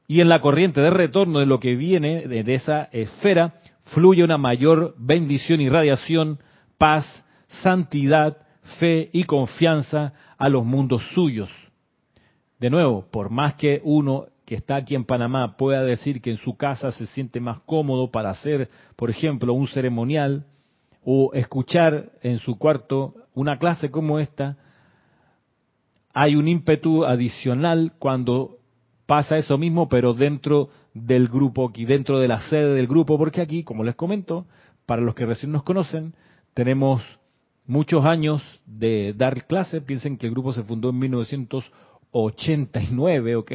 y 0.07 0.21
en 0.21 0.29
la 0.29 0.41
corriente 0.41 0.81
de 0.81 0.89
retorno 0.89 1.39
de 1.39 1.45
lo 1.45 1.59
que 1.59 1.75
viene 1.75 2.27
de, 2.27 2.53
esa 2.53 2.83
esfera 2.91 3.55
fluye 3.93 4.23
una 4.23 4.37
mayor 4.37 4.95
bendición 4.97 5.61
y 5.61 5.69
radiación, 5.69 6.39
paz, 6.77 7.05
santidad, 7.47 8.37
fe 8.79 9.09
y 9.13 9.23
confianza 9.23 10.13
a 10.37 10.49
los 10.49 10.65
mundos 10.65 11.03
suyos. 11.13 11.49
De 12.59 12.69
nuevo, 12.69 13.05
por 13.11 13.29
más 13.29 13.55
que 13.55 13.81
uno 13.83 14.27
que 14.45 14.55
está 14.55 14.75
aquí 14.75 14.95
en 14.95 15.05
Panamá 15.05 15.57
pueda 15.57 15.83
decir 15.83 16.21
que 16.21 16.31
en 16.31 16.37
su 16.37 16.55
casa 16.55 16.91
se 16.91 17.07
siente 17.07 17.39
más 17.39 17.59
cómodo 17.65 18.11
para 18.11 18.29
hacer, 18.29 18.69
por 18.95 19.09
ejemplo, 19.09 19.53
un 19.53 19.67
ceremonial 19.67 20.45
o 21.03 21.31
escuchar 21.33 22.11
en 22.21 22.39
su 22.39 22.57
cuarto 22.57 23.15
una 23.33 23.59
clase 23.59 23.91
como 23.91 24.19
esta, 24.19 24.57
hay 26.13 26.35
un 26.35 26.47
ímpetu 26.47 27.05
adicional 27.05 27.93
cuando 27.99 28.59
pasa 29.05 29.35
eso 29.35 29.57
mismo, 29.57 29.89
pero 29.89 30.13
dentro 30.13 30.69
del 30.93 31.27
grupo, 31.27 31.67
aquí 31.69 31.83
dentro 31.85 32.19
de 32.19 32.29
la 32.29 32.39
sede 32.49 32.73
del 32.73 32.87
grupo, 32.87 33.17
porque 33.17 33.41
aquí, 33.41 33.63
como 33.63 33.83
les 33.83 33.95
comento, 33.95 34.45
para 34.85 35.01
los 35.01 35.15
que 35.15 35.25
recién 35.25 35.51
nos 35.51 35.63
conocen, 35.63 36.13
tenemos 36.53 37.03
muchos 37.67 38.05
años 38.05 38.41
de 38.65 39.13
dar 39.13 39.45
clase. 39.45 39.81
Piensen 39.81 40.17
que 40.17 40.27
el 40.27 40.31
grupo 40.31 40.53
se 40.53 40.63
fundó 40.63 40.91
en 40.91 40.99
1989, 40.99 43.35
¿ok? 43.35 43.51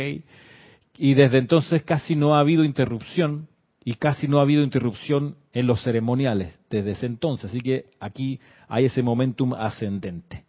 Y 1.03 1.15
desde 1.15 1.39
entonces 1.39 1.83
casi 1.83 2.15
no 2.15 2.35
ha 2.35 2.41
habido 2.41 2.63
interrupción 2.63 3.49
y 3.83 3.95
casi 3.95 4.29
no 4.29 4.39
ha 4.39 4.43
habido 4.43 4.63
interrupción 4.63 5.37
en 5.55 5.67
los 5.67 5.83
ceremoniales 5.83 6.61
desde 6.69 6.91
ese 6.91 7.07
entonces. 7.07 7.51
Así 7.51 7.63
que 7.63 7.87
aquí 8.01 8.39
hay 8.69 8.85
ese 8.85 9.03
momentum 9.03 9.55
ascendente. 9.55 10.45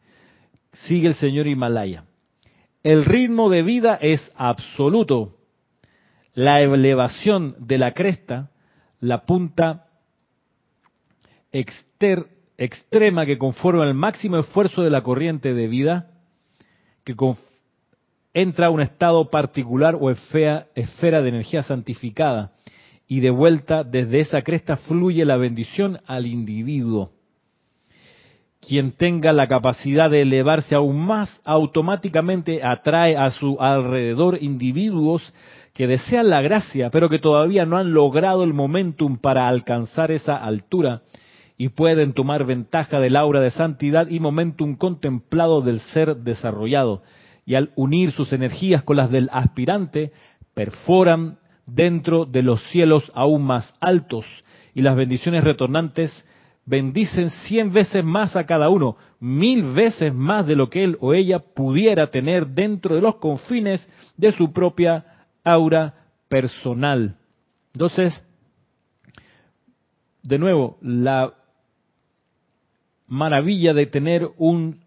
Sigue 0.73 1.07
el 1.07 1.15
señor 1.15 1.47
Himalaya. 1.47 2.03
El 2.83 3.05
ritmo 3.05 3.49
de 3.49 3.61
vida 3.63 3.97
es 4.01 4.29
absoluto. 4.35 5.37
La 6.33 6.59
elevación 6.59 7.55
de 7.57 7.77
la 7.77 7.93
cresta, 7.93 8.51
la 8.99 9.25
punta 9.25 9.85
extrema 12.57 13.25
que 13.25 13.37
conforma 13.37 13.85
el 13.85 13.93
máximo 13.93 14.37
esfuerzo 14.37 14.81
de 14.81 14.89
la 14.89 15.01
corriente 15.01 15.53
de 15.53 15.67
vida, 15.69 16.11
que 17.05 17.15
entra 18.33 18.67
a 18.67 18.69
un 18.69 18.81
estado 18.81 19.29
particular 19.29 19.97
o 19.99 20.09
esfera 20.09 20.67
de 21.21 21.29
energía 21.29 21.63
santificada 21.63 22.51
y 23.07 23.19
de 23.19 23.29
vuelta 23.29 23.83
desde 23.83 24.21
esa 24.21 24.41
cresta 24.41 24.77
fluye 24.77 25.25
la 25.25 25.37
bendición 25.37 25.99
al 26.07 26.25
individuo. 26.25 27.11
Quien 28.65 28.91
tenga 28.91 29.33
la 29.33 29.47
capacidad 29.47 30.09
de 30.09 30.21
elevarse 30.21 30.75
aún 30.75 30.99
más 30.99 31.41
automáticamente 31.43 32.63
atrae 32.63 33.17
a 33.17 33.31
su 33.31 33.57
alrededor 33.59 34.37
individuos 34.41 35.33
que 35.73 35.87
desean 35.87 36.29
la 36.29 36.41
gracia, 36.41 36.89
pero 36.91 37.09
que 37.09 37.19
todavía 37.19 37.65
no 37.65 37.77
han 37.77 37.91
logrado 37.93 38.43
el 38.43 38.53
momentum 38.53 39.17
para 39.17 39.47
alcanzar 39.47 40.11
esa 40.11 40.37
altura 40.37 41.01
y 41.57 41.69
pueden 41.69 42.13
tomar 42.13 42.45
ventaja 42.45 42.99
del 42.99 43.15
aura 43.15 43.41
de 43.41 43.51
santidad 43.51 44.07
y 44.07 44.19
momentum 44.19 44.75
contemplado 44.75 45.61
del 45.61 45.79
ser 45.79 46.17
desarrollado. 46.17 47.01
Y 47.45 47.55
al 47.55 47.71
unir 47.75 48.11
sus 48.11 48.33
energías 48.33 48.83
con 48.83 48.97
las 48.97 49.11
del 49.11 49.29
aspirante, 49.31 50.11
perforan 50.53 51.39
dentro 51.65 52.25
de 52.25 52.43
los 52.43 52.61
cielos 52.69 53.11
aún 53.15 53.43
más 53.43 53.73
altos 53.79 54.25
y 54.73 54.81
las 54.81 54.95
bendiciones 54.95 55.43
retornantes 55.43 56.25
bendicen 56.65 57.29
cien 57.29 57.73
veces 57.73 58.03
más 58.03 58.35
a 58.35 58.45
cada 58.45 58.69
uno, 58.69 58.95
mil 59.19 59.63
veces 59.73 60.13
más 60.13 60.45
de 60.45 60.55
lo 60.55 60.69
que 60.69 60.83
él 60.83 60.97
o 61.01 61.13
ella 61.13 61.39
pudiera 61.39 62.07
tener 62.11 62.47
dentro 62.47 62.95
de 62.95 63.01
los 63.01 63.15
confines 63.15 63.87
de 64.15 64.31
su 64.31 64.53
propia 64.53 65.25
aura 65.43 65.95
personal. 66.29 67.17
Entonces, 67.73 68.23
de 70.23 70.37
nuevo, 70.37 70.77
la 70.81 71.33
maravilla 73.07 73.73
de 73.73 73.87
tener 73.87 74.29
un 74.37 74.81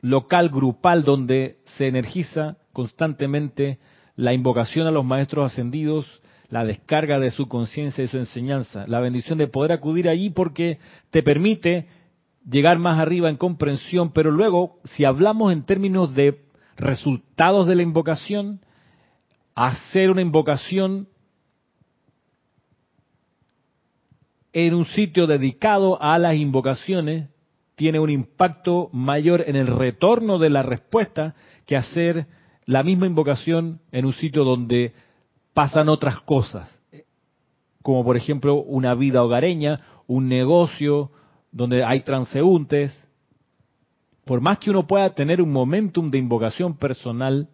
local 0.00 0.48
grupal 0.48 1.04
donde 1.04 1.58
se 1.64 1.88
energiza 1.88 2.56
constantemente 2.72 3.78
la 4.16 4.32
invocación 4.32 4.86
a 4.86 4.90
los 4.90 5.04
maestros 5.04 5.52
ascendidos, 5.52 6.20
la 6.50 6.64
descarga 6.64 7.18
de 7.18 7.30
su 7.30 7.48
conciencia 7.48 8.02
y 8.04 8.08
su 8.08 8.18
enseñanza, 8.18 8.84
la 8.86 9.00
bendición 9.00 9.38
de 9.38 9.48
poder 9.48 9.72
acudir 9.72 10.08
allí 10.08 10.30
porque 10.30 10.78
te 11.10 11.22
permite 11.22 11.86
llegar 12.48 12.78
más 12.78 12.98
arriba 12.98 13.28
en 13.28 13.36
comprensión, 13.36 14.12
pero 14.12 14.30
luego, 14.30 14.80
si 14.84 15.04
hablamos 15.04 15.52
en 15.52 15.64
términos 15.64 16.14
de 16.14 16.40
resultados 16.76 17.66
de 17.66 17.74
la 17.74 17.82
invocación, 17.82 18.60
hacer 19.54 20.10
una 20.10 20.22
invocación 20.22 21.08
en 24.52 24.74
un 24.74 24.86
sitio 24.86 25.26
dedicado 25.26 26.00
a 26.00 26.18
las 26.18 26.36
invocaciones 26.36 27.28
tiene 27.78 28.00
un 28.00 28.10
impacto 28.10 28.90
mayor 28.92 29.44
en 29.46 29.54
el 29.54 29.68
retorno 29.68 30.40
de 30.40 30.50
la 30.50 30.62
respuesta 30.62 31.36
que 31.64 31.76
hacer 31.76 32.26
la 32.66 32.82
misma 32.82 33.06
invocación 33.06 33.80
en 33.92 34.04
un 34.04 34.12
sitio 34.14 34.42
donde 34.42 34.94
pasan 35.54 35.88
otras 35.88 36.20
cosas, 36.22 36.82
como 37.80 38.02
por 38.02 38.16
ejemplo 38.16 38.56
una 38.56 38.96
vida 38.96 39.22
hogareña, 39.22 39.80
un 40.08 40.28
negocio 40.28 41.12
donde 41.52 41.84
hay 41.84 42.00
transeúntes. 42.00 43.08
Por 44.24 44.40
más 44.40 44.58
que 44.58 44.70
uno 44.70 44.88
pueda 44.88 45.14
tener 45.14 45.40
un 45.40 45.52
momentum 45.52 46.10
de 46.10 46.18
invocación 46.18 46.76
personal, 46.76 47.48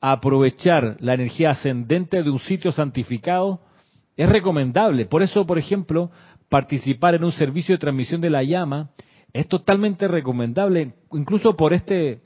aprovechar 0.00 0.98
la 1.00 1.14
energía 1.14 1.50
ascendente 1.50 2.22
de 2.22 2.30
un 2.30 2.38
sitio 2.38 2.70
santificado 2.70 3.60
es 4.20 4.28
recomendable. 4.28 5.06
Por 5.06 5.22
eso, 5.22 5.46
por 5.46 5.58
ejemplo, 5.58 6.10
participar 6.50 7.14
en 7.14 7.24
un 7.24 7.32
servicio 7.32 7.74
de 7.74 7.78
transmisión 7.78 8.20
de 8.20 8.28
la 8.28 8.42
llama 8.42 8.90
es 9.32 9.46
totalmente 9.48 10.08
recomendable, 10.08 10.94
incluso 11.12 11.56
por 11.56 11.72
este, 11.72 12.20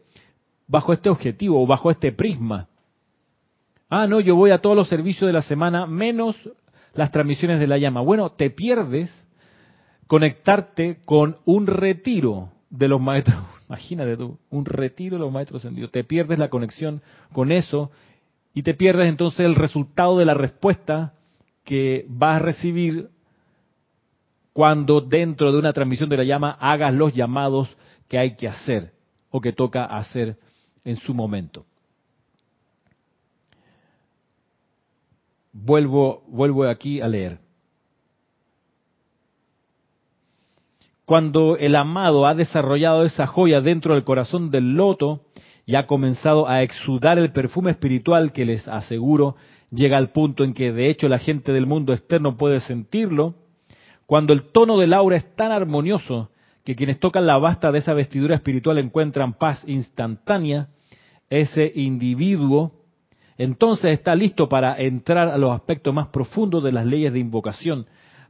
bajo 0.66 0.92
este 0.92 1.10
objetivo 1.10 1.62
o 1.62 1.66
bajo 1.66 1.90
este 1.90 2.10
prisma. 2.10 2.68
Ah, 3.88 4.06
no, 4.08 4.18
yo 4.18 4.34
voy 4.34 4.50
a 4.50 4.58
todos 4.58 4.74
los 4.74 4.88
servicios 4.88 5.28
de 5.28 5.34
la 5.34 5.42
semana, 5.42 5.86
menos 5.86 6.36
las 6.94 7.10
transmisiones 7.10 7.60
de 7.60 7.66
la 7.66 7.78
llama. 7.78 8.00
Bueno, 8.00 8.30
te 8.32 8.50
pierdes 8.50 9.12
conectarte 10.06 11.00
con 11.04 11.36
un 11.44 11.66
retiro 11.66 12.50
de 12.70 12.88
los 12.88 13.00
maestros. 13.00 13.36
Imagínate 13.68 14.16
tú, 14.16 14.38
un 14.50 14.64
retiro 14.64 15.16
de 15.16 15.20
los 15.20 15.32
maestros 15.32 15.60
ascendidos. 15.62 15.92
Te 15.92 16.02
pierdes 16.02 16.38
la 16.38 16.48
conexión 16.48 17.02
con 17.32 17.52
eso 17.52 17.90
y 18.54 18.62
te 18.62 18.72
pierdes 18.72 19.08
entonces 19.08 19.40
el 19.40 19.54
resultado 19.54 20.16
de 20.16 20.24
la 20.24 20.34
respuesta 20.34 21.12
que 21.64 22.06
vas 22.08 22.36
a 22.36 22.44
recibir 22.44 23.10
cuando 24.54 25.00
dentro 25.00 25.50
de 25.50 25.58
una 25.58 25.72
transmisión 25.72 26.08
de 26.08 26.16
la 26.16 26.24
llama 26.24 26.56
hagas 26.60 26.94
los 26.94 27.12
llamados 27.12 27.76
que 28.08 28.18
hay 28.18 28.36
que 28.36 28.46
hacer 28.46 28.92
o 29.30 29.40
que 29.40 29.52
toca 29.52 29.84
hacer 29.84 30.38
en 30.84 30.94
su 30.94 31.12
momento. 31.12 31.66
Vuelvo, 35.52 36.22
vuelvo 36.28 36.64
aquí 36.68 37.00
a 37.00 37.08
leer. 37.08 37.40
Cuando 41.04 41.56
el 41.56 41.74
amado 41.74 42.24
ha 42.24 42.34
desarrollado 42.34 43.02
esa 43.02 43.26
joya 43.26 43.60
dentro 43.60 43.94
del 43.94 44.04
corazón 44.04 44.52
del 44.52 44.74
loto 44.74 45.22
y 45.66 45.74
ha 45.74 45.88
comenzado 45.88 46.48
a 46.48 46.62
exudar 46.62 47.18
el 47.18 47.32
perfume 47.32 47.72
espiritual 47.72 48.32
que 48.32 48.44
les 48.44 48.68
aseguro 48.68 49.34
llega 49.72 49.96
al 49.98 50.12
punto 50.12 50.44
en 50.44 50.54
que 50.54 50.72
de 50.72 50.88
hecho 50.88 51.08
la 51.08 51.18
gente 51.18 51.52
del 51.52 51.66
mundo 51.66 51.92
externo 51.92 52.36
puede 52.36 52.60
sentirlo, 52.60 53.34
cuando 54.06 54.32
el 54.32 54.50
tono 54.52 54.78
del 54.78 54.94
aura 54.94 55.16
es 55.16 55.34
tan 55.36 55.52
armonioso 55.52 56.30
que 56.64 56.76
quienes 56.76 56.98
tocan 56.98 57.26
la 57.26 57.38
basta 57.38 57.72
de 57.72 57.78
esa 57.78 57.92
vestidura 57.92 58.36
espiritual 58.36 58.78
encuentran 58.78 59.34
paz 59.34 59.64
instantánea, 59.66 60.68
ese 61.28 61.70
individuo 61.74 62.84
entonces 63.36 63.92
está 63.92 64.14
listo 64.14 64.48
para 64.48 64.78
entrar 64.80 65.28
a 65.28 65.38
los 65.38 65.52
aspectos 65.52 65.92
más 65.92 66.08
profundos 66.08 66.62
de 66.62 66.72
las 66.72 66.86
leyes 66.86 67.12
de 67.12 67.18
invocación, 67.18 67.86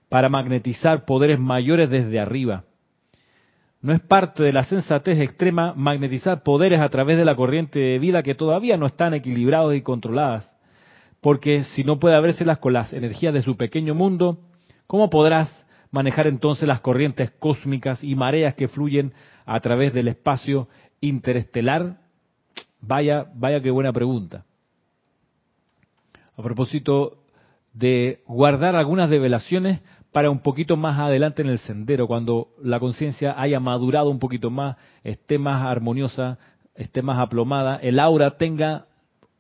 para 0.08 0.28
magnetizar 0.28 1.04
poderes 1.04 1.38
mayores 1.38 1.90
desde 1.90 2.20
arriba. 2.20 2.64
No 3.80 3.92
es 3.92 4.00
parte 4.00 4.42
de 4.42 4.52
la 4.52 4.64
sensatez 4.64 5.18
extrema 5.18 5.74
magnetizar 5.76 6.42
poderes 6.42 6.80
a 6.80 6.88
través 6.88 7.18
de 7.18 7.24
la 7.24 7.36
corriente 7.36 7.78
de 7.78 7.98
vida 7.98 8.22
que 8.22 8.34
todavía 8.34 8.78
no 8.78 8.86
están 8.86 9.12
equilibrados 9.12 9.74
y 9.74 9.82
controladas, 9.82 10.50
porque 11.20 11.64
si 11.64 11.84
no 11.84 11.98
puede 11.98 12.16
haberselas 12.16 12.58
con 12.58 12.72
las 12.72 12.92
energías 12.92 13.34
de 13.34 13.42
su 13.42 13.56
pequeño 13.56 13.94
mundo, 13.94 14.38
¿cómo 14.86 15.10
podrás 15.10 15.63
manejar 15.94 16.26
entonces 16.26 16.66
las 16.66 16.80
corrientes 16.80 17.30
cósmicas 17.38 18.02
y 18.02 18.16
mareas 18.16 18.54
que 18.54 18.66
fluyen 18.66 19.12
a 19.46 19.60
través 19.60 19.94
del 19.94 20.08
espacio 20.08 20.68
interestelar? 21.00 21.98
Vaya, 22.80 23.26
vaya 23.34 23.62
qué 23.62 23.70
buena 23.70 23.92
pregunta. 23.92 24.44
A 26.36 26.42
propósito 26.42 27.18
de 27.72 28.22
guardar 28.26 28.74
algunas 28.74 29.08
develaciones 29.08 29.80
para 30.10 30.30
un 30.30 30.40
poquito 30.40 30.76
más 30.76 30.98
adelante 30.98 31.42
en 31.42 31.48
el 31.48 31.58
sendero, 31.58 32.08
cuando 32.08 32.48
la 32.60 32.80
conciencia 32.80 33.40
haya 33.40 33.60
madurado 33.60 34.10
un 34.10 34.18
poquito 34.18 34.50
más, 34.50 34.76
esté 35.04 35.38
más 35.38 35.64
armoniosa, 35.64 36.38
esté 36.74 37.02
más 37.02 37.20
aplomada, 37.20 37.76
el 37.76 38.00
aura 38.00 38.36
tenga 38.36 38.86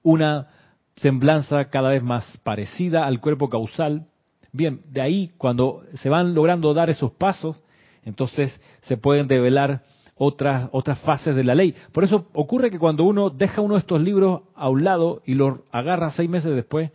una 0.04 0.48
semblanza 0.96 1.64
cada 1.64 1.90
vez 1.90 2.02
más 2.02 2.38
parecida 2.44 3.06
al 3.06 3.20
cuerpo 3.20 3.48
causal, 3.48 4.06
Bien, 4.54 4.82
de 4.88 5.00
ahí 5.00 5.32
cuando 5.36 5.82
se 5.94 6.08
van 6.08 6.32
logrando 6.32 6.72
dar 6.74 6.88
esos 6.88 7.10
pasos, 7.10 7.56
entonces 8.04 8.60
se 8.82 8.96
pueden 8.96 9.26
develar 9.26 9.82
otras, 10.14 10.68
otras 10.70 11.00
fases 11.00 11.34
de 11.34 11.42
la 11.42 11.56
ley. 11.56 11.74
Por 11.90 12.04
eso 12.04 12.28
ocurre 12.34 12.70
que 12.70 12.78
cuando 12.78 13.02
uno 13.02 13.30
deja 13.30 13.60
uno 13.60 13.74
de 13.74 13.80
estos 13.80 14.00
libros 14.00 14.42
a 14.54 14.68
un 14.68 14.84
lado 14.84 15.22
y 15.26 15.34
los 15.34 15.58
agarra 15.72 16.12
seis 16.12 16.30
meses 16.30 16.54
después, 16.54 16.92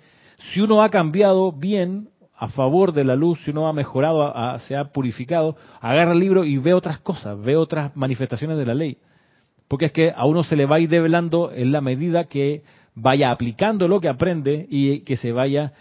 si 0.54 0.62
uno 0.62 0.82
ha 0.82 0.90
cambiado 0.90 1.52
bien, 1.52 2.08
a 2.38 2.48
favor 2.48 2.94
de 2.94 3.04
la 3.04 3.18
luz, 3.18 3.42
si 3.44 3.52
uno 3.52 3.68
ha 3.68 3.74
mejorado, 3.74 4.34
se 4.60 4.78
ha 4.78 4.94
purificado, 4.94 5.58
agarra 5.82 6.14
el 6.14 6.20
libro 6.20 6.46
y 6.46 6.58
ve 6.58 6.74
otras 6.74 7.00
cosas, 7.00 7.38
ve 7.42 7.58
otras 7.58 7.94
manifestaciones 7.98 8.58
de 8.58 8.66
la 8.66 8.74
ley. 8.74 9.00
Porque 9.68 9.88
es 9.88 9.92
que 9.92 10.14
a 10.16 10.26
uno 10.26 10.46
se 10.46 10.56
le 10.56 10.66
va 10.66 10.78
a 10.78 10.80
ir 10.80 10.88
develando 10.88 11.52
en 11.52 11.74
la 11.74 11.82
medida 11.82 12.24
que 12.24 12.64
vaya 13.02 13.32
aplicando 13.32 13.88
lo 13.88 14.02
que 14.02 14.10
aprende 14.10 14.68
y 14.70 15.02
que 15.02 15.18
se 15.18 15.32
vaya 15.32 15.74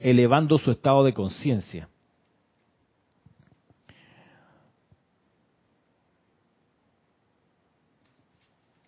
elevando 0.00 0.58
su 0.58 0.70
estado 0.70 1.04
de 1.04 1.14
conciencia. 1.14 1.88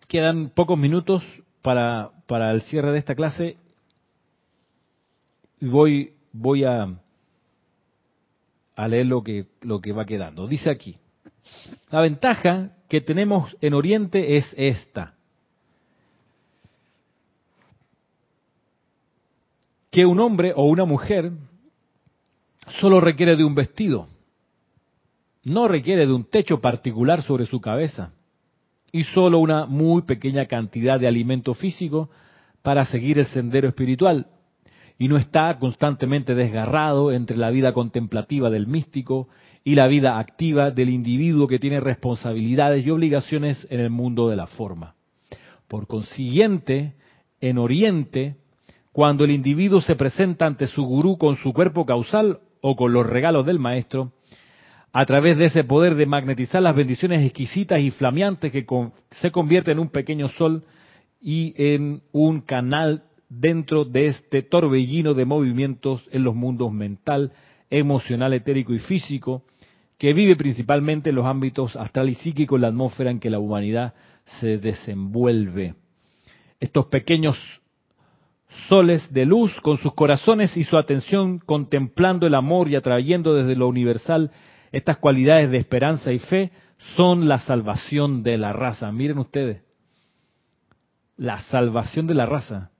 Quedan 0.07 0.49
pocos 0.49 0.77
minutos 0.77 1.23
para, 1.61 2.11
para 2.27 2.51
el 2.51 2.61
cierre 2.61 2.91
de 2.91 2.99
esta 2.99 3.15
clase. 3.15 3.57
Voy, 5.59 6.13
voy 6.31 6.63
a, 6.63 6.87
a 8.75 8.87
leer 8.87 9.05
lo 9.05 9.21
que, 9.21 9.47
lo 9.61 9.81
que 9.81 9.91
va 9.91 10.05
quedando. 10.05 10.47
Dice 10.47 10.69
aquí, 10.69 10.97
la 11.89 11.99
ventaja 12.01 12.71
que 12.87 13.01
tenemos 13.01 13.57
en 13.59 13.73
Oriente 13.73 14.37
es 14.37 14.45
esta. 14.55 15.16
Que 19.97 20.05
un 20.05 20.19
hombre 20.19 20.53
o 20.55 20.65
una 20.65 20.85
mujer 20.85 21.31
solo 22.79 22.99
requiere 22.99 23.35
de 23.35 23.43
un 23.43 23.55
vestido, 23.55 24.07
no 25.43 25.67
requiere 25.67 26.05
de 26.05 26.13
un 26.13 26.25
techo 26.25 26.61
particular 26.61 27.23
sobre 27.23 27.47
su 27.47 27.59
cabeza 27.59 28.11
y 28.91 29.05
solo 29.05 29.39
una 29.39 29.65
muy 29.65 30.03
pequeña 30.03 30.45
cantidad 30.45 30.99
de 30.99 31.07
alimento 31.07 31.55
físico 31.55 32.11
para 32.61 32.85
seguir 32.85 33.17
el 33.17 33.25
sendero 33.25 33.69
espiritual 33.69 34.27
y 34.99 35.07
no 35.07 35.17
está 35.17 35.57
constantemente 35.57 36.35
desgarrado 36.35 37.11
entre 37.11 37.35
la 37.35 37.49
vida 37.49 37.73
contemplativa 37.73 38.51
del 38.51 38.67
místico 38.67 39.29
y 39.63 39.73
la 39.73 39.87
vida 39.87 40.19
activa 40.19 40.69
del 40.69 40.91
individuo 40.91 41.47
que 41.47 41.57
tiene 41.57 41.79
responsabilidades 41.79 42.85
y 42.85 42.91
obligaciones 42.91 43.65
en 43.71 43.79
el 43.79 43.89
mundo 43.89 44.29
de 44.29 44.35
la 44.35 44.45
forma. 44.45 44.93
Por 45.67 45.87
consiguiente, 45.87 46.93
en 47.41 47.57
Oriente, 47.57 48.35
cuando 48.97 49.25
el 49.25 49.29
individuo 49.29 49.79
se 49.79 49.95
presenta 49.95 50.47
ante 50.47 50.65
su 50.65 50.83
gurú 50.83 51.19
con 51.19 51.35
su 51.35 51.53
cuerpo 51.53 51.85
causal 51.85 52.39
o 52.61 52.75
con 52.75 52.93
los 52.93 53.05
regalos 53.05 53.45
del 53.45 53.59
maestro, 53.59 54.11
a 54.91 55.05
través 55.05 55.37
de 55.37 55.45
ese 55.45 55.63
poder 55.63 55.93
de 55.93 56.07
magnetizar 56.07 56.63
las 56.63 56.75
bendiciones 56.75 57.23
exquisitas 57.23 57.79
y 57.79 57.91
flameantes 57.91 58.51
que 58.51 58.65
se 59.11 59.29
convierte 59.29 59.71
en 59.71 59.77
un 59.77 59.89
pequeño 59.89 60.29
sol 60.29 60.63
y 61.21 61.53
en 61.57 62.01
un 62.11 62.41
canal 62.41 63.03
dentro 63.29 63.85
de 63.85 64.07
este 64.07 64.41
torbellino 64.41 65.13
de 65.13 65.25
movimientos 65.25 66.03
en 66.11 66.23
los 66.23 66.33
mundos 66.33 66.73
mental, 66.73 67.33
emocional, 67.69 68.33
etérico 68.33 68.73
y 68.73 68.79
físico, 68.79 69.43
que 69.99 70.11
vive 70.13 70.35
principalmente 70.35 71.11
en 71.11 71.17
los 71.17 71.27
ámbitos 71.27 71.75
astral 71.75 72.09
y 72.09 72.15
psíquico, 72.15 72.55
en 72.55 72.63
la 72.63 72.69
atmósfera 72.69 73.11
en 73.11 73.19
que 73.19 73.29
la 73.29 73.37
humanidad 73.37 73.93
se 74.41 74.57
desenvuelve. 74.57 75.75
Estos 76.59 76.87
pequeños 76.87 77.37
soles 78.67 79.13
de 79.13 79.25
luz, 79.25 79.53
con 79.61 79.77
sus 79.77 79.93
corazones 79.93 80.55
y 80.57 80.63
su 80.63 80.77
atención 80.77 81.39
contemplando 81.39 82.27
el 82.27 82.35
amor 82.35 82.69
y 82.69 82.75
atrayendo 82.75 83.33
desde 83.33 83.55
lo 83.55 83.67
universal 83.67 84.31
estas 84.71 84.97
cualidades 84.97 85.49
de 85.51 85.57
esperanza 85.57 86.11
y 86.11 86.19
fe, 86.19 86.51
son 86.95 87.27
la 87.27 87.39
salvación 87.39 88.23
de 88.23 88.37
la 88.37 88.53
raza. 88.53 88.91
Miren 88.91 89.17
ustedes, 89.17 89.63
la 91.15 91.39
salvación 91.43 92.07
de 92.07 92.13
la 92.13 92.25
raza. 92.25 92.71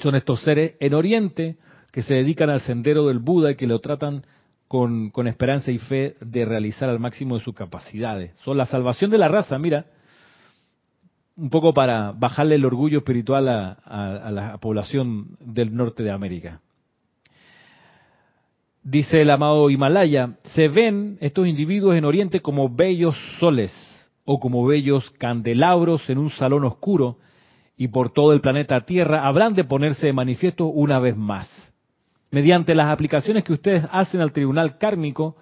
Son 0.00 0.14
estos 0.14 0.42
seres 0.42 0.74
en 0.80 0.94
Oriente 0.94 1.56
que 1.92 2.02
se 2.02 2.14
dedican 2.14 2.50
al 2.50 2.60
sendero 2.60 3.08
del 3.08 3.18
Buda 3.18 3.50
y 3.50 3.56
que 3.56 3.66
lo 3.66 3.80
tratan 3.80 4.24
con, 4.68 5.10
esperanza 5.26 5.72
y 5.72 5.78
fe 5.78 6.14
de 6.20 6.44
realizar 6.44 6.88
al 6.88 7.00
máximo 7.00 7.36
de 7.36 7.44
sus 7.44 7.54
capacidades. 7.54 8.32
Son 8.44 8.56
la 8.56 8.66
salvación 8.66 9.10
de 9.10 9.18
la 9.18 9.26
raza, 9.26 9.58
mira, 9.58 9.86
un 11.40 11.48
poco 11.48 11.72
para 11.72 12.12
bajarle 12.12 12.56
el 12.56 12.66
orgullo 12.66 12.98
espiritual 12.98 13.48
a, 13.48 14.30
la 14.30 14.58
población 14.58 15.38
del 15.40 15.74
norte 15.74 16.02
de 16.02 16.10
América. 16.10 16.60
Dice 18.82 19.22
el 19.22 19.30
amado 19.30 19.70
Himalaya, 19.70 20.36
se 20.54 20.68
ven 20.68 21.16
estos 21.20 21.46
individuos 21.46 21.96
en 21.96 22.04
Oriente 22.04 22.40
como 22.40 22.68
bellos 22.68 23.16
soles 23.38 23.72
o 24.26 24.38
como 24.38 24.66
bellos 24.66 25.10
candelabros 25.12 26.08
en 26.10 26.18
un 26.18 26.28
salón 26.28 26.64
oscuro 26.66 27.16
y 27.74 27.88
por 27.88 28.12
todo 28.12 28.34
el 28.34 28.42
planeta 28.42 28.82
Tierra 28.82 29.26
habrán 29.26 29.54
de 29.54 29.64
ponerse 29.64 30.08
de 30.08 30.12
manifiesto 30.12 30.66
una 30.66 30.98
vez 30.98 31.16
más. 31.16 31.48
Mediante 32.30 32.74
las 32.74 32.88
aplicaciones 32.88 33.44
que 33.44 33.54
ustedes 33.54 33.86
hacen 33.90 34.20
al 34.20 34.32
tribunal 34.32 34.76
kármico, 34.76 35.36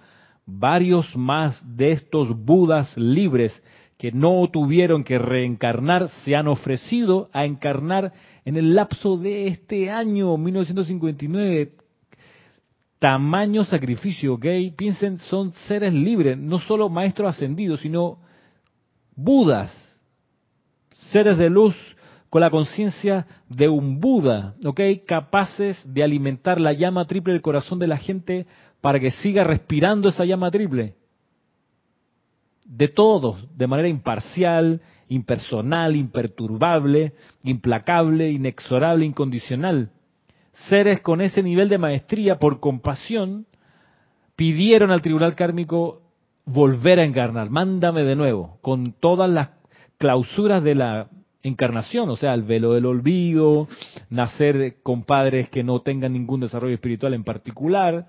varios 0.46 1.16
más 1.16 1.60
de 1.76 1.90
estos 1.90 2.28
Budas 2.44 2.96
libres 2.96 3.60
que 3.98 4.12
no 4.12 4.48
tuvieron 4.50 5.02
que 5.02 5.18
reencarnar 5.18 6.08
se 6.24 6.36
han 6.36 6.46
ofrecido 6.46 7.28
a 7.32 7.44
encarnar 7.44 8.12
en 8.44 8.56
el 8.56 8.76
lapso 8.76 9.16
de 9.16 9.48
este 9.48 9.90
año 9.90 10.36
1959. 10.36 11.72
Tamaño 13.00 13.64
sacrificio, 13.64 14.34
¿ok? 14.34 14.46
Piensen, 14.76 15.18
son 15.18 15.52
seres 15.52 15.92
libres, 15.92 16.38
no 16.38 16.58
solo 16.60 16.88
maestros 16.88 17.30
ascendidos, 17.36 17.80
sino 17.80 18.18
Budas, 19.16 19.76
seres 21.10 21.36
de 21.36 21.50
luz 21.50 21.74
con 22.30 22.40
la 22.40 22.50
conciencia 22.50 23.26
de 23.48 23.68
un 23.68 23.98
Buda, 23.98 24.54
¿ok? 24.64 24.80
Capaces 25.06 25.76
de 25.84 26.04
alimentar 26.04 26.60
la 26.60 26.72
llama 26.72 27.04
triple 27.06 27.32
del 27.32 27.42
corazón 27.42 27.80
de 27.80 27.88
la 27.88 27.98
gente 27.98 28.46
para 28.80 29.00
que 29.00 29.10
siga 29.10 29.42
respirando 29.42 30.08
esa 30.08 30.24
llama 30.24 30.52
triple. 30.52 30.94
De 32.68 32.86
todos, 32.86 33.48
de 33.56 33.66
manera 33.66 33.88
imparcial, 33.88 34.80
impersonal, 35.08 35.96
imperturbable, 35.96 37.14
implacable, 37.42 38.30
inexorable, 38.30 39.04
incondicional. 39.04 39.90
Seres 40.68 41.00
con 41.00 41.20
ese 41.20 41.42
nivel 41.42 41.68
de 41.68 41.78
maestría 41.78 42.38
por 42.38 42.60
compasión 42.60 43.46
pidieron 44.36 44.92
al 44.92 45.02
tribunal 45.02 45.34
kármico 45.34 46.02
volver 46.44 47.00
a 47.00 47.04
encarnar, 47.04 47.50
mándame 47.50 48.04
de 48.04 48.14
nuevo, 48.14 48.58
con 48.62 48.92
todas 48.92 49.28
las 49.28 49.50
clausuras 49.98 50.62
de 50.62 50.74
la 50.74 51.08
encarnación, 51.42 52.08
o 52.08 52.16
sea, 52.16 52.34
el 52.34 52.42
velo 52.42 52.72
del 52.72 52.86
olvido, 52.86 53.68
nacer 54.10 54.76
con 54.82 55.04
padres 55.04 55.50
que 55.50 55.64
no 55.64 55.80
tengan 55.80 56.12
ningún 56.12 56.40
desarrollo 56.40 56.74
espiritual 56.74 57.14
en 57.14 57.24
particular, 57.24 58.06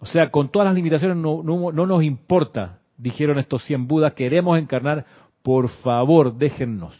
o 0.00 0.06
sea, 0.06 0.30
con 0.30 0.50
todas 0.50 0.66
las 0.66 0.74
limitaciones 0.74 1.16
no, 1.16 1.42
no, 1.42 1.72
nos 1.72 2.02
importa, 2.02 2.80
dijeron 2.96 3.38
estos 3.38 3.64
100 3.64 3.86
Budas, 3.86 4.14
queremos 4.14 4.58
encarnar, 4.58 5.04
por 5.42 5.68
favor, 5.68 6.36
déjennos. 6.36 6.98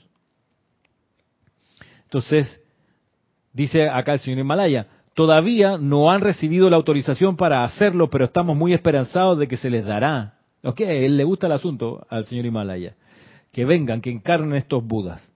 Entonces, 2.04 2.60
dice 3.52 3.88
acá 3.88 4.12
el 4.12 4.20
señor 4.20 4.40
Himalaya, 4.40 4.86
todavía 5.14 5.78
no 5.78 6.10
han 6.10 6.20
recibido 6.20 6.68
la 6.68 6.76
autorización 6.76 7.36
para 7.36 7.62
hacerlo, 7.64 8.10
pero 8.10 8.26
estamos 8.26 8.56
muy 8.56 8.72
esperanzados 8.72 9.38
de 9.38 9.48
que 9.48 9.56
se 9.56 9.70
les 9.70 9.84
dará. 9.84 10.34
Ok, 10.62 10.80
él 10.80 11.16
le 11.16 11.24
gusta 11.24 11.46
el 11.46 11.52
asunto 11.52 12.06
al 12.08 12.24
señor 12.24 12.46
Himalaya. 12.46 12.94
Que 13.52 13.64
vengan, 13.64 14.00
que 14.00 14.10
encarnen 14.10 14.56
estos 14.56 14.84
Budas. 14.84 15.32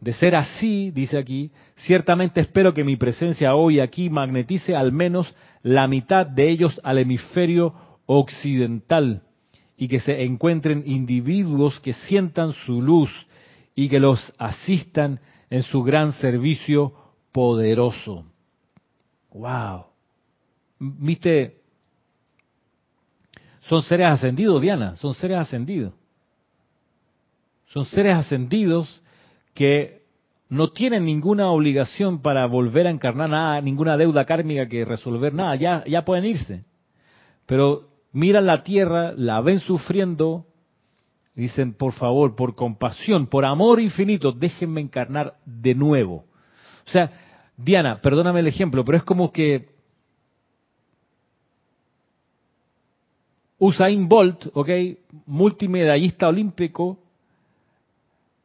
De 0.00 0.12
ser 0.12 0.34
así, 0.34 0.90
dice 0.90 1.18
aquí, 1.18 1.50
ciertamente 1.76 2.40
espero 2.40 2.72
que 2.72 2.84
mi 2.84 2.96
presencia 2.96 3.54
hoy 3.54 3.80
aquí 3.80 4.08
magnetice 4.08 4.74
al 4.74 4.92
menos 4.92 5.34
la 5.62 5.86
mitad 5.86 6.26
de 6.26 6.48
ellos 6.48 6.80
al 6.82 6.98
hemisferio 6.98 7.74
occidental 8.06 9.22
y 9.80 9.88
que 9.88 9.98
se 9.98 10.24
encuentren 10.24 10.82
individuos 10.84 11.80
que 11.80 11.94
sientan 11.94 12.52
su 12.52 12.82
luz 12.82 13.10
y 13.74 13.88
que 13.88 13.98
los 13.98 14.30
asistan 14.36 15.20
en 15.48 15.62
su 15.62 15.82
gran 15.82 16.12
servicio 16.12 16.92
poderoso. 17.32 18.26
Wow. 19.32 19.86
¿Viste? 20.78 21.62
Son 23.62 23.80
seres 23.80 24.08
ascendidos, 24.08 24.60
Diana, 24.60 24.96
son 24.96 25.14
seres 25.14 25.38
ascendidos. 25.38 25.94
Son 27.68 27.86
seres 27.86 28.16
ascendidos 28.16 29.00
que 29.54 30.02
no 30.50 30.72
tienen 30.72 31.06
ninguna 31.06 31.50
obligación 31.50 32.20
para 32.20 32.44
volver 32.44 32.86
a 32.86 32.90
encarnar 32.90 33.30
nada, 33.30 33.62
ninguna 33.62 33.96
deuda 33.96 34.26
kármica 34.26 34.68
que 34.68 34.84
resolver 34.84 35.32
nada, 35.32 35.56
ya, 35.56 35.84
ya 35.86 36.04
pueden 36.04 36.26
irse. 36.26 36.64
Pero 37.46 37.89
miran 38.12 38.46
la 38.46 38.62
tierra, 38.62 39.12
la 39.16 39.40
ven 39.40 39.60
sufriendo, 39.60 40.46
dicen, 41.34 41.74
por 41.74 41.92
favor, 41.92 42.34
por 42.34 42.54
compasión, 42.54 43.26
por 43.26 43.44
amor 43.44 43.80
infinito, 43.80 44.32
déjenme 44.32 44.80
encarnar 44.80 45.34
de 45.44 45.74
nuevo. 45.74 46.24
O 46.86 46.90
sea, 46.90 47.10
Diana, 47.56 48.00
perdóname 48.00 48.40
el 48.40 48.46
ejemplo, 48.46 48.84
pero 48.84 48.98
es 48.98 49.04
como 49.04 49.30
que 49.32 49.68
Usain 53.58 54.08
Bolt, 54.08 54.46
ok, 54.54 54.68
multimedallista 55.26 56.28
olímpico, 56.28 56.98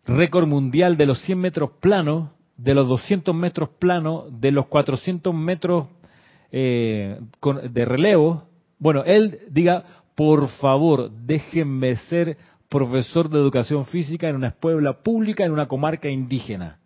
récord 0.05 0.47
mundial 0.47 0.97
de 0.97 1.05
los 1.05 1.22
100 1.22 1.39
metros 1.39 1.72
planos, 1.80 2.30
de 2.57 2.74
los 2.74 2.88
200 2.88 3.34
metros 3.34 3.70
planos, 3.80 4.26
de 4.39 4.51
los 4.51 4.68
400 4.68 5.34
metros 5.34 5.88
eh, 6.51 7.20
de 7.70 7.86
relevo, 7.86 8.43
bueno, 8.80 9.03
él 9.03 9.39
diga, 9.49 9.84
por 10.15 10.47
favor, 10.49 11.11
déjenme 11.11 11.95
ser 11.95 12.38
profesor 12.69 13.30
de 13.30 13.39
educación 13.39 13.86
física 13.86 14.28
en 14.28 14.36
una 14.36 14.49
escuela 14.49 15.01
pública 15.01 15.45
en 15.45 15.51
una 15.51 15.67
comarca 15.67 16.09
indígena. 16.09 16.80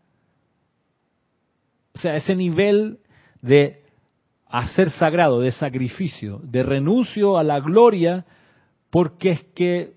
O 1.94 2.00
sea, 2.00 2.16
ese 2.16 2.36
nivel 2.36 3.00
de 3.42 3.82
hacer 4.48 4.90
sagrado, 4.92 5.42
de 5.42 5.52
sacrificio, 5.52 6.42
de 6.44 6.64
renuncio 6.64 7.38
a 7.38 7.44
la 7.44 7.60
gloria, 7.60 8.26
porque 8.90 9.30
es 9.30 9.44
que 9.56 9.94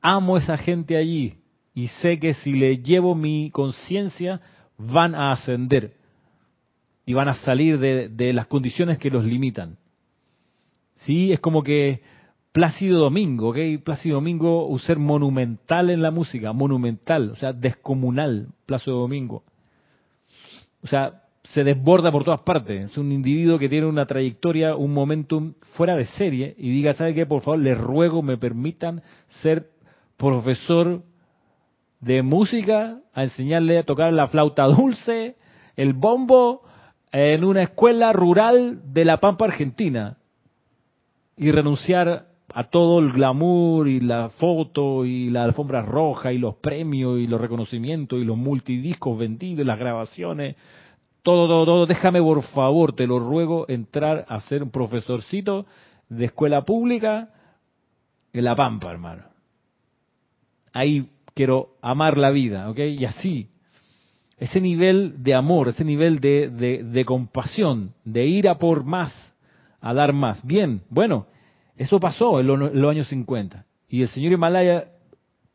amo 0.00 0.36
a 0.36 0.38
esa 0.38 0.56
gente 0.56 0.96
allí 0.96 1.34
y 1.74 1.88
sé 1.88 2.18
que 2.18 2.34
si 2.34 2.52
le 2.52 2.78
llevo 2.78 3.14
mi 3.14 3.50
conciencia 3.50 4.40
van 4.76 5.14
a 5.14 5.32
ascender 5.32 5.92
y 7.06 7.14
van 7.14 7.28
a 7.28 7.34
salir 7.34 7.78
de, 7.78 8.08
de, 8.08 8.32
las 8.32 8.46
condiciones 8.46 8.98
que 8.98 9.10
los 9.10 9.24
limitan. 9.24 9.78
Sí, 11.04 11.32
es 11.32 11.40
como 11.40 11.62
que 11.62 12.02
Plácido 12.52 12.98
Domingo, 12.98 13.50
¿ok? 13.50 13.58
Plácido 13.84 14.16
Domingo, 14.16 14.66
un 14.66 14.78
ser 14.78 14.98
monumental 14.98 15.90
en 15.90 16.02
la 16.02 16.10
música, 16.10 16.52
monumental, 16.52 17.30
o 17.30 17.36
sea, 17.36 17.52
descomunal, 17.52 18.48
Plácido 18.66 18.98
Domingo. 18.98 19.44
O 20.82 20.86
sea, 20.86 21.22
se 21.44 21.64
desborda 21.64 22.10
por 22.10 22.24
todas 22.24 22.42
partes. 22.42 22.90
Es 22.90 22.98
un 22.98 23.10
individuo 23.12 23.58
que 23.58 23.68
tiene 23.68 23.86
una 23.86 24.06
trayectoria, 24.06 24.76
un 24.76 24.92
momentum 24.92 25.54
fuera 25.76 25.96
de 25.96 26.04
serie 26.04 26.54
y 26.58 26.70
diga, 26.70 26.92
¿sabe 26.94 27.14
qué? 27.14 27.26
Por 27.26 27.42
favor, 27.42 27.60
les 27.60 27.78
ruego 27.78 28.22
me 28.22 28.36
permitan 28.36 29.02
ser 29.42 29.70
profesor 30.16 31.02
de 32.00 32.22
música, 32.22 33.00
a 33.12 33.24
enseñarle 33.24 33.78
a 33.78 33.82
tocar 33.82 34.12
la 34.12 34.28
flauta 34.28 34.64
dulce, 34.64 35.36
el 35.76 35.94
bombo, 35.94 36.62
en 37.10 37.44
una 37.44 37.62
escuela 37.62 38.12
rural 38.12 38.80
de 38.92 39.04
La 39.04 39.18
Pampa, 39.18 39.46
Argentina. 39.46 40.17
Y 41.38 41.50
renunciar 41.50 42.26
a 42.54 42.64
todo 42.64 42.98
el 42.98 43.12
glamour 43.12 43.88
y 43.88 44.00
la 44.00 44.30
foto 44.30 45.04
y 45.04 45.30
la 45.30 45.44
alfombra 45.44 45.82
roja 45.82 46.32
y 46.32 46.38
los 46.38 46.56
premios 46.56 47.18
y 47.18 47.26
los 47.26 47.40
reconocimientos 47.40 48.18
y 48.18 48.24
los 48.24 48.36
multidiscos 48.36 49.18
vendidos, 49.18 49.66
las 49.66 49.78
grabaciones, 49.78 50.56
todo, 51.22 51.46
todo, 51.46 51.66
todo, 51.66 51.86
déjame 51.86 52.22
por 52.22 52.42
favor, 52.42 52.94
te 52.94 53.06
lo 53.06 53.18
ruego, 53.18 53.66
entrar 53.68 54.24
a 54.28 54.40
ser 54.40 54.62
un 54.62 54.70
profesorcito 54.70 55.66
de 56.08 56.26
escuela 56.26 56.62
pública 56.62 57.30
en 58.32 58.44
La 58.44 58.56
Pampa, 58.56 58.90
hermano. 58.90 59.24
Ahí 60.72 61.10
quiero 61.34 61.76
amar 61.82 62.16
la 62.16 62.30
vida, 62.30 62.70
¿ok? 62.70 62.78
Y 62.78 63.04
así, 63.04 63.48
ese 64.38 64.60
nivel 64.60 65.22
de 65.22 65.34
amor, 65.34 65.68
ese 65.68 65.84
nivel 65.84 66.20
de, 66.20 66.48
de 66.82 67.04
compasión, 67.04 67.92
de 68.04 68.26
ir 68.26 68.48
a 68.48 68.58
por 68.58 68.84
más, 68.84 69.12
a 69.80 69.94
dar 69.94 70.12
más. 70.12 70.44
Bien, 70.44 70.82
bueno, 70.90 71.26
eso 71.76 72.00
pasó 72.00 72.40
en 72.40 72.46
los, 72.46 72.90
años 72.90 73.08
50. 73.08 73.64
Y 73.88 74.02
el 74.02 74.08
señor 74.08 74.32
Himalaya, 74.32 74.88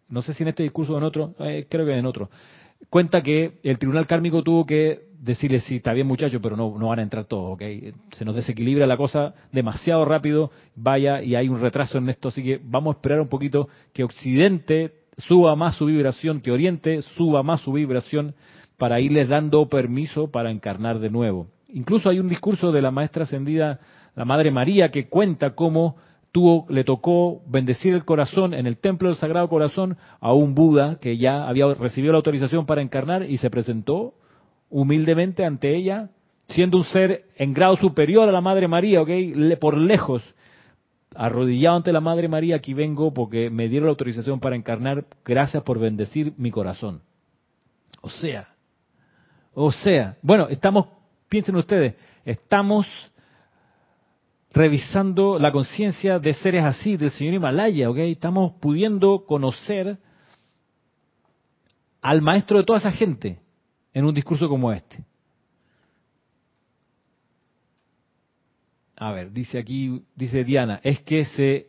no 0.10 0.22
sé 0.22 0.34
si 0.34 0.44
en 0.44 0.50
este 0.50 0.64
discurso 0.64 0.94
o 0.94 0.98
en 0.98 1.04
otro, 1.04 1.36
eh, 1.40 1.68
creo 1.70 1.86
que 1.86 1.98
en 1.98 2.06
otro, 2.06 2.30
cuenta 2.90 3.22
que 3.22 3.60
el 3.64 3.78
tribunal 3.78 4.08
kármico 4.08 4.44
tuvo 4.44 4.66
que 4.66 5.14
decirle, 5.20 5.60
sí, 5.60 5.78
está 5.78 5.94
bien 5.94 6.08
muchachos, 6.08 6.42
pero 6.44 6.58
no, 6.58 6.78
no 6.78 6.88
van 6.88 7.00
a 7.00 7.04
entrar 7.04 7.26
todos, 7.26 7.54
¿ok? 7.54 7.62
Se 8.12 8.26
nos 8.26 8.36
desequilibra 8.36 8.86
la 8.86 8.98
cosa 8.98 9.34
demasiado 9.52 10.04
rápido, 10.04 10.52
vaya, 10.76 11.22
y 11.22 11.36
hay 11.36 11.48
un 11.48 11.62
retraso 11.62 11.98
en 11.98 12.10
esto, 12.10 12.28
así 12.28 12.44
que 12.44 12.60
vamos 12.62 12.94
a 12.94 12.98
esperar 12.98 13.22
un 13.22 13.30
poquito 13.30 13.70
que 13.94 14.04
Occidente 14.04 14.94
suba 15.18 15.56
más 15.56 15.76
su 15.76 15.86
vibración, 15.86 16.42
que 16.42 16.52
Oriente 16.52 17.02
suba 17.02 17.44
más 17.44 17.62
su 17.62 17.72
vibración 17.72 18.36
para 18.78 19.00
irles 19.00 19.30
dando 19.30 19.68
permiso 19.70 20.30
para 20.30 20.52
encarnar 20.52 21.00
de 21.00 21.10
nuevo. 21.10 21.48
Incluso 21.70 22.10
hay 22.10 22.20
un 22.20 22.28
discurso 22.28 22.72
de 22.72 22.82
la 22.82 22.92
maestra 22.92 23.24
ascendida, 23.24 23.80
la 24.16 24.26
Madre 24.26 24.52
María, 24.52 24.90
que 24.90 25.08
cuenta 25.08 25.56
cómo 25.56 25.96
tuvo, 26.32 26.66
le 26.70 26.84
tocó 26.84 27.42
bendecir 27.48 27.94
el 27.94 28.06
corazón 28.06 28.54
en 28.54 28.68
el 28.68 28.78
templo 28.78 29.10
del 29.10 29.18
Sagrado 29.18 29.48
Corazón 29.48 29.98
a 30.20 30.34
un 30.34 30.56
Buda 30.56 30.98
que 31.00 31.18
ya 31.18 31.48
había 31.48 31.74
recibido 31.74 32.14
la 32.14 32.18
autorización 32.18 32.66
para 32.66 32.82
encarnar 32.82 33.24
y 33.30 33.38
se 33.38 33.50
presentó 33.50 34.16
humildemente 34.70 35.46
ante 35.46 35.76
ella, 35.76 36.10
siendo 36.48 36.78
un 36.78 36.86
ser 36.86 37.26
en 37.38 37.54
grado 37.54 37.76
superior 37.78 38.28
a 38.28 38.32
la 38.32 38.42
Madre 38.42 38.68
María, 38.68 39.02
¿ok? 39.02 39.10
Por 39.60 39.78
lejos, 39.78 40.24
arrodillado 41.16 41.78
ante 41.78 41.94
la 41.94 42.02
Madre 42.02 42.28
María, 42.28 42.56
aquí 42.56 42.74
vengo 42.74 43.14
porque 43.14 43.52
me 43.52 43.70
dieron 43.70 43.86
la 43.86 43.92
autorización 43.92 44.40
para 44.40 44.56
encarnar, 44.56 45.06
gracias 45.24 45.62
por 45.62 45.80
bendecir 45.80 46.34
mi 46.38 46.50
corazón. 46.50 47.02
O 48.02 48.10
sea, 48.10 48.48
o 49.54 49.72
sea, 49.72 50.18
bueno, 50.24 50.48
estamos, 50.50 50.88
piensen 51.30 51.56
ustedes, 51.56 51.94
estamos 52.26 52.88
revisando 54.54 55.40
la 55.40 55.52
conciencia 55.52 56.20
de 56.20 56.34
seres 56.36 56.64
así, 56.64 56.96
del 56.96 57.12
señor 57.12 57.34
Himalaya, 57.34 57.90
¿ok? 57.90 57.98
Estamos 57.98 58.54
pudiendo 58.62 59.26
conocer 59.26 59.98
al 62.02 62.22
maestro 62.22 62.60
de 62.60 62.64
toda 62.64 62.80
esa 62.80 62.92
gente 62.92 63.40
en 63.94 64.06
un 64.06 64.14
discurso 64.14 64.48
como 64.48 64.72
este. 64.72 65.04
A 68.96 69.12
ver, 69.12 69.32
dice 69.32 69.58
aquí, 69.58 70.04
dice 70.16 70.44
Diana, 70.44 70.80
es 70.84 71.02
que 71.02 71.26
se, 71.26 71.68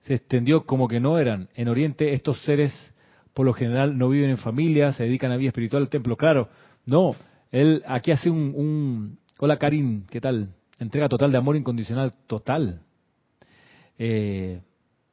se 0.00 0.14
extendió 0.14 0.64
como 0.64 0.88
que 0.88 1.00
no 1.00 1.18
eran. 1.18 1.50
En 1.54 1.68
Oriente 1.68 2.14
estos 2.14 2.40
seres 2.42 2.72
por 3.34 3.44
lo 3.46 3.52
general 3.52 3.96
no 3.96 4.08
viven 4.08 4.30
en 4.30 4.38
familia, 4.38 4.92
se 4.92 5.04
dedican 5.04 5.32
a 5.32 5.36
vida 5.36 5.48
espiritual 5.48 5.82
al 5.82 5.88
templo. 5.90 6.16
Claro, 6.16 6.48
no, 6.86 7.14
él 7.50 7.82
aquí 7.86 8.10
hace 8.10 8.30
un, 8.30 8.52
un... 8.54 9.18
Hola 9.38 9.58
Karim, 9.58 10.06
¿qué 10.06 10.20
tal? 10.20 10.54
Entrega 10.82 11.08
total 11.08 11.32
de 11.32 11.38
amor 11.38 11.56
incondicional 11.56 12.12
total. 12.26 12.80
Eh, 13.98 14.60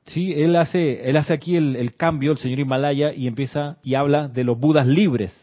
sí, 0.05 0.33
él 0.33 0.55
hace, 0.55 1.09
él 1.09 1.17
hace 1.17 1.33
aquí 1.33 1.55
el, 1.55 1.95
cambio, 1.95 2.31
el 2.31 2.37
señor 2.37 2.59
Himalaya, 2.59 3.13
y 3.13 3.27
empieza 3.27 3.77
y 3.83 3.95
habla 3.95 4.27
de 4.27 4.43
los 4.43 4.59
budas 4.59 4.87
libres. 4.87 5.33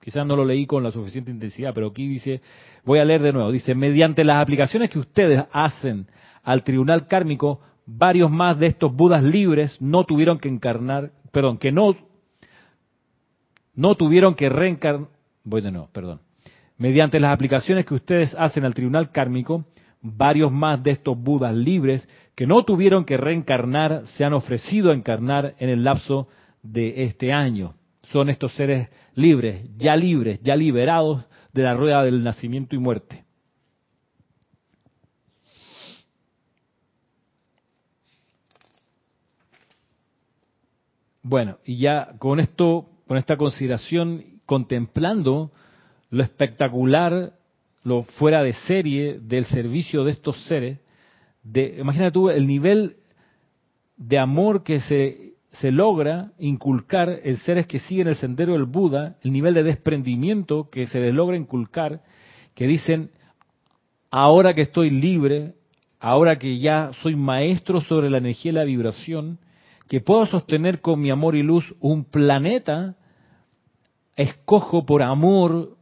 Quizás 0.00 0.26
no 0.26 0.36
lo 0.36 0.44
leí 0.44 0.66
con 0.66 0.82
la 0.82 0.90
suficiente 0.90 1.30
intensidad, 1.30 1.72
pero 1.74 1.88
aquí 1.88 2.06
dice, 2.08 2.40
voy 2.84 2.98
a 2.98 3.04
leer 3.04 3.22
de 3.22 3.32
nuevo, 3.32 3.52
dice, 3.52 3.74
mediante 3.74 4.24
las 4.24 4.42
aplicaciones 4.42 4.90
que 4.90 4.98
ustedes 4.98 5.44
hacen 5.52 6.06
al 6.42 6.64
tribunal 6.64 7.06
kármico, 7.06 7.60
varios 7.86 8.30
más 8.30 8.58
de 8.58 8.68
estos 8.68 8.94
budas 8.94 9.22
libres 9.22 9.80
no 9.80 10.04
tuvieron 10.04 10.38
que 10.38 10.48
encarnar, 10.48 11.12
perdón, 11.32 11.58
que 11.58 11.70
no, 11.70 11.94
no 13.74 13.94
tuvieron 13.94 14.34
que 14.34 14.48
reencarnar, 14.48 15.08
voy 15.44 15.60
de 15.60 15.70
nuevo, 15.70 15.88
perdón. 15.92 16.20
Mediante 16.80 17.20
las 17.20 17.34
aplicaciones 17.34 17.84
que 17.84 17.92
ustedes 17.92 18.34
hacen 18.38 18.64
al 18.64 18.72
tribunal 18.72 19.12
kármico, 19.12 19.66
varios 20.00 20.50
más 20.50 20.82
de 20.82 20.92
estos 20.92 21.14
budas 21.14 21.54
libres 21.54 22.08
que 22.34 22.46
no 22.46 22.64
tuvieron 22.64 23.04
que 23.04 23.18
reencarnar 23.18 24.06
se 24.06 24.24
han 24.24 24.32
ofrecido 24.32 24.90
a 24.90 24.94
encarnar 24.94 25.54
en 25.58 25.68
el 25.68 25.84
lapso 25.84 26.28
de 26.62 27.04
este 27.04 27.34
año. 27.34 27.74
Son 28.04 28.30
estos 28.30 28.54
seres 28.54 28.88
libres, 29.14 29.68
ya 29.76 29.94
libres, 29.94 30.40
ya 30.42 30.56
liberados 30.56 31.22
de 31.52 31.62
la 31.64 31.74
rueda 31.74 32.02
del 32.02 32.24
nacimiento 32.24 32.74
y 32.74 32.78
muerte. 32.78 33.24
Bueno, 41.22 41.58
y 41.62 41.76
ya 41.76 42.14
con 42.18 42.40
esto, 42.40 42.88
con 43.06 43.18
esta 43.18 43.36
consideración, 43.36 44.40
contemplando 44.46 45.52
lo 46.10 46.22
espectacular, 46.22 47.32
lo 47.84 48.02
fuera 48.02 48.42
de 48.42 48.52
serie 48.52 49.18
del 49.20 49.46
servicio 49.46 50.04
de 50.04 50.12
estos 50.12 50.42
seres. 50.44 50.78
De, 51.42 51.76
imagínate 51.78 52.12
tú 52.12 52.28
el 52.28 52.46
nivel 52.46 52.96
de 53.96 54.18
amor 54.18 54.62
que 54.62 54.80
se, 54.80 55.34
se 55.52 55.70
logra 55.70 56.32
inculcar 56.38 57.20
en 57.22 57.36
seres 57.38 57.66
que 57.66 57.78
siguen 57.78 58.08
el 58.08 58.16
sendero 58.16 58.52
del 58.52 58.64
Buda, 58.64 59.16
el 59.22 59.32
nivel 59.32 59.54
de 59.54 59.62
desprendimiento 59.62 60.68
que 60.70 60.86
se 60.86 61.00
les 61.00 61.14
logra 61.14 61.36
inculcar, 61.36 62.02
que 62.54 62.66
dicen, 62.66 63.10
ahora 64.10 64.54
que 64.54 64.62
estoy 64.62 64.90
libre, 64.90 65.54
ahora 66.00 66.38
que 66.38 66.58
ya 66.58 66.90
soy 67.02 67.14
maestro 67.14 67.80
sobre 67.80 68.10
la 68.10 68.18
energía 68.18 68.52
y 68.52 68.54
la 68.54 68.64
vibración, 68.64 69.38
que 69.88 70.00
puedo 70.00 70.26
sostener 70.26 70.80
con 70.80 71.00
mi 71.00 71.10
amor 71.10 71.36
y 71.36 71.42
luz 71.42 71.74
un 71.80 72.04
planeta, 72.04 72.96
escojo 74.16 74.84
por 74.84 75.02
amor 75.02 75.76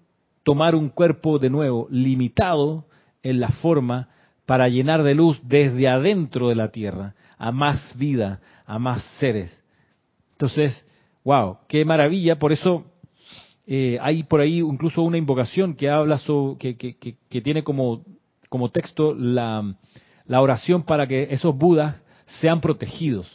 tomar 0.49 0.74
un 0.74 0.88
cuerpo 0.88 1.38
de 1.38 1.51
nuevo 1.51 1.88
limitado 1.90 2.86
en 3.22 3.38
la 3.38 3.51
forma 3.51 4.09
para 4.46 4.66
llenar 4.70 5.03
de 5.03 5.12
luz 5.14 5.38
desde 5.42 5.88
adentro 5.88 6.49
de 6.49 6.55
la 6.55 6.70
tierra 6.70 7.14
a 7.36 7.53
más 7.53 7.94
vida, 7.99 8.40
a 8.64 8.78
más 8.78 9.03
seres. 9.20 9.53
Entonces, 10.32 10.86
wow, 11.22 11.59
qué 11.68 11.84
maravilla. 11.84 12.38
Por 12.38 12.53
eso 12.53 12.86
eh, 13.66 13.99
hay 14.01 14.22
por 14.22 14.40
ahí 14.40 14.61
incluso 14.61 15.03
una 15.03 15.18
invocación 15.18 15.74
que 15.74 15.90
habla 15.90 16.16
sobre, 16.16 16.57
que, 16.78 16.96
que, 16.96 17.40
tiene 17.42 17.62
como, 17.62 18.07
como 18.49 18.70
texto 18.70 19.14
la, 19.14 19.74
la 20.24 20.40
oración 20.40 20.82
para 20.82 21.07
que 21.07 21.28
esos 21.30 21.55
budas 21.55 22.01
sean 22.40 22.62
protegidos, 22.62 23.30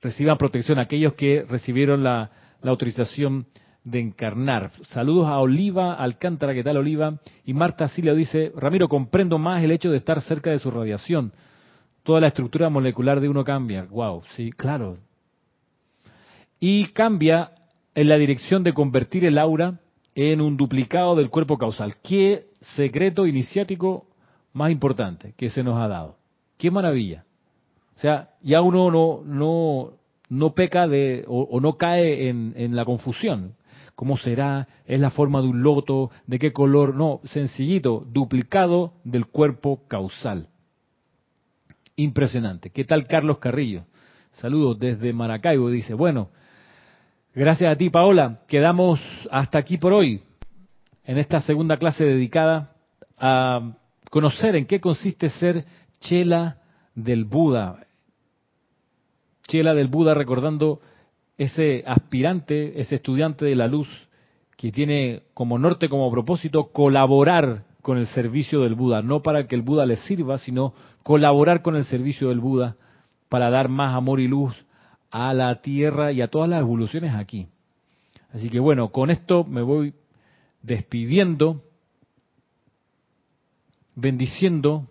reciban 0.00 0.38
protección 0.38 0.78
aquellos 0.78 1.12
que 1.12 1.44
recibieron 1.46 2.02
la, 2.02 2.30
la 2.62 2.70
autorización 2.70 3.44
de 3.86 4.00
encarnar. 4.00 4.72
Saludos 4.88 5.28
a 5.28 5.38
Oliva 5.38 5.94
Alcántara, 5.94 6.52
¿qué 6.52 6.64
tal 6.64 6.76
Oliva? 6.76 7.20
Y 7.44 7.54
Marta 7.54 7.86
Silio 7.86 8.16
dice, 8.16 8.52
Ramiro, 8.56 8.88
comprendo 8.88 9.38
más 9.38 9.62
el 9.62 9.70
hecho 9.70 9.92
de 9.92 9.96
estar 9.96 10.20
cerca 10.22 10.50
de 10.50 10.58
su 10.58 10.72
radiación. 10.72 11.32
Toda 12.02 12.20
la 12.20 12.26
estructura 12.26 12.68
molecular 12.68 13.20
de 13.20 13.28
uno 13.28 13.44
cambia. 13.44 13.86
Wow, 13.88 14.24
sí, 14.34 14.50
claro. 14.50 14.98
Y 16.58 16.88
cambia 16.88 17.52
en 17.94 18.08
la 18.08 18.16
dirección 18.16 18.64
de 18.64 18.74
convertir 18.74 19.24
el 19.24 19.38
aura 19.38 19.78
en 20.16 20.40
un 20.40 20.56
duplicado 20.56 21.14
del 21.14 21.30
cuerpo 21.30 21.56
causal. 21.56 21.94
¿Qué 22.02 22.48
secreto 22.74 23.24
iniciático 23.24 24.08
más 24.52 24.72
importante 24.72 25.32
que 25.36 25.48
se 25.48 25.62
nos 25.62 25.80
ha 25.80 25.86
dado? 25.86 26.16
¡Qué 26.58 26.72
maravilla! 26.72 27.24
O 27.94 28.00
sea, 28.00 28.30
ya 28.42 28.62
uno 28.62 28.90
no, 28.90 29.22
no, 29.24 29.92
no 30.28 30.54
peca 30.54 30.88
de, 30.88 31.24
o, 31.28 31.60
no 31.60 31.76
cae 31.76 32.28
en, 32.28 32.52
en 32.56 32.74
la 32.74 32.84
confusión. 32.84 33.54
¿Cómo 33.96 34.18
será? 34.18 34.68
¿Es 34.84 35.00
la 35.00 35.10
forma 35.10 35.40
de 35.40 35.48
un 35.48 35.62
loto? 35.62 36.10
¿De 36.26 36.38
qué 36.38 36.52
color? 36.52 36.94
No, 36.94 37.22
sencillito, 37.24 38.06
duplicado 38.06 38.92
del 39.04 39.26
cuerpo 39.26 39.88
causal. 39.88 40.50
Impresionante. 41.96 42.68
¿Qué 42.68 42.84
tal 42.84 43.06
Carlos 43.08 43.38
Carrillo? 43.38 43.86
Saludos 44.32 44.78
desde 44.78 45.14
Maracaibo. 45.14 45.70
Dice, 45.70 45.94
bueno, 45.94 46.28
gracias 47.34 47.72
a 47.72 47.76
ti 47.76 47.88
Paola. 47.88 48.42
Quedamos 48.46 49.00
hasta 49.30 49.58
aquí 49.58 49.78
por 49.78 49.94
hoy, 49.94 50.20
en 51.04 51.16
esta 51.16 51.40
segunda 51.40 51.78
clase 51.78 52.04
dedicada 52.04 52.74
a 53.16 53.76
conocer 54.10 54.56
en 54.56 54.66
qué 54.66 54.78
consiste 54.78 55.30
ser 55.30 55.64
chela 56.00 56.58
del 56.94 57.24
Buda. 57.24 57.86
Chela 59.48 59.72
del 59.72 59.88
Buda 59.88 60.12
recordando 60.12 60.82
ese 61.38 61.84
aspirante, 61.86 62.80
ese 62.80 62.96
estudiante 62.96 63.44
de 63.44 63.56
la 63.56 63.68
luz 63.68 63.88
que 64.56 64.72
tiene 64.72 65.22
como 65.34 65.58
norte, 65.58 65.88
como 65.88 66.10
propósito, 66.10 66.68
colaborar 66.72 67.64
con 67.82 67.98
el 67.98 68.06
servicio 68.08 68.62
del 68.62 68.74
Buda, 68.74 69.02
no 69.02 69.22
para 69.22 69.46
que 69.46 69.54
el 69.54 69.62
Buda 69.62 69.86
le 69.86 69.96
sirva, 69.96 70.38
sino 70.38 70.74
colaborar 71.02 71.62
con 71.62 71.76
el 71.76 71.84
servicio 71.84 72.30
del 72.30 72.40
Buda 72.40 72.76
para 73.28 73.50
dar 73.50 73.68
más 73.68 73.94
amor 73.94 74.18
y 74.20 74.28
luz 74.28 74.54
a 75.10 75.32
la 75.34 75.60
tierra 75.60 76.10
y 76.12 76.20
a 76.20 76.28
todas 76.28 76.48
las 76.48 76.60
evoluciones 76.60 77.14
aquí. 77.14 77.48
Así 78.32 78.50
que 78.50 78.58
bueno, 78.58 78.88
con 78.88 79.10
esto 79.10 79.44
me 79.44 79.62
voy 79.62 79.94
despidiendo, 80.62 81.62
bendiciendo 83.94 84.88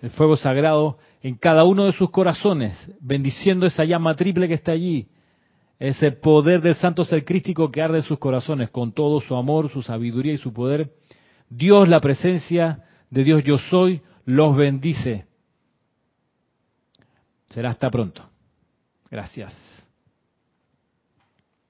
el 0.00 0.10
fuego 0.10 0.36
sagrado 0.36 0.98
en 1.22 1.36
cada 1.36 1.64
uno 1.64 1.86
de 1.86 1.92
sus 1.92 2.10
corazones, 2.10 2.78
bendiciendo 3.00 3.66
esa 3.66 3.84
llama 3.84 4.14
triple 4.16 4.48
que 4.48 4.54
está 4.54 4.72
allí, 4.72 5.08
ese 5.78 6.12
poder 6.12 6.62
del 6.62 6.74
santo 6.74 7.04
ser 7.04 7.24
crístico 7.24 7.70
que 7.70 7.82
arde 7.82 7.98
en 7.98 8.04
sus 8.04 8.18
corazones 8.18 8.70
con 8.70 8.92
todo 8.92 9.20
su 9.20 9.36
amor, 9.36 9.68
su 9.70 9.82
sabiduría 9.82 10.32
y 10.32 10.38
su 10.38 10.52
poder. 10.52 10.92
Dios, 11.48 11.88
la 11.88 12.00
presencia 12.00 12.82
de 13.10 13.24
Dios 13.24 13.42
yo 13.44 13.58
soy, 13.58 14.00
los 14.24 14.56
bendice. 14.56 15.26
Será 17.48 17.70
hasta 17.70 17.90
pronto. 17.90 18.28
Gracias. 19.10 19.65